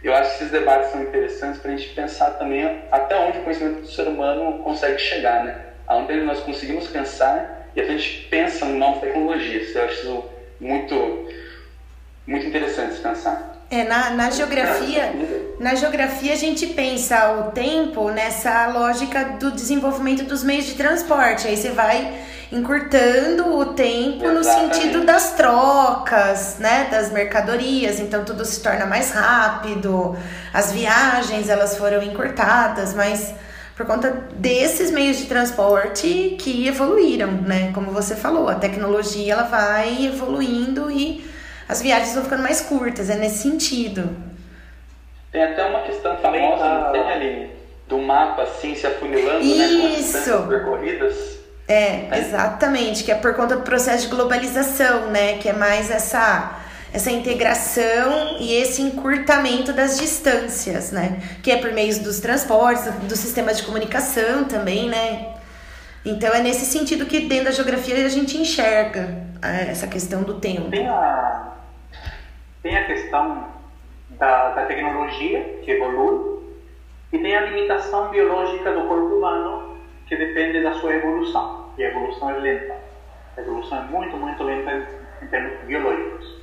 eu 0.03 0.15
acho 0.15 0.37
que 0.37 0.45
esses 0.45 0.51
debates 0.51 0.91
são 0.91 1.01
interessantes 1.01 1.59
para 1.63 1.73
a 1.73 1.77
gente 1.77 1.95
pensar 1.95 2.33
também 2.33 2.63
até 2.91 3.17
onde 3.17 3.39
o 3.39 3.43
conhecimento 3.43 3.81
do 3.81 3.87
ser 3.87 4.07
humano 4.07 4.63
consegue 4.63 4.99
chegar, 4.99 5.43
né? 5.43 5.65
Aonde 5.87 6.21
nós 6.21 6.41
conseguimos 6.41 6.87
pensar 6.89 7.64
e 7.77 7.81
a 7.81 7.85
gente 7.85 8.29
pensa 8.31 8.65
em 8.67 8.79
novas 8.79 9.01
tecnologias. 9.01 9.75
Eu 9.75 9.85
acho 9.85 9.95
isso 9.95 10.25
muito, 10.61 11.29
muito 12.27 12.47
interessante 12.47 12.95
de 12.95 13.01
pensar. 13.01 13.55
É, 13.71 13.83
na, 13.85 14.11
na 14.11 14.31
geografia, 14.31 15.13
na 15.59 15.75
geografia 15.75 16.33
a 16.33 16.37
gente 16.37 16.67
pensa 16.69 17.33
o 17.41 17.51
tempo 17.51 18.11
nessa 18.11 18.69
lógica 18.69 19.25
do 19.41 19.51
desenvolvimento 19.51 20.25
dos 20.25 20.45
meios 20.45 20.67
de 20.67 20.75
transporte. 20.75 21.49
Aí 21.49 21.57
você 21.57 21.71
vai 21.71 22.13
encurtando 22.53 23.57
o 23.57 23.67
tempo 23.75 24.25
Exatamente. 24.25 24.69
no 24.69 24.75
sentido 24.75 25.05
das 25.05 25.33
trocas, 25.33 26.59
né, 26.61 26.87
das 26.91 27.11
mercadorias, 27.11 27.99
então 27.99 28.25
tudo 28.25 28.45
se 28.45 28.63
torna 28.63 28.87
mais 28.87 29.11
rápido. 29.11 30.17
As 30.53 30.71
viagens, 30.71 31.49
elas 31.49 31.77
foram 31.77 32.03
encurtadas, 32.03 32.95
mas 32.95 33.35
por 33.77 33.87
conta 33.87 34.11
desses 34.37 34.91
meios 34.91 35.19
de 35.19 35.27
transporte 35.27 36.37
que 36.39 36.67
evoluíram, 36.67 37.33
né? 37.33 37.73
Como 37.73 37.91
você 37.91 38.15
falou, 38.15 38.49
a 38.49 38.55
tecnologia 38.55 39.33
ela 39.33 39.43
vai 39.43 40.07
evoluindo 40.07 40.91
e 40.91 41.29
as 41.69 41.83
viagens 41.83 42.15
vão 42.15 42.25
ficando 42.25 42.43
mais 42.43 42.61
curtas, 42.61 43.11
é 43.11 43.17
nesse 43.17 43.39
sentido. 43.39 44.17
Tem 45.33 45.43
até 45.43 45.65
uma 45.65 45.81
questão 45.81 46.17
famosa, 46.19 46.63
tá... 46.63 46.91
tem 46.93 47.11
ali, 47.11 47.51
do 47.89 47.99
mapa 47.99 48.43
assim 48.43 48.77
se 48.77 48.87
afunilando, 48.87 49.45
Isso. 49.45 50.31
né? 50.31 50.37
Com 50.39 50.49
percorridas. 50.49 51.35
É, 51.67 52.09
é, 52.11 52.19
exatamente, 52.19 53.03
que 53.03 53.11
é 53.11 53.15
por 53.15 53.35
conta 53.35 53.57
do 53.57 53.63
processo 53.63 54.05
de 54.05 54.15
globalização, 54.15 55.11
né? 55.11 55.39
Que 55.39 55.49
é 55.49 55.53
mais 55.53 55.91
essa 55.91 56.64
essa 56.95 57.11
integração 57.11 58.37
e 58.39 58.55
esse 58.55 58.81
encurtamento 58.81 59.73
das 59.73 59.99
distâncias, 59.99 60.93
né? 60.93 61.21
Que 61.43 61.51
é 61.51 61.57
por 61.57 61.73
meio 61.73 62.01
dos 62.05 62.21
transportes, 62.21 62.85
do 62.85 63.17
sistema 63.17 63.53
de 63.53 63.65
comunicação 63.65 64.45
também, 64.45 64.89
né? 64.89 65.35
Então 66.07 66.33
é 66.33 66.41
nesse 66.41 66.65
sentido 66.65 67.05
que 67.05 67.23
dentro 67.27 67.47
da 67.47 67.51
geografia 67.51 68.07
a 68.07 68.09
gente 68.09 68.39
enxerga 68.39 69.27
é, 69.43 69.73
essa 69.73 69.89
questão 69.89 70.23
do 70.23 70.39
tempo. 70.39 70.71
Tem 70.71 70.87
a, 70.87 71.55
tem 72.63 72.77
a 72.77 72.85
questão 72.85 73.49
da, 74.11 74.51
da 74.51 74.67
tecnologia 74.67 75.59
que 75.65 75.73
evolui 75.73 76.45
e 77.13 77.19
tem 77.19 77.37
a 77.37 77.41
limitação 77.41 78.11
biológica 78.11 78.71
do 78.71 78.87
corpo 78.87 79.17
humano 79.17 79.79
que 80.07 80.15
depende 80.15 80.63
da 80.63 80.75
sua 80.75 80.95
evolução. 80.95 81.71
E 81.77 81.83
a 81.83 81.89
evolução 81.89 82.31
é 82.31 82.39
lenta. 82.39 82.77
A 83.37 83.41
evolução 83.41 83.79
é 83.79 83.83
muito, 83.83 84.17
muito 84.17 84.45
lenta 84.45 84.87
em 85.21 85.27
termos 85.27 85.59
biológicos. 85.67 86.34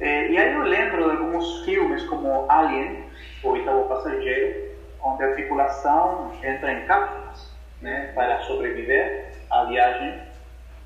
É, 0.00 0.28
e 0.28 0.38
aí 0.38 0.54
eu 0.54 0.62
lembro 0.62 1.04
de 1.04 1.10
alguns 1.10 1.64
filmes 1.64 2.04
como 2.04 2.46
Alien, 2.48 3.04
o 3.42 3.48
oitavo 3.48 3.88
passageiro, 3.88 4.68
onde 5.02 5.24
a 5.24 5.32
tripulação 5.32 6.32
entra 6.42 6.72
em 6.72 6.84
cápsulas 6.86 7.52
né, 7.82 8.12
para 8.14 8.40
sobreviver 8.42 9.32
à 9.50 9.64
viagem. 9.64 10.20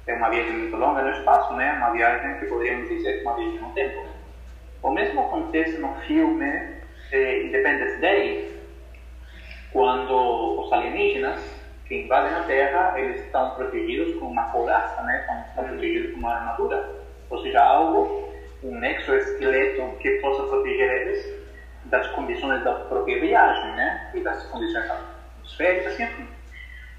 É 0.07 0.15
uma 0.15 0.31
viagem 0.31 0.53
muito 0.53 0.77
longa 0.77 1.03
no 1.03 1.11
espaço, 1.11 1.55
né? 1.55 1.75
Uma 1.75 1.91
viagem 1.91 2.39
que 2.39 2.47
poderíamos 2.47 2.89
dizer 2.89 3.13
que 3.13 3.21
é 3.21 3.23
uma 3.23 3.37
viagem 3.37 3.61
no 3.61 3.73
tempo. 3.73 4.07
O 4.83 4.91
mesmo 4.91 5.21
acontece 5.21 5.79
no 5.79 5.95
filme 6.07 6.45
eh, 7.13 7.43
Independence 7.45 8.01
Day, 8.01 8.61
quando 9.73 10.61
os 10.61 10.73
alienígenas 10.73 11.41
que 11.87 12.03
invadem 12.03 12.35
a 12.35 12.43
Terra, 12.45 12.99
eles 12.99 13.21
estão 13.21 13.51
protegidos 13.51 14.19
com 14.19 14.27
uma 14.27 14.51
couraça, 14.51 15.01
né? 15.03 15.21
Estão 15.21 15.65
protegidos 15.67 16.13
com 16.13 16.19
uma 16.19 16.35
armadura. 16.35 16.91
Ou 17.31 17.41
seja, 17.43 17.63
algo 17.63 18.32
um 18.63 18.85
exoesqueleto 18.85 19.97
que 19.99 20.11
possa 20.21 20.45
proteger 20.45 20.91
eles 21.03 21.43
das 21.87 22.07
condições 22.09 22.63
da 22.63 22.75
própria 22.75 23.21
viagem, 23.21 23.75
né? 23.75 24.11
E 24.15 24.21
das 24.21 24.45
condições 24.47 24.89
atmosféricas, 24.91 25.99
enfim. 25.99 26.29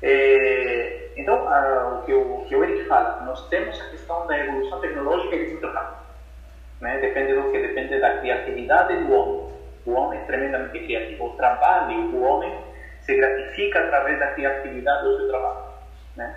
É, 0.02 1.10
então, 1.16 1.48
a, 1.48 2.00
o, 2.00 2.06
que 2.06 2.14
o, 2.14 2.42
o 2.42 2.46
que 2.46 2.56
o 2.56 2.64
Eric 2.64 2.86
fala, 2.86 3.22
nós 3.26 3.48
temos 3.48 3.80
a 3.80 3.90
questão 3.90 4.28
da 4.28 4.38
evolução 4.38 4.82
tecnológica 4.82 5.36
é 5.36 5.48
muito 5.48 5.68
rápida. 5.68 6.04
Né? 6.82 7.00
Depende 7.00 7.34
do 7.34 7.52
que? 7.52 7.60
Depende 7.60 8.00
da 8.00 8.18
criatividade 8.18 8.98
do 9.06 9.14
homem. 9.14 9.54
O 9.86 9.92
homem 9.94 10.20
é 10.20 10.24
tremendamente 10.26 10.80
criativo. 10.80 11.28
O 11.28 11.38
trabalho, 11.38 12.14
o 12.14 12.22
homem 12.22 12.54
se 13.02 13.16
gratifica 13.16 13.80
através 13.80 14.20
da 14.20 14.28
criatividade 14.28 15.04
do 15.04 15.18
seu 15.18 15.30
trabalho. 15.30 15.66
Né? 16.18 16.36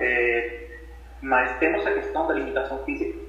É, 0.00 0.66
mas 1.20 1.58
temos 1.58 1.84
a 1.86 1.92
questão 1.92 2.26
da 2.28 2.34
limitação 2.34 2.84
física. 2.84 3.23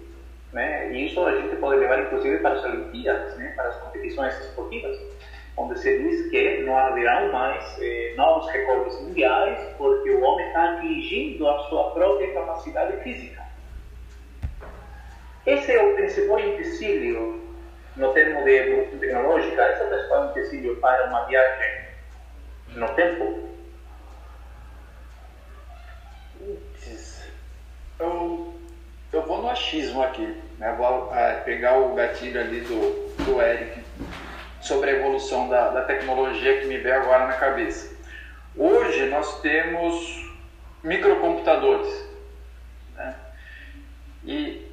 Né? 0.56 0.90
E 0.90 1.08
isso 1.08 1.22
a 1.26 1.36
gente 1.36 1.58
pode 1.58 1.82
levar, 1.82 2.00
inclusive, 2.00 2.38
para 2.38 2.54
as 2.54 2.64
Olimpíadas, 2.64 3.38
né? 3.38 3.52
para 3.58 3.68
as 3.68 3.76
competições 3.76 4.34
esportivas, 4.40 4.98
onde 5.58 5.78
se 5.78 6.00
diz 6.00 6.30
que 6.32 6.62
não 6.62 6.78
haverá 6.78 7.28
mais 7.30 7.78
eh, 7.82 8.14
novos 8.16 8.50
recordes 8.50 8.98
mundiais 9.02 9.60
porque 9.78 10.12
o 10.12 10.22
homem 10.24 10.48
está 10.48 10.76
atingindo 10.76 11.46
a 11.50 11.60
sua 11.64 11.92
própria 11.92 12.34
capacidade 12.34 13.04
física. 13.04 13.44
Esse 15.46 15.74
é 15.74 15.84
o 15.84 15.94
principal 15.94 16.40
empecilho 16.40 17.44
no 17.98 18.14
termo 18.14 18.46
de 18.46 18.52
evolução 18.52 19.00
tecnológica, 19.00 19.72
esse 19.72 19.82
é 19.82 19.86
o 19.86 19.90
principal 19.90 20.30
empecilho 20.30 20.78
para 20.78 21.06
uma 21.10 21.26
viagem 21.26 21.86
no 22.70 22.88
tempo. 22.96 23.50
Eu, 28.00 28.55
eu 29.16 29.26
vou 29.26 29.42
no 29.42 29.50
achismo 29.50 30.04
aqui. 30.04 30.42
Né? 30.58 30.76
Vou 30.78 31.14
é, 31.16 31.36
pegar 31.42 31.78
o 31.78 31.94
gatilho 31.94 32.40
ali 32.40 32.62
do, 32.62 33.16
do 33.24 33.42
Eric 33.42 33.84
sobre 34.62 34.90
a 34.90 34.94
evolução 34.94 35.48
da, 35.48 35.70
da 35.70 35.84
tecnologia 35.84 36.60
que 36.60 36.68
me 36.68 36.78
veio 36.78 37.02
agora 37.02 37.28
na 37.28 37.34
cabeça. 37.34 37.96
Hoje 38.58 39.06
nós 39.06 39.42
temos 39.42 40.30
microcomputadores. 40.84 42.06
Né? 42.96 43.16
E 44.26 44.72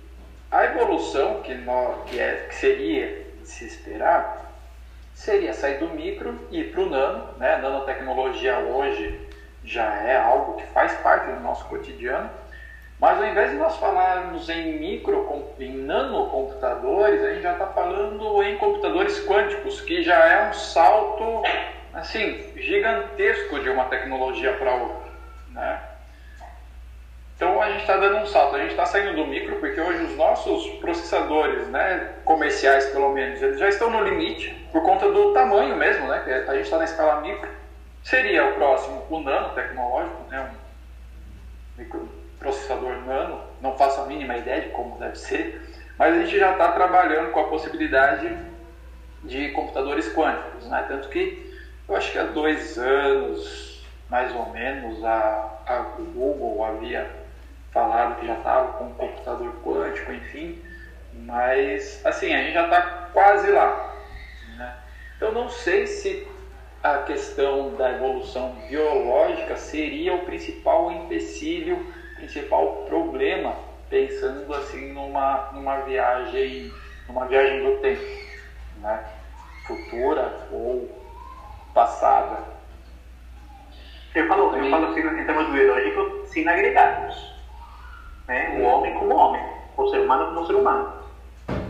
a 0.51 0.65
evolução 0.65 1.41
que, 1.43 1.55
nós, 1.55 2.11
que, 2.11 2.19
é, 2.19 2.47
que 2.49 2.55
seria 2.55 3.27
de 3.41 3.49
se 3.49 3.65
esperar 3.65 4.51
seria 5.15 5.53
sair 5.53 5.79
do 5.79 5.89
micro 5.91 6.49
e 6.51 6.61
ir 6.61 6.73
para 6.73 6.81
o 6.81 6.91
nano. 6.91 7.39
Né? 7.39 7.57
Nanotecnologia 7.59 8.59
hoje 8.59 9.21
já 9.65 9.95
é 9.95 10.17
algo 10.17 10.57
que 10.57 10.67
faz 10.67 10.95
parte 10.95 11.31
do 11.31 11.41
nosso 11.41 11.65
cotidiano 11.67 12.42
Mas 13.03 13.19
ao 13.19 13.27
invés 13.27 13.51
de 13.51 13.57
nós 13.57 13.77
falarmos 13.79 14.49
em 14.49 14.79
micro, 14.79 15.27
em 15.59 15.77
nanocomputadores, 15.77 17.21
a 17.21 17.31
gente 17.33 17.43
já 17.43 17.55
está 17.55 17.67
falando 17.67 18.41
em 18.45 18.57
computadores 18.59 19.27
quânticos, 19.27 19.81
que 19.81 20.05
já 20.05 20.25
é 20.25 20.49
um 20.49 20.53
salto 20.53 21.43
assim 21.93 22.53
gigantesco 22.55 23.59
de 23.59 23.71
uma 23.71 23.87
tecnologia 23.87 24.53
para 24.53 24.73
outra, 24.77 25.11
né? 25.51 25.83
Então 27.35 27.61
a 27.61 27.71
gente 27.73 27.81
está 27.81 27.97
dando 27.97 28.19
um 28.19 28.27
salto, 28.27 28.55
a 28.55 28.61
gente 28.61 28.71
está 28.71 28.87
saindo 28.87 29.17
do 29.17 29.27
micro 29.27 29.57
porque 29.57 29.81
hoje 29.81 30.05
os 30.05 30.17
nossos 30.17 30.65
processadores, 30.79 31.67
né, 31.71 32.13
comerciais 32.25 32.87
pelo 32.91 33.13
menos, 33.13 33.43
eles 33.43 33.59
já 33.59 33.69
estão 33.69 33.91
no 33.91 34.05
limite 34.05 34.55
por 34.71 34.81
conta 34.85 35.11
do 35.11 35.33
tamanho 35.33 35.75
mesmo, 35.75 36.07
né? 36.07 36.45
A 36.47 36.55
gente 36.55 36.67
está 36.67 36.79
na 36.79 36.85
escala 36.85 37.21
micro. 37.21 37.51
Seria 38.05 38.49
o 38.49 38.55
próximo 38.55 39.05
o 39.11 39.19
nano 39.19 39.49
tecnológico, 39.57 40.23
né? 40.31 40.53
Um 41.81 42.22
microprocessador 42.43 43.07
nano. 43.07 43.41
Não 43.61 43.77
faço 43.77 44.01
a 44.01 44.07
mínima 44.07 44.37
ideia 44.37 44.63
de 44.63 44.69
como 44.71 44.99
deve 44.99 45.17
ser, 45.17 45.63
mas 45.97 46.15
a 46.15 46.19
gente 46.19 46.39
já 46.39 46.53
está 46.53 46.73
trabalhando 46.73 47.31
com 47.31 47.41
a 47.41 47.45
possibilidade 47.45 48.37
de 49.23 49.51
computadores 49.51 50.13
quânticos, 50.13 50.67
né? 50.67 50.85
Tanto 50.89 51.09
que 51.09 51.53
eu 51.89 51.97
acho 51.97 52.11
que 52.11 52.19
há 52.19 52.25
dois 52.25 52.77
anos, 52.77 53.87
mais 54.11 54.35
ou 54.35 54.51
menos, 54.51 55.03
a, 55.05 55.61
a 55.67 55.79
Google 56.15 56.65
havia 56.65 57.09
falado 57.71 58.19
que 58.21 58.27
já 58.27 58.35
estava 58.35 58.73
com 58.73 58.85
um 58.85 58.95
computador 58.95 59.55
quântico, 59.65 60.13
enfim, 60.13 60.61
mas 61.15 62.05
assim, 62.05 62.35
a 62.35 62.43
gente 62.43 62.55
já 62.55 62.65
está 62.65 62.83
quase 63.13 63.51
lá. 63.51 63.95
Né? 64.57 64.75
Então 65.17 65.33
não 65.33 65.49
sei 65.49 65.87
se 65.87 66.27
a 66.83 66.99
questão 66.99 67.75
da 67.77 67.93
evolução 67.93 68.57
biológica 68.69 69.57
seria 69.57 70.15
o 70.15 70.25
principal 70.25 70.91
empecilho, 70.91 71.87
principal 72.23 72.85
problema, 72.89 73.57
pensando 73.91 74.55
assim 74.55 74.93
numa, 74.93 75.51
numa 75.53 75.81
viagem, 75.81 76.73
numa 77.09 77.27
viagem 77.27 77.65
do 77.65 77.79
tempo, 77.79 78.03
né? 78.81 79.05
futura 79.67 80.49
ou 80.53 80.89
passada. 81.75 82.39
Eu 84.15 84.29
falo, 84.29 84.57
eu 84.57 84.71
falo 84.71 84.87
assim, 84.87 85.01
em 85.01 85.25
termos 85.25 85.51
biológicos, 85.51 86.29
sem 86.29 86.47
agregados 86.47 87.33
né? 88.29 88.57
o 88.59 88.63
homem 88.63 88.95
como 88.95 89.15
homem, 89.15 89.43
o 89.77 89.89
ser 89.89 90.01
humano 90.01 90.35
como 90.35 90.47
ser 90.47 90.55
humano, 90.55 90.93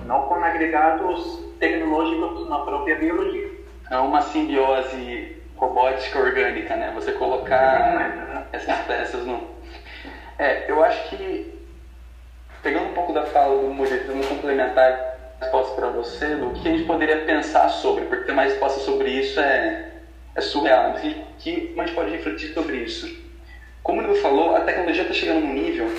não 0.07 0.22
com 0.22 0.34
agregados 0.34 1.42
tecnológicos 1.59 2.48
na 2.48 2.59
própria 2.59 2.96
biologia. 2.96 3.50
É 3.90 3.96
uma 3.96 4.20
simbiose 4.20 5.42
robótica 5.57 6.18
orgânica, 6.18 6.76
né? 6.76 6.92
Você 6.94 7.12
colocar 7.12 8.48
essas 8.53 8.78
peças 8.86 9.24
no. 9.26 9.62
É, 10.39 10.70
eu 10.70 10.83
acho 10.83 11.09
que 11.11 11.59
pegando 12.62 12.91
um 12.91 12.95
pouco 12.95 13.12
da 13.12 13.26
fala 13.26 13.61
do 13.61 13.68
Murilo, 13.68 14.07
vamos 14.07 14.26
complementar 14.26 15.18
a 15.41 15.45
resposta 15.45 15.74
para 15.74 15.89
você, 15.89 16.37
do 16.37 16.51
que 16.51 16.68
a 16.68 16.72
gente 16.72 16.85
poderia 16.85 17.24
pensar 17.24 17.68
sobre, 17.68 18.05
porque 18.05 18.24
ter 18.24 18.33
uma 18.33 18.43
resposta 18.43 18.80
sobre 18.80 19.11
isso 19.11 19.41
é, 19.41 19.91
é 20.35 20.41
surreal. 20.41 20.91
Mas 20.91 21.01
que 21.39 21.74
a 21.76 21.85
gente 21.85 21.95
pode 21.95 22.11
refletir 22.11 22.55
sobre 22.55 22.76
isso? 22.76 23.20
Como 23.83 24.01
ele 24.01 24.14
falou, 24.14 24.55
a 24.55 24.61
tecnologia 24.61 25.03
está 25.03 25.14
chegando 25.14 25.41
num 25.41 25.55
nível 25.55 25.91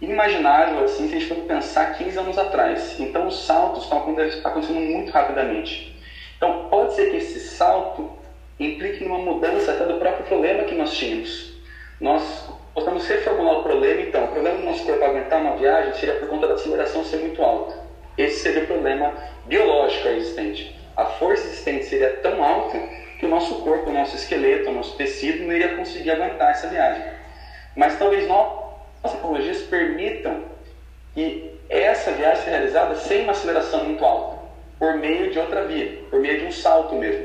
inimaginável 0.00 0.84
assim 0.84 1.08
se 1.08 1.16
a 1.16 1.18
gente 1.18 1.28
for 1.28 1.44
pensar 1.44 1.94
15 1.96 2.18
anos 2.18 2.38
atrás. 2.38 2.98
Então 2.98 3.26
os 3.26 3.44
saltos 3.44 3.84
estão 3.84 3.98
acontecendo 3.98 4.80
muito 4.80 5.10
rapidamente. 5.10 5.96
Então 6.36 6.68
pode 6.68 6.94
ser 6.94 7.10
que 7.10 7.16
esse 7.16 7.40
salto 7.40 8.10
implique 8.58 9.04
numa 9.04 9.18
mudança 9.18 9.72
até 9.72 9.84
do 9.84 9.98
próprio 9.98 10.26
problema 10.26 10.64
que 10.64 10.74
nós 10.74 10.92
tínhamos. 10.92 11.52
Nós 12.00 12.48
podemos 12.84 13.06
reformular 13.06 13.58
o 13.58 13.62
problema, 13.62 14.00
então, 14.00 14.24
o 14.24 14.28
problema 14.28 14.58
do 14.58 14.64
nosso 14.64 14.84
corpo 14.84 15.04
aguentar 15.04 15.40
uma 15.40 15.56
viagem 15.56 15.94
seria 15.94 16.16
por 16.16 16.28
conta 16.28 16.46
da 16.46 16.54
aceleração 16.54 17.04
ser 17.04 17.18
muito 17.18 17.42
alta. 17.42 17.76
Esse 18.16 18.40
seria 18.40 18.64
o 18.64 18.66
problema 18.66 19.12
biológico 19.46 20.08
existente. 20.08 20.76
A 20.96 21.04
força 21.04 21.46
existente 21.46 21.84
seria 21.86 22.16
tão 22.16 22.42
alta 22.42 22.78
que 23.18 23.26
o 23.26 23.28
nosso 23.28 23.56
corpo, 23.62 23.90
o 23.90 23.92
nosso 23.92 24.16
esqueleto, 24.16 24.70
o 24.70 24.72
nosso 24.72 24.96
tecido 24.96 25.44
não 25.44 25.52
iria 25.52 25.76
conseguir 25.76 26.10
aguentar 26.10 26.50
essa 26.50 26.68
viagem. 26.68 27.04
Mas 27.76 27.98
talvez 27.98 28.26
nós 28.26 28.68
as 29.02 29.12
tecnologias 29.12 29.62
permitam 29.62 30.42
que 31.14 31.58
essa 31.68 32.10
viagem 32.12 32.44
seja 32.44 32.56
realizada 32.56 32.94
sem 32.96 33.22
uma 33.22 33.32
aceleração 33.32 33.84
muito 33.84 34.04
alta, 34.04 34.38
por 34.78 34.94
meio 34.96 35.30
de 35.30 35.38
outra 35.38 35.64
via, 35.64 36.02
por 36.10 36.20
meio 36.20 36.40
de 36.40 36.46
um 36.46 36.52
salto 36.52 36.94
mesmo, 36.94 37.24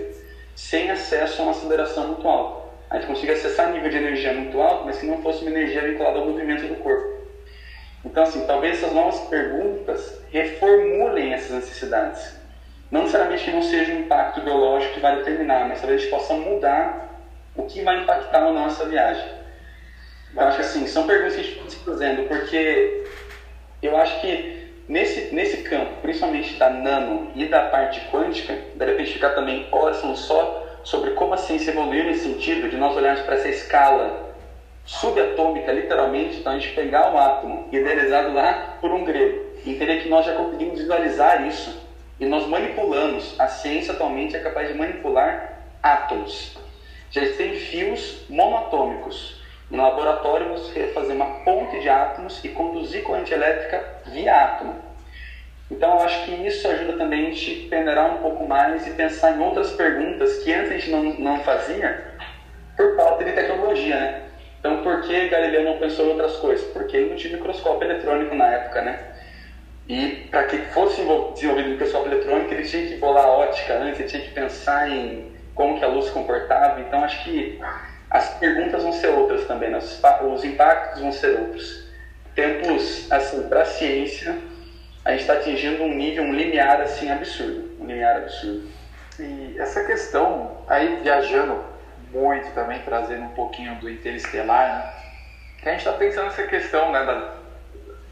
sem 0.55 0.91
acesso 0.91 1.41
a 1.41 1.45
uma 1.45 1.51
aceleração 1.51 2.07
muito 2.07 2.27
alta. 2.27 2.62
A 2.93 2.97
gente 2.97 3.07
consiga 3.07 3.33
acessar 3.33 3.71
nível 3.71 3.89
de 3.89 3.97
energia 3.97 4.33
muito 4.33 4.61
alto, 4.61 4.85
mas 4.85 4.99
que 4.99 5.07
não 5.07 5.17
fosse 5.23 5.41
uma 5.41 5.49
energia 5.49 5.81
vinculada 5.81 6.19
ao 6.19 6.27
movimento 6.27 6.67
do 6.67 6.75
corpo. 6.75 7.23
Então, 8.05 8.21
assim, 8.21 8.45
talvez 8.45 8.77
essas 8.77 8.93
novas 8.93 9.19
perguntas 9.21 10.21
reformulem 10.31 11.33
essas 11.33 11.55
necessidades. 11.55 12.39
Não 12.91 13.01
necessariamente 13.01 13.45
que 13.45 13.51
não 13.51 13.63
seja 13.63 13.93
um 13.93 14.01
impacto 14.01 14.41
biológico 14.41 14.93
que 14.93 14.99
vai 14.99 15.15
determinar, 15.15 15.67
mas 15.67 15.79
talvez 15.79 16.01
a 16.01 16.03
gente 16.03 16.11
possa 16.11 16.35
mudar 16.35 17.19
o 17.55 17.63
que 17.63 17.81
vai 17.81 18.03
impactar 18.03 18.45
ou 18.45 18.53
não 18.53 18.67
essa 18.67 18.85
viagem. 18.85 19.27
Eu 20.35 20.43
acho 20.43 20.57
que 20.57 20.63
assim, 20.63 20.85
são 20.85 21.07
perguntas 21.07 21.33
que 21.33 21.41
a 21.41 21.43
gente 21.45 21.55
pode 21.55 21.71
se 21.71 21.79
fazendo, 21.79 22.27
porque 22.27 23.05
eu 23.81 23.97
acho 23.97 24.21
que 24.21 24.71
nesse, 24.87 25.33
nesse 25.33 25.63
campo, 25.63 25.99
principalmente 26.03 26.59
da 26.59 26.69
nano 26.69 27.31
e 27.33 27.45
da 27.45 27.69
parte 27.69 28.01
quântica, 28.11 28.55
de 28.75 28.85
repente 28.85 29.13
ficar 29.13 29.29
também 29.29 29.67
horas 29.71 29.97
só 29.97 30.62
sobre 30.83 31.11
como 31.11 31.33
a 31.33 31.37
ciência 31.37 31.71
evoluiu 31.71 32.03
nesse 32.03 32.23
sentido, 32.23 32.69
de 32.69 32.77
nós 32.77 32.95
olharmos 32.95 33.21
para 33.21 33.35
essa 33.35 33.49
escala 33.49 34.33
subatômica, 34.85 35.71
literalmente, 35.71 36.37
então 36.37 36.53
a 36.53 36.59
gente 36.59 36.75
pegar 36.75 37.13
o 37.13 37.17
átomo 37.17 37.69
idealizado 37.71 38.33
lá 38.33 38.77
por 38.81 38.91
um 38.91 39.03
grego, 39.03 39.41
entender 39.65 40.03
que 40.03 40.09
nós 40.09 40.25
já 40.25 40.33
conseguimos 40.35 40.79
visualizar 40.79 41.47
isso, 41.47 41.81
e 42.19 42.25
nós 42.25 42.45
manipulamos, 42.47 43.39
a 43.39 43.47
ciência 43.47 43.93
atualmente 43.93 44.35
é 44.35 44.39
capaz 44.39 44.67
de 44.67 44.73
manipular 44.73 45.59
átomos. 45.81 46.57
Já 47.09 47.21
existem 47.21 47.55
fios 47.55 48.25
monatômicos, 48.29 49.41
no 49.69 49.81
laboratório, 49.81 50.49
você 50.49 50.87
fazer 50.93 51.13
uma 51.13 51.43
ponte 51.43 51.79
de 51.79 51.89
átomos 51.89 52.43
e 52.43 52.49
conduzir 52.49 53.03
corrente 53.03 53.33
elétrica 53.33 53.83
via 54.05 54.35
átomo. 54.35 54.75
Então, 55.73 55.97
eu 55.97 56.05
acho 56.05 56.25
que 56.25 56.31
isso 56.47 56.67
ajuda 56.67 56.93
também 56.93 57.21
a 57.21 57.29
gente 57.31 57.67
peneirar 57.67 58.15
um 58.15 58.19
pouco 58.19 58.47
mais 58.47 58.85
e 58.85 58.91
pensar 58.91 59.35
em 59.35 59.41
outras 59.41 59.71
perguntas 59.71 60.37
que 60.43 60.53
antes 60.53 60.71
a 60.71 60.73
gente 60.75 60.91
não, 60.91 61.03
não 61.03 61.39
fazia 61.39 62.13
por 62.77 62.95
falta 62.95 63.23
de 63.23 63.31
tecnologia, 63.31 63.95
né? 63.95 64.21
Então, 64.59 64.83
por 64.83 65.01
que 65.01 65.29
Galileu 65.29 65.63
não 65.63 65.79
pensou 65.79 66.05
em 66.05 66.09
outras 66.09 66.35
coisas? 66.35 66.65
Porque 66.67 66.95
ele 66.95 67.09
não 67.09 67.15
tinha 67.15 67.35
microscópio 67.35 67.89
eletrônico 67.89 68.35
na 68.35 68.47
época, 68.47 68.83
né? 68.83 68.99
E 69.89 70.27
para 70.29 70.43
que 70.43 70.57
fosse 70.73 71.01
desenvolvido 71.33 71.67
o 71.67 71.71
microscópio 71.71 72.13
eletrônico, 72.13 72.53
ele 72.53 72.63
tinha 72.63 72.87
que 72.87 72.95
bolar 72.97 73.25
a 73.25 73.31
ótica 73.31 73.73
antes, 73.73 73.99
ele 73.99 74.09
tinha 74.09 74.21
que 74.21 74.29
pensar 74.29 74.89
em 74.89 75.33
como 75.55 75.79
que 75.79 75.83
a 75.83 75.87
luz 75.87 76.05
se 76.05 76.11
comportava. 76.11 76.79
Então, 76.81 77.03
acho 77.03 77.23
que 77.23 77.59
as 78.11 78.29
perguntas 78.37 78.83
vão 78.83 78.93
ser 78.93 79.07
outras 79.07 79.45
também, 79.47 79.71
né? 79.71 79.79
os 79.79 80.43
impactos 80.45 81.01
vão 81.01 81.11
ser 81.11 81.39
outros. 81.39 81.91
Tempos, 82.35 83.11
assim, 83.11 83.49
para 83.49 83.63
a 83.63 83.65
ciência, 83.65 84.37
a 85.05 85.11
gente 85.11 85.21
está 85.21 85.33
atingindo 85.33 85.83
um 85.83 85.93
nível, 85.93 86.23
um 86.23 86.33
limiar, 86.33 86.81
assim, 86.81 87.09
absurdo. 87.11 87.77
Um 87.79 87.85
limiar 87.85 88.17
absurdo. 88.17 88.67
E 89.19 89.55
essa 89.59 89.83
questão, 89.83 90.63
aí 90.67 90.99
viajando 91.01 91.63
muito 92.11 92.51
também, 92.53 92.79
trazendo 92.81 93.23
um 93.23 93.29
pouquinho 93.29 93.75
do 93.75 93.89
interestelar, 93.89 94.67
né? 94.67 94.93
que 95.61 95.69
a 95.69 95.71
gente 95.71 95.81
está 95.81 95.93
pensando 95.93 96.25
nessa 96.25 96.43
questão 96.43 96.91
né, 96.91 97.05
da, 97.05 97.35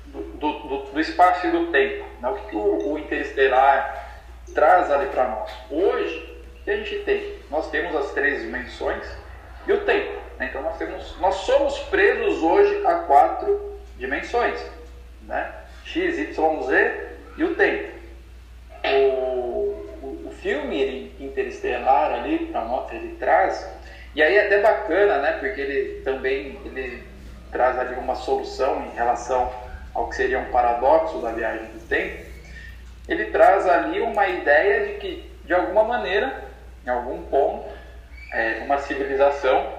do, 0.05 0.21
do, 0.39 0.77
do, 0.91 0.99
espaço 0.99 1.47
e 1.47 1.51
do 1.51 1.71
tempo. 1.71 2.05
Né? 2.21 2.29
O 2.29 2.35
que, 2.35 2.55
o, 2.55 2.93
o 2.93 2.99
interestelar 2.99 4.21
traz 4.53 4.91
ali 4.91 5.07
para 5.07 5.27
nós? 5.27 5.51
Hoje, 5.69 6.43
o 6.59 6.63
que 6.63 6.71
a 6.71 6.77
gente 6.77 6.99
tem? 7.03 7.35
Nós 7.49 7.69
temos 7.69 7.95
as 7.95 8.11
três 8.11 8.41
dimensões, 8.41 9.05
e 9.67 9.73
o 9.73 9.85
tempo. 9.85 10.19
Né? 10.37 10.47
Então 10.49 10.61
nós, 10.61 10.77
temos, 10.77 11.17
nós 11.19 11.35
somos 11.35 11.79
presos 11.83 12.41
hoje 12.41 12.85
a 12.85 12.95
quatro 12.95 13.79
dimensões, 13.97 14.59
né? 15.23 15.53
X, 15.93 16.17
y, 16.17 16.63
z 16.63 17.07
e 17.37 17.43
o 17.43 17.55
tempo. 17.55 17.91
O, 18.83 20.05
o, 20.05 20.27
o 20.27 20.31
filme 20.41 21.11
Interestelar 21.19 22.13
ali 22.13 22.47
para 22.47 22.65
nós 22.65 22.91
ele 22.91 23.15
traz 23.19 23.69
e 24.13 24.21
aí 24.21 24.35
é 24.35 24.45
até 24.45 24.61
bacana, 24.61 25.19
né? 25.19 25.31
Porque 25.33 25.61
ele 25.61 26.01
também 26.01 26.59
ele 26.65 27.03
traz 27.51 27.79
ali 27.79 27.95
uma 27.95 28.15
solução 28.15 28.85
em 28.85 28.95
relação 28.95 29.51
ao 29.93 30.09
que 30.09 30.15
seria 30.15 30.39
um 30.39 30.51
paradoxo 30.51 31.19
da 31.19 31.31
viagem 31.31 31.65
do 31.67 31.87
tempo. 31.87 32.25
Ele 33.07 33.25
traz 33.25 33.67
ali 33.67 34.01
uma 34.01 34.27
ideia 34.27 34.87
de 34.87 34.93
que 34.95 35.31
de 35.45 35.53
alguma 35.53 35.83
maneira, 35.83 36.43
em 36.85 36.89
algum 36.89 37.23
ponto, 37.23 37.65
é, 38.33 38.61
uma 38.65 38.79
civilização 38.79 39.73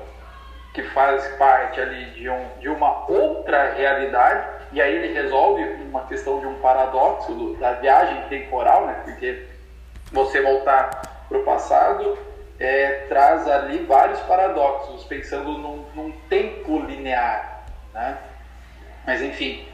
que 0.74 0.82
faz 0.82 1.26
parte 1.36 1.80
ali 1.80 2.06
de, 2.12 2.28
um, 2.28 2.48
de 2.58 2.68
uma 2.68 3.10
outra 3.10 3.74
realidade, 3.74 4.46
e 4.72 4.80
aí 4.80 4.94
ele 4.96 5.12
resolve 5.12 5.62
uma 5.62 6.06
questão 6.06 6.40
de 6.40 6.46
um 6.46 6.54
paradoxo 6.60 7.32
do, 7.32 7.54
da 7.56 7.72
viagem 7.74 8.22
temporal, 8.28 8.86
né? 8.86 9.02
porque 9.04 9.46
você 10.10 10.40
voltar 10.40 11.24
para 11.28 11.38
o 11.38 11.44
passado 11.44 12.18
é, 12.58 13.06
traz 13.08 13.46
ali 13.48 13.78
vários 13.84 14.20
paradoxos, 14.20 15.04
pensando 15.04 15.58
num, 15.58 15.84
num 15.94 16.12
tempo 16.28 16.78
linear. 16.78 17.64
Né? 17.92 18.18
Mas 19.06 19.20
enfim, 19.20 19.66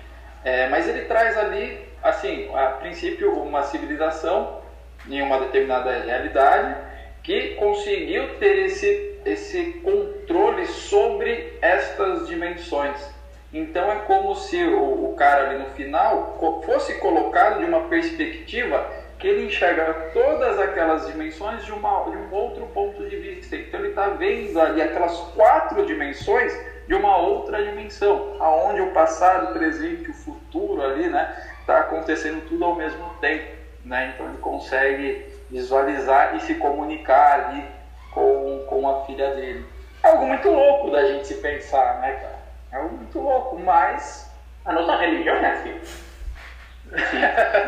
é, 0.44 0.68
mas 0.68 0.88
ele 0.88 1.04
traz 1.04 1.36
ali, 1.36 1.86
assim, 2.02 2.50
a 2.54 2.66
princípio, 2.70 3.40
uma 3.40 3.62
civilização 3.64 4.62
em 5.08 5.22
uma 5.22 5.38
determinada 5.40 5.90
realidade 6.00 6.76
que 7.22 7.54
conseguiu 7.56 8.38
ter 8.38 8.64
esse, 8.64 9.20
esse 9.24 9.74
controle 9.84 10.66
sobre 10.66 11.58
estas 11.60 12.26
dimensões. 12.26 13.17
Então 13.58 13.90
é 13.90 13.96
como 14.06 14.36
se 14.36 14.62
o, 14.64 15.10
o 15.10 15.14
cara 15.16 15.50
ali 15.50 15.58
no 15.58 15.70
final 15.70 16.38
fosse 16.64 16.94
colocado 16.94 17.58
de 17.58 17.64
uma 17.64 17.88
perspectiva 17.88 18.88
que 19.18 19.26
ele 19.26 19.46
enxerga 19.46 20.10
todas 20.12 20.60
aquelas 20.60 21.08
dimensões 21.08 21.64
de, 21.64 21.72
uma, 21.72 22.04
de 22.04 22.16
um 22.16 22.32
outro 22.32 22.66
ponto 22.66 23.04
de 23.08 23.16
vista. 23.16 23.56
Então 23.56 23.80
ele 23.80 23.88
está 23.88 24.10
vendo 24.10 24.60
ali 24.60 24.80
aquelas 24.80 25.16
quatro 25.34 25.84
dimensões 25.84 26.56
de 26.86 26.94
uma 26.94 27.16
outra 27.16 27.62
dimensão, 27.64 28.36
aonde 28.38 28.80
o 28.80 28.92
passado, 28.92 29.50
o 29.50 29.58
presente, 29.58 30.08
o 30.08 30.14
futuro 30.14 30.80
ali, 30.80 31.08
né, 31.08 31.36
está 31.60 31.80
acontecendo 31.80 32.48
tudo 32.48 32.64
ao 32.64 32.76
mesmo 32.76 33.10
tempo, 33.20 33.44
né? 33.84 34.12
Então 34.14 34.26
ele 34.26 34.38
consegue 34.38 35.26
visualizar 35.50 36.36
e 36.36 36.40
se 36.40 36.54
comunicar 36.54 37.48
ali 37.48 37.64
com, 38.12 38.64
com 38.68 38.88
a 38.88 39.04
filha 39.04 39.34
dele. 39.34 39.66
É 40.02 40.08
algo 40.08 40.26
muito 40.26 40.48
louco 40.48 40.90
da 40.92 41.04
gente 41.04 41.26
se 41.26 41.34
pensar, 41.34 42.00
né, 42.00 42.12
cara? 42.12 42.37
É 42.72 42.76
algo 42.76 42.96
muito 42.96 43.18
louco, 43.18 43.58
mas 43.58 44.30
a 44.64 44.72
nossa 44.72 44.96
religião 44.96 45.36
é 45.36 45.50
assim. 45.50 45.80
Sim, 45.84 47.18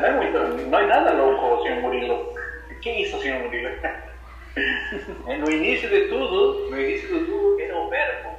não 0.01 0.09
é 0.09 0.13
muito, 0.13 0.39
não 0.69 0.79
é 0.79 0.87
nada 0.87 1.13
louco, 1.13 1.63
senhor 1.63 1.83
Murilo. 1.83 2.35
Que 2.83 2.89
é 2.89 3.03
isso, 3.03 3.21
senhor 3.21 3.43
Murilo? 3.43 3.71
No 5.27 5.51
início 5.51 5.89
de 5.89 6.09
tudo, 6.09 6.71
no 6.71 6.81
início 6.81 7.09
de 7.09 7.25
tudo 7.25 7.61
era 7.61 7.77
o 7.77 7.89
verbo, 7.89 8.31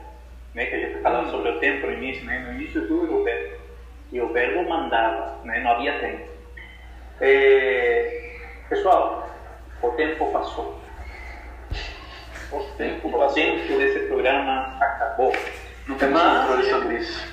né, 0.54 0.66
que 0.66 0.76
a 0.76 0.80
gente 0.80 1.02
falava 1.02 1.30
sobre 1.30 1.52
o 1.52 1.60
tempo 1.60 1.88
no 1.88 1.94
início, 1.94 2.26
né, 2.26 2.40
no 2.40 2.54
início 2.54 2.82
de 2.82 2.88
tudo 2.88 3.06
era 3.06 3.14
o 3.14 3.24
verbo. 3.24 3.62
E 4.12 4.22
o 4.22 4.34
verbo 4.34 4.70
mandava, 4.70 5.40
né, 5.46 5.60
não 5.60 5.72
havia 5.72 6.00
tempo. 6.00 6.30
É, 7.22 8.36
pessoal, 8.68 9.30
o 9.82 9.92
tempo 9.92 10.32
passou. 10.32 10.80
O 12.52 12.60
tempo, 12.78 13.08
o 13.08 13.34
tempo 13.34 13.78
desse 13.78 14.08
programa 14.08 14.78
acabou. 14.82 15.34
Não 15.88 15.98
temos 15.98 16.22
Mas, 16.22 16.48
controle 16.48 16.70
sobre 16.70 16.96
isso. 16.98 17.28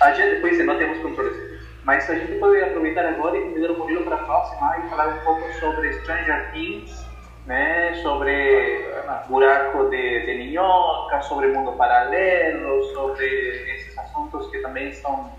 A 0.00 0.12
gente, 0.12 0.40
pois 0.40 0.60
é, 0.60 0.62
não 0.64 0.78
temos 0.78 0.98
controle 0.98 1.30
sobre 1.30 1.56
isso. 1.56 1.68
Mas 1.84 2.10
a 2.10 2.14
gente 2.14 2.38
pode 2.38 2.62
aproveitar 2.62 3.06
agora 3.06 3.36
e 3.36 3.42
convidar 3.42 3.70
o 3.70 3.78
Murilo 3.78 4.04
para 4.04 4.16
a 4.16 4.24
próxima 4.24 4.78
e 4.78 4.90
falar 4.90 5.08
um 5.08 5.18
pouco 5.24 5.52
sobre 5.54 5.92
Stranger 5.94 6.52
Things, 6.52 7.06
né? 7.46 7.94
sobre 8.02 8.86
buraco 9.28 9.88
de, 9.88 10.26
de 10.26 10.34
minhoca, 10.34 11.22
sobre 11.22 11.48
mundo 11.48 11.72
paralelo, 11.72 12.84
sobre 12.92 13.26
esses 13.72 13.96
assuntos 13.96 14.50
que 14.50 14.58
também 14.58 14.92
são 14.92 15.32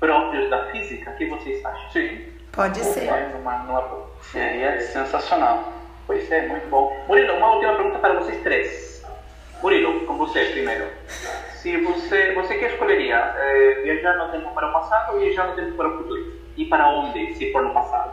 próprios 0.00 0.50
da 0.50 0.66
física. 0.66 1.10
O 1.10 1.16
que 1.16 1.26
vocês 1.26 1.64
acham? 1.64 1.90
Sim. 1.90 2.26
Pode 2.52 2.78
ser. 2.80 3.10
Numa, 3.32 3.58
numa... 3.58 4.06
Seria 4.20 4.80
sensacional. 4.80 5.72
Pois 6.06 6.30
é, 6.30 6.46
muito 6.46 6.68
bom. 6.68 7.04
Murilo, 7.08 7.34
uma 7.34 7.54
última 7.54 7.74
pergunta 7.74 7.98
para 7.98 8.14
vocês 8.14 8.42
três. 8.42 8.93
Murilo, 9.64 10.04
com 10.04 10.18
você 10.18 10.44
primeiro. 10.44 10.86
Se 11.54 11.74
você, 11.78 12.34
você 12.34 12.58
que 12.58 12.66
escolheria 12.66 13.16
é, 13.16 13.80
viajar 13.82 14.18
no 14.18 14.30
tempo 14.30 14.52
para 14.52 14.68
o 14.68 14.72
passado 14.74 15.14
ou 15.14 15.20
viajar 15.20 15.46
no 15.46 15.54
tempo 15.54 15.72
para 15.72 15.88
o 15.88 15.96
futuro? 15.96 16.34
E 16.54 16.66
para 16.66 16.86
onde, 16.90 17.34
se 17.34 17.50
for 17.50 17.62
no 17.62 17.72
passado? 17.72 18.12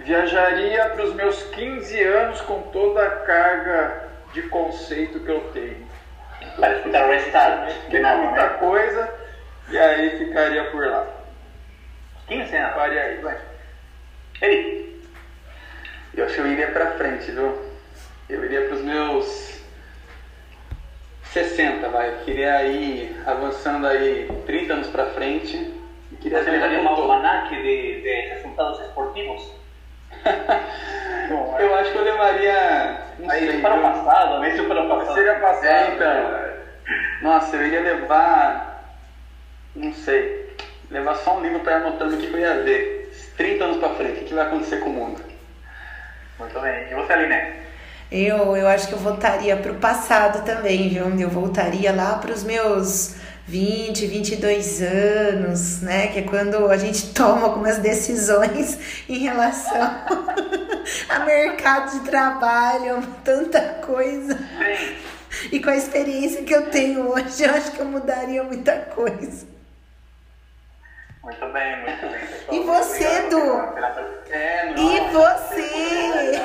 Viajaria 0.00 0.86
para 0.86 1.04
os 1.04 1.14
meus 1.14 1.40
15 1.50 2.02
anos 2.02 2.40
com 2.40 2.62
toda 2.62 3.00
a 3.00 3.10
carga 3.10 4.08
de 4.32 4.42
conceito 4.42 5.20
que 5.20 5.30
eu 5.30 5.40
tenho. 5.52 5.86
Para 6.56 6.78
escutar 6.78 7.06
o 7.06 7.08
restart. 7.12 7.76
É 7.92 8.16
muita 8.16 8.48
coisa, 8.54 9.14
e 9.68 9.78
aí 9.78 10.18
ficaria 10.18 10.64
por 10.72 10.84
lá. 10.84 11.06
15 12.26 12.56
anos? 12.56 12.74
Faria 12.74 13.02
aí, 13.02 13.16
vai. 13.18 13.38
Ele? 14.42 15.00
Eu 16.16 16.24
acho 16.24 16.34
que 16.34 16.40
eu 16.40 16.46
iria 16.48 16.72
para 16.72 16.90
frente, 16.96 17.30
viu? 17.30 17.67
Eu 18.28 18.44
iria 18.44 18.66
para 18.66 18.76
os 18.76 18.82
meus 18.82 19.62
60, 21.32 21.88
vai. 21.88 22.10
Eu 22.10 22.18
queria 22.24 22.62
ir 22.66 23.22
avançando 23.26 23.86
aí 23.86 24.28
30 24.44 24.72
anos 24.74 24.86
para 24.88 25.06
frente. 25.06 25.56
E 26.12 26.16
queria 26.16 26.42
Você 26.42 26.50
levaria 26.50 26.80
um 26.80 26.88
almanac 26.88 27.54
de, 27.54 28.02
de 28.02 28.28
resultados 28.34 28.80
esportivos? 28.80 29.50
Bom, 31.30 31.56
eu 31.58 31.74
acho 31.74 31.92
que 31.92 31.98
eu 31.98 32.04
levaria. 32.04 33.00
Não 33.18 33.30
aí 33.30 33.50
sei, 33.50 33.60
para 33.60 33.76
o 33.76 33.82
passado, 33.82 34.40
mesmo 34.40 34.68
para 34.68 34.82
o 34.82 34.88
passado. 34.88 35.14
Seria 35.14 35.34
passado. 35.36 35.66
É, 35.66 35.88
então. 35.94 36.58
Nossa, 37.22 37.56
eu 37.56 37.66
iria 37.66 37.80
levar. 37.80 38.94
Não 39.74 39.92
sei. 39.92 40.54
Levar 40.90 41.14
só 41.16 41.36
um 41.36 41.42
livro 41.42 41.60
para 41.60 41.72
ir 41.72 41.76
anotando 41.76 42.14
o 42.14 42.18
que 42.18 42.26
que 42.26 42.34
eu 42.34 42.40
ia 42.40 42.62
ver. 42.62 42.98
30 43.38 43.64
anos 43.64 43.76
para 43.78 43.94
frente, 43.94 44.20
o 44.20 44.24
que 44.24 44.34
vai 44.34 44.46
acontecer 44.46 44.78
com 44.78 44.90
o 44.90 44.92
mundo? 44.92 45.22
Muito 46.38 46.60
bem. 46.60 46.90
E 46.90 46.94
você, 46.94 47.12
Aline? 47.12 47.67
Eu, 48.10 48.56
eu 48.56 48.66
acho 48.66 48.88
que 48.88 48.94
eu 48.94 48.98
voltaria 48.98 49.56
pro 49.56 49.74
passado 49.74 50.44
também, 50.44 50.88
viu? 50.88 51.04
Eu 51.18 51.28
voltaria 51.28 51.92
lá 51.92 52.16
pros 52.16 52.42
meus 52.42 53.16
20, 53.46 54.06
22 54.06 54.80
anos, 54.82 55.82
né? 55.82 56.06
Que 56.08 56.20
é 56.20 56.22
quando 56.22 56.70
a 56.70 56.76
gente 56.78 57.08
toma 57.12 57.44
algumas 57.44 57.78
decisões 57.78 58.78
em 59.08 59.18
relação 59.18 59.76
a 61.08 61.18
mercado 61.20 61.98
de 61.98 62.08
trabalho, 62.08 63.02
tanta 63.22 63.60
coisa. 63.84 64.38
E 65.52 65.60
com 65.60 65.68
a 65.68 65.76
experiência 65.76 66.42
que 66.42 66.54
eu 66.54 66.70
tenho 66.70 67.10
hoje, 67.10 67.42
eu 67.42 67.50
acho 67.52 67.72
que 67.72 67.80
eu 67.80 67.86
mudaria 67.86 68.42
muita 68.42 68.72
coisa. 68.72 69.57
Muito 71.28 71.52
bem, 71.52 71.80
muito 71.82 72.06
bem. 72.08 72.20
pessoal. 72.20 72.56
E 72.56 72.60
você, 72.64 73.04
Edu? 73.04 73.60
É, 74.30 74.72
E 74.78 75.00
você? 75.12 76.40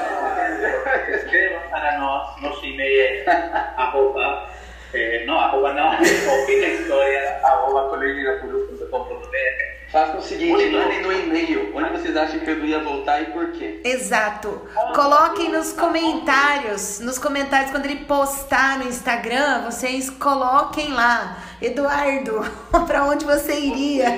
Escreva 1.15 1.59
para 1.69 1.97
nós, 1.99 2.41
nosso 2.41 2.65
e-mail 2.65 3.01
é 3.01 3.23
arroba, 3.77 4.49
eh, 4.93 5.23
não, 5.25 5.39
arroba 5.39 5.73
não, 5.73 5.93
o 5.93 6.45
fim 6.45 6.59
da 6.59 6.67
história, 6.67 7.39
arroba 7.45 7.89
colegirapuru.com.br 7.91 9.73
Faça 9.89 10.17
o 10.17 10.21
seguinte, 10.23 10.69
mandem 10.71 11.01
no 11.03 11.11
e-mail 11.13 11.71
onde 11.75 11.89
vocês 11.91 12.17
acham 12.17 12.39
que 12.39 12.49
eu 12.49 12.65
ia 12.65 12.79
voltar 12.79 13.21
e 13.21 13.25
por 13.25 13.51
quê. 13.51 13.79
Exato. 13.86 14.67
Coloquem 14.95 15.49
nos 15.49 15.71
comentários, 15.71 16.99
nos 16.99 17.19
comentários 17.19 17.69
quando 17.69 17.86
ele 17.86 18.03
postar 18.05 18.79
no 18.79 18.86
Instagram, 18.89 19.61
vocês 19.65 20.09
coloquem 20.09 20.91
lá, 20.91 21.38
Eduardo, 21.61 22.41
pra 22.88 23.03
onde 23.03 23.23
você 23.23 23.53
iria? 23.53 24.09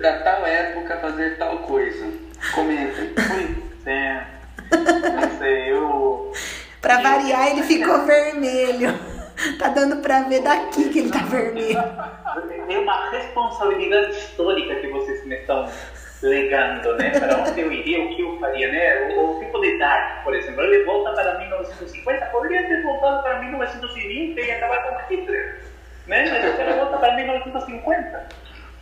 Pra 0.00 0.18
tal 0.20 0.46
época 0.46 0.96
fazer 0.96 1.36
tal 1.36 1.58
coisa. 1.58 2.10
Comentem. 2.54 3.14
É, 3.86 4.24
não 4.70 5.38
sei, 5.38 5.72
eu... 5.72 6.32
Pra 6.82 7.00
variar, 7.00 7.50
ele 7.50 7.62
ficou 7.62 8.04
vermelho. 8.04 8.92
Tá 9.58 9.68
dando 9.68 9.96
pra 10.02 10.24
ver 10.24 10.42
daqui 10.42 10.90
que 10.90 10.98
ele 10.98 11.10
tá 11.10 11.20
vermelho. 11.20 11.78
É 12.68 12.78
uma 12.78 13.10
responsabilidade 13.10 14.10
histórica 14.12 14.74
que 14.74 14.88
vocês 14.88 15.24
me 15.24 15.34
estão 15.34 15.66
legando, 16.22 16.94
né? 16.98 17.18
Para 17.18 17.38
onde 17.38 17.58
eu 17.58 17.72
iria, 17.72 18.04
o 18.04 18.14
que 18.14 18.20
eu 18.20 18.38
faria, 18.38 18.70
né? 18.70 19.14
O, 19.16 19.38
o 19.38 19.40
tipo 19.40 19.58
de 19.60 19.78
Dark, 19.78 20.22
por 20.22 20.34
exemplo, 20.34 20.62
ele 20.62 20.84
volta 20.84 21.12
para 21.12 21.38
1950, 21.38 22.26
poderia 22.26 22.68
ter 22.68 22.82
voltado 22.82 23.22
para 23.22 23.38
1920 23.40 24.38
e 24.38 24.50
acabar 24.50 24.82
com 24.82 25.14
Hitler, 25.14 25.62
né? 26.06 26.28
Mas 26.28 26.54
o 26.54 26.56
cara 26.58 26.72
volta 26.74 26.98
para 26.98 27.16
1950, 27.16 28.28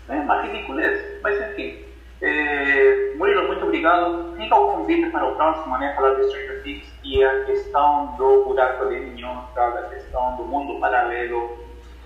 né? 0.09 0.21
Uma 0.21 0.43
ridiculez, 0.43 1.21
mas 1.23 1.51
enfim. 1.51 1.85
É, 2.21 3.15
Murilo, 3.17 3.47
muito 3.47 3.65
obrigado. 3.65 4.35
Fica 4.37 4.57
o 4.57 4.73
convite 4.73 5.11
para 5.11 5.27
o 5.27 5.37
próximo, 5.37 5.79
né? 5.79 5.95
Falar 5.95 6.15
de 6.15 6.25
Stranger 6.29 6.63
Things 6.63 6.89
e 7.05 7.23
a 7.23 7.45
questão 7.45 8.17
do 8.17 8.45
buraco 8.45 8.89
de 8.89 8.97
minhoca, 8.97 9.63
a 9.63 9.83
questão 9.91 10.37
do 10.37 10.45
mundo 10.45 10.81
paralelo. 10.81 11.59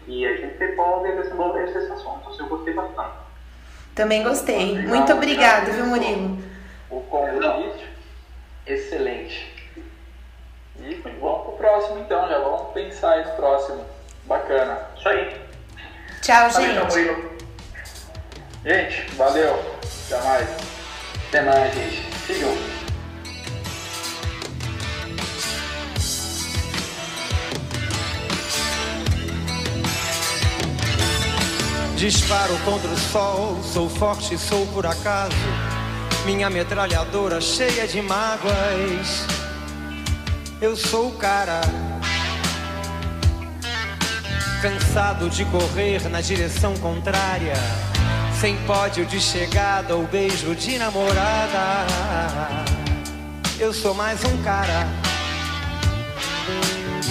E 0.07 0.26
a 0.26 0.36
gente 0.36 0.66
pode 0.74 1.12
desenvolver 1.16 1.64
esses 1.64 1.90
assuntos. 1.90 2.38
Eu 2.38 2.46
gostei 2.46 2.74
bastante. 2.74 3.22
Também 3.94 4.22
gostei. 4.22 4.78
Muito 4.82 5.12
obrigado, 5.12 5.70
viu, 5.70 5.86
Murilo? 5.86 6.38
O 6.90 7.00
convite, 7.03 7.88
excelente. 8.66 9.53
E 10.78 10.94
vamos 11.20 11.42
pro 11.42 11.53
próximo 11.53 11.98
então, 12.00 12.28
já 12.28 12.38
vamos 12.38 12.72
pensar 12.72 13.12
aí 13.12 13.24
no 13.24 13.32
próximo. 13.32 13.86
Bacana. 14.24 14.88
Isso 14.96 15.09
aí. 15.09 15.40
Tchau, 16.20 16.50
Valeu, 16.50 16.72
gente. 16.72 16.90
Murilo. 16.90 17.32
Gente, 18.64 19.10
valeu. 19.16 19.58
Até 20.06 20.22
mais. 20.22 20.48
Até 21.28 21.42
mais, 21.42 21.74
gente. 21.74 22.02
Sigam. 22.26 22.56
Disparo 31.96 32.56
contra 32.64 32.88
o 32.88 32.98
sol, 32.98 33.62
sou 33.62 33.88
forte, 33.88 34.38
sou 34.38 34.66
por 34.68 34.86
acaso. 34.86 35.36
Minha 36.24 36.48
metralhadora 36.48 37.40
cheia 37.40 37.86
de 37.86 38.00
mágoas. 38.00 39.26
Eu 40.60 40.76
sou 40.76 41.08
o 41.08 41.12
cara. 41.16 41.60
Cansado 44.60 45.28
de 45.28 45.44
correr 45.46 46.08
na 46.08 46.20
direção 46.20 46.76
contrária, 46.76 47.54
sem 48.43 48.57
pódio 48.66 49.07
de 49.07 49.20
chegada 49.20 49.95
ou 49.95 50.05
beijo 50.05 50.53
de 50.57 50.76
namorada. 50.76 51.86
Eu 53.57 53.72
sou 53.72 53.95
mais 53.95 54.24
um 54.24 54.36
cara. 54.43 54.88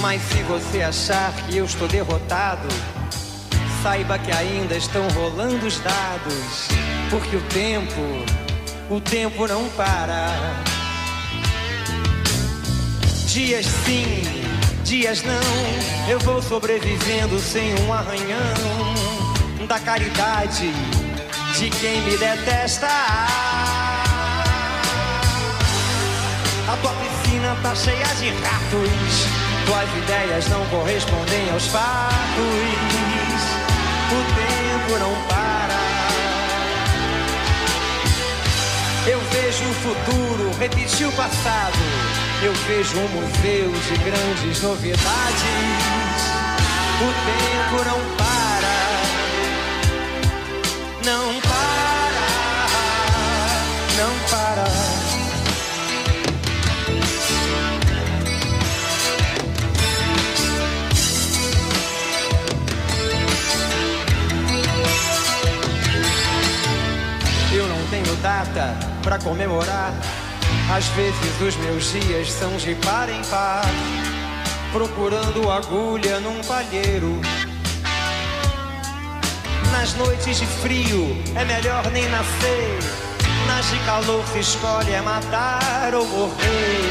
Mas 0.02 0.22
se 0.24 0.44
você 0.44 0.82
achar 0.82 1.32
que 1.32 1.56
eu 1.56 1.64
estou 1.64 1.88
derrotado, 1.88 2.68
saiba 3.82 4.20
que 4.20 4.30
ainda 4.30 4.76
estão 4.76 5.08
rolando 5.12 5.66
os 5.66 5.80
dados, 5.80 6.68
porque 7.10 7.38
o 7.38 7.42
tempo, 7.44 8.02
o 8.90 9.00
tempo 9.00 9.48
não 9.48 9.70
para. 9.70 10.28
Dias 13.28 13.68
sim, 13.86 14.22
dias 14.84 15.24
não, 15.24 16.10
eu 16.10 16.20
vou 16.20 16.42
sobrevivendo 16.42 17.40
sem 17.40 17.74
um 17.86 17.94
arranhão 17.94 19.66
da 19.66 19.80
caridade 19.80 20.74
de 21.58 21.70
quem 21.70 22.02
me 22.02 22.18
detesta. 22.18 22.88
A 26.68 26.78
tua 26.82 26.94
piscina 26.94 27.58
tá 27.62 27.76
cheia 27.76 28.06
de 28.16 28.30
ratos, 28.30 29.28
tuas 29.66 29.90
ideias 30.04 30.48
não 30.50 30.66
correspondem 30.68 31.52
aos 31.52 31.68
fatos. 31.68 32.12
O 34.12 34.22
tempo 34.36 35.00
não 35.00 35.14
para. 35.28 35.80
Eu 39.08 39.20
vejo 39.32 39.64
o 39.70 39.74
futuro 39.74 40.52
repetir 40.60 41.08
o 41.08 41.12
passado. 41.14 41.78
Eu 42.44 42.54
vejo 42.54 42.98
um 42.98 43.08
museu 43.10 43.72
de 43.72 43.98
grandes 44.04 44.62
novidades. 44.62 45.02
O 47.02 47.12
tempo 47.26 47.84
não 47.86 48.16
para. 48.18 48.31
Não 51.04 51.42
para. 51.42 52.28
Não 53.98 54.14
para. 54.30 54.66
Eu 67.52 67.68
não 67.68 67.88
tenho 67.88 68.16
data 68.18 68.78
pra 69.02 69.18
comemorar. 69.18 69.94
Às 70.72 70.86
vezes 70.90 71.42
os 71.42 71.56
meus 71.56 71.92
dias 71.92 72.32
são 72.32 72.56
de 72.58 72.76
par 72.76 73.10
em 73.10 73.24
par, 73.24 73.66
procurando 74.72 75.50
agulha 75.50 76.20
num 76.20 76.42
palheiro. 76.44 77.20
Nas 79.82 79.96
noites 79.96 80.38
de 80.38 80.46
frio 80.46 81.18
é 81.36 81.44
melhor 81.44 81.84
nem 81.92 82.08
nascer. 82.08 82.80
Nas 83.48 83.68
de 83.68 83.80
calor 83.80 84.24
se 84.28 84.38
escolhe 84.38 84.92
é 84.92 85.02
matar 85.02 85.96
ou 85.96 86.06
morrer. 86.06 86.86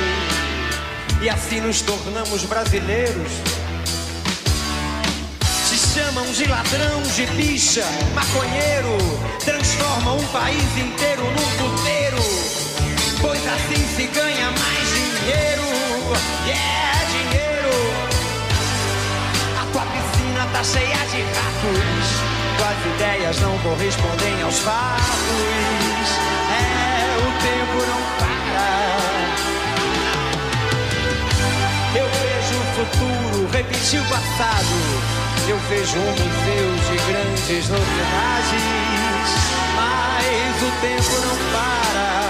E 1.23 1.31
assim 1.31 1.61
nos 1.61 1.83
tornamos 1.83 2.43
brasileiros. 2.47 3.31
Se 5.69 5.77
chamam 5.95 6.27
de 6.33 6.47
ladrão, 6.47 7.01
de 7.15 7.27
bicha, 7.27 7.85
maconheiro. 8.13 8.99
Transformam 9.45 10.19
um 10.19 10.27
país 10.33 10.77
inteiro 10.77 11.23
num 11.23 11.51
puteiro. 11.59 12.25
Pois 13.21 13.41
assim 13.47 13.87
se 13.95 14.07
ganha 14.09 14.51
mais 14.51 14.89
dinheiro. 14.97 15.63
Yeah, 16.45 17.05
dinheiro. 17.05 17.71
A 19.63 19.73
tua 19.73 19.83
piscina 19.83 20.49
tá 20.53 20.65
cheia 20.65 21.07
de 21.07 21.23
ratos. 21.23 22.30
Tuas 22.61 22.77
ideias 22.95 23.41
não 23.41 23.57
correspondem 23.61 24.43
aos 24.43 24.59
fatos. 24.59 25.01
É, 26.53 27.17
o 27.17 27.33
tempo 27.41 27.87
não 27.89 28.03
para. 28.19 28.69
Eu 31.99 32.07
vejo 32.21 32.55
o 32.61 32.65
futuro 32.75 33.49
repetir 33.51 33.99
o 33.99 34.05
passado. 34.05 34.77
Eu 35.49 35.59
vejo 35.71 35.97
um 35.97 36.11
museu 36.11 36.77
de 36.85 36.97
grandes 37.11 37.67
novidades. 37.71 38.63
Mas 39.75 40.63
o 40.63 40.71
tempo 40.83 41.13
não 41.27 41.37
para. 41.53 42.30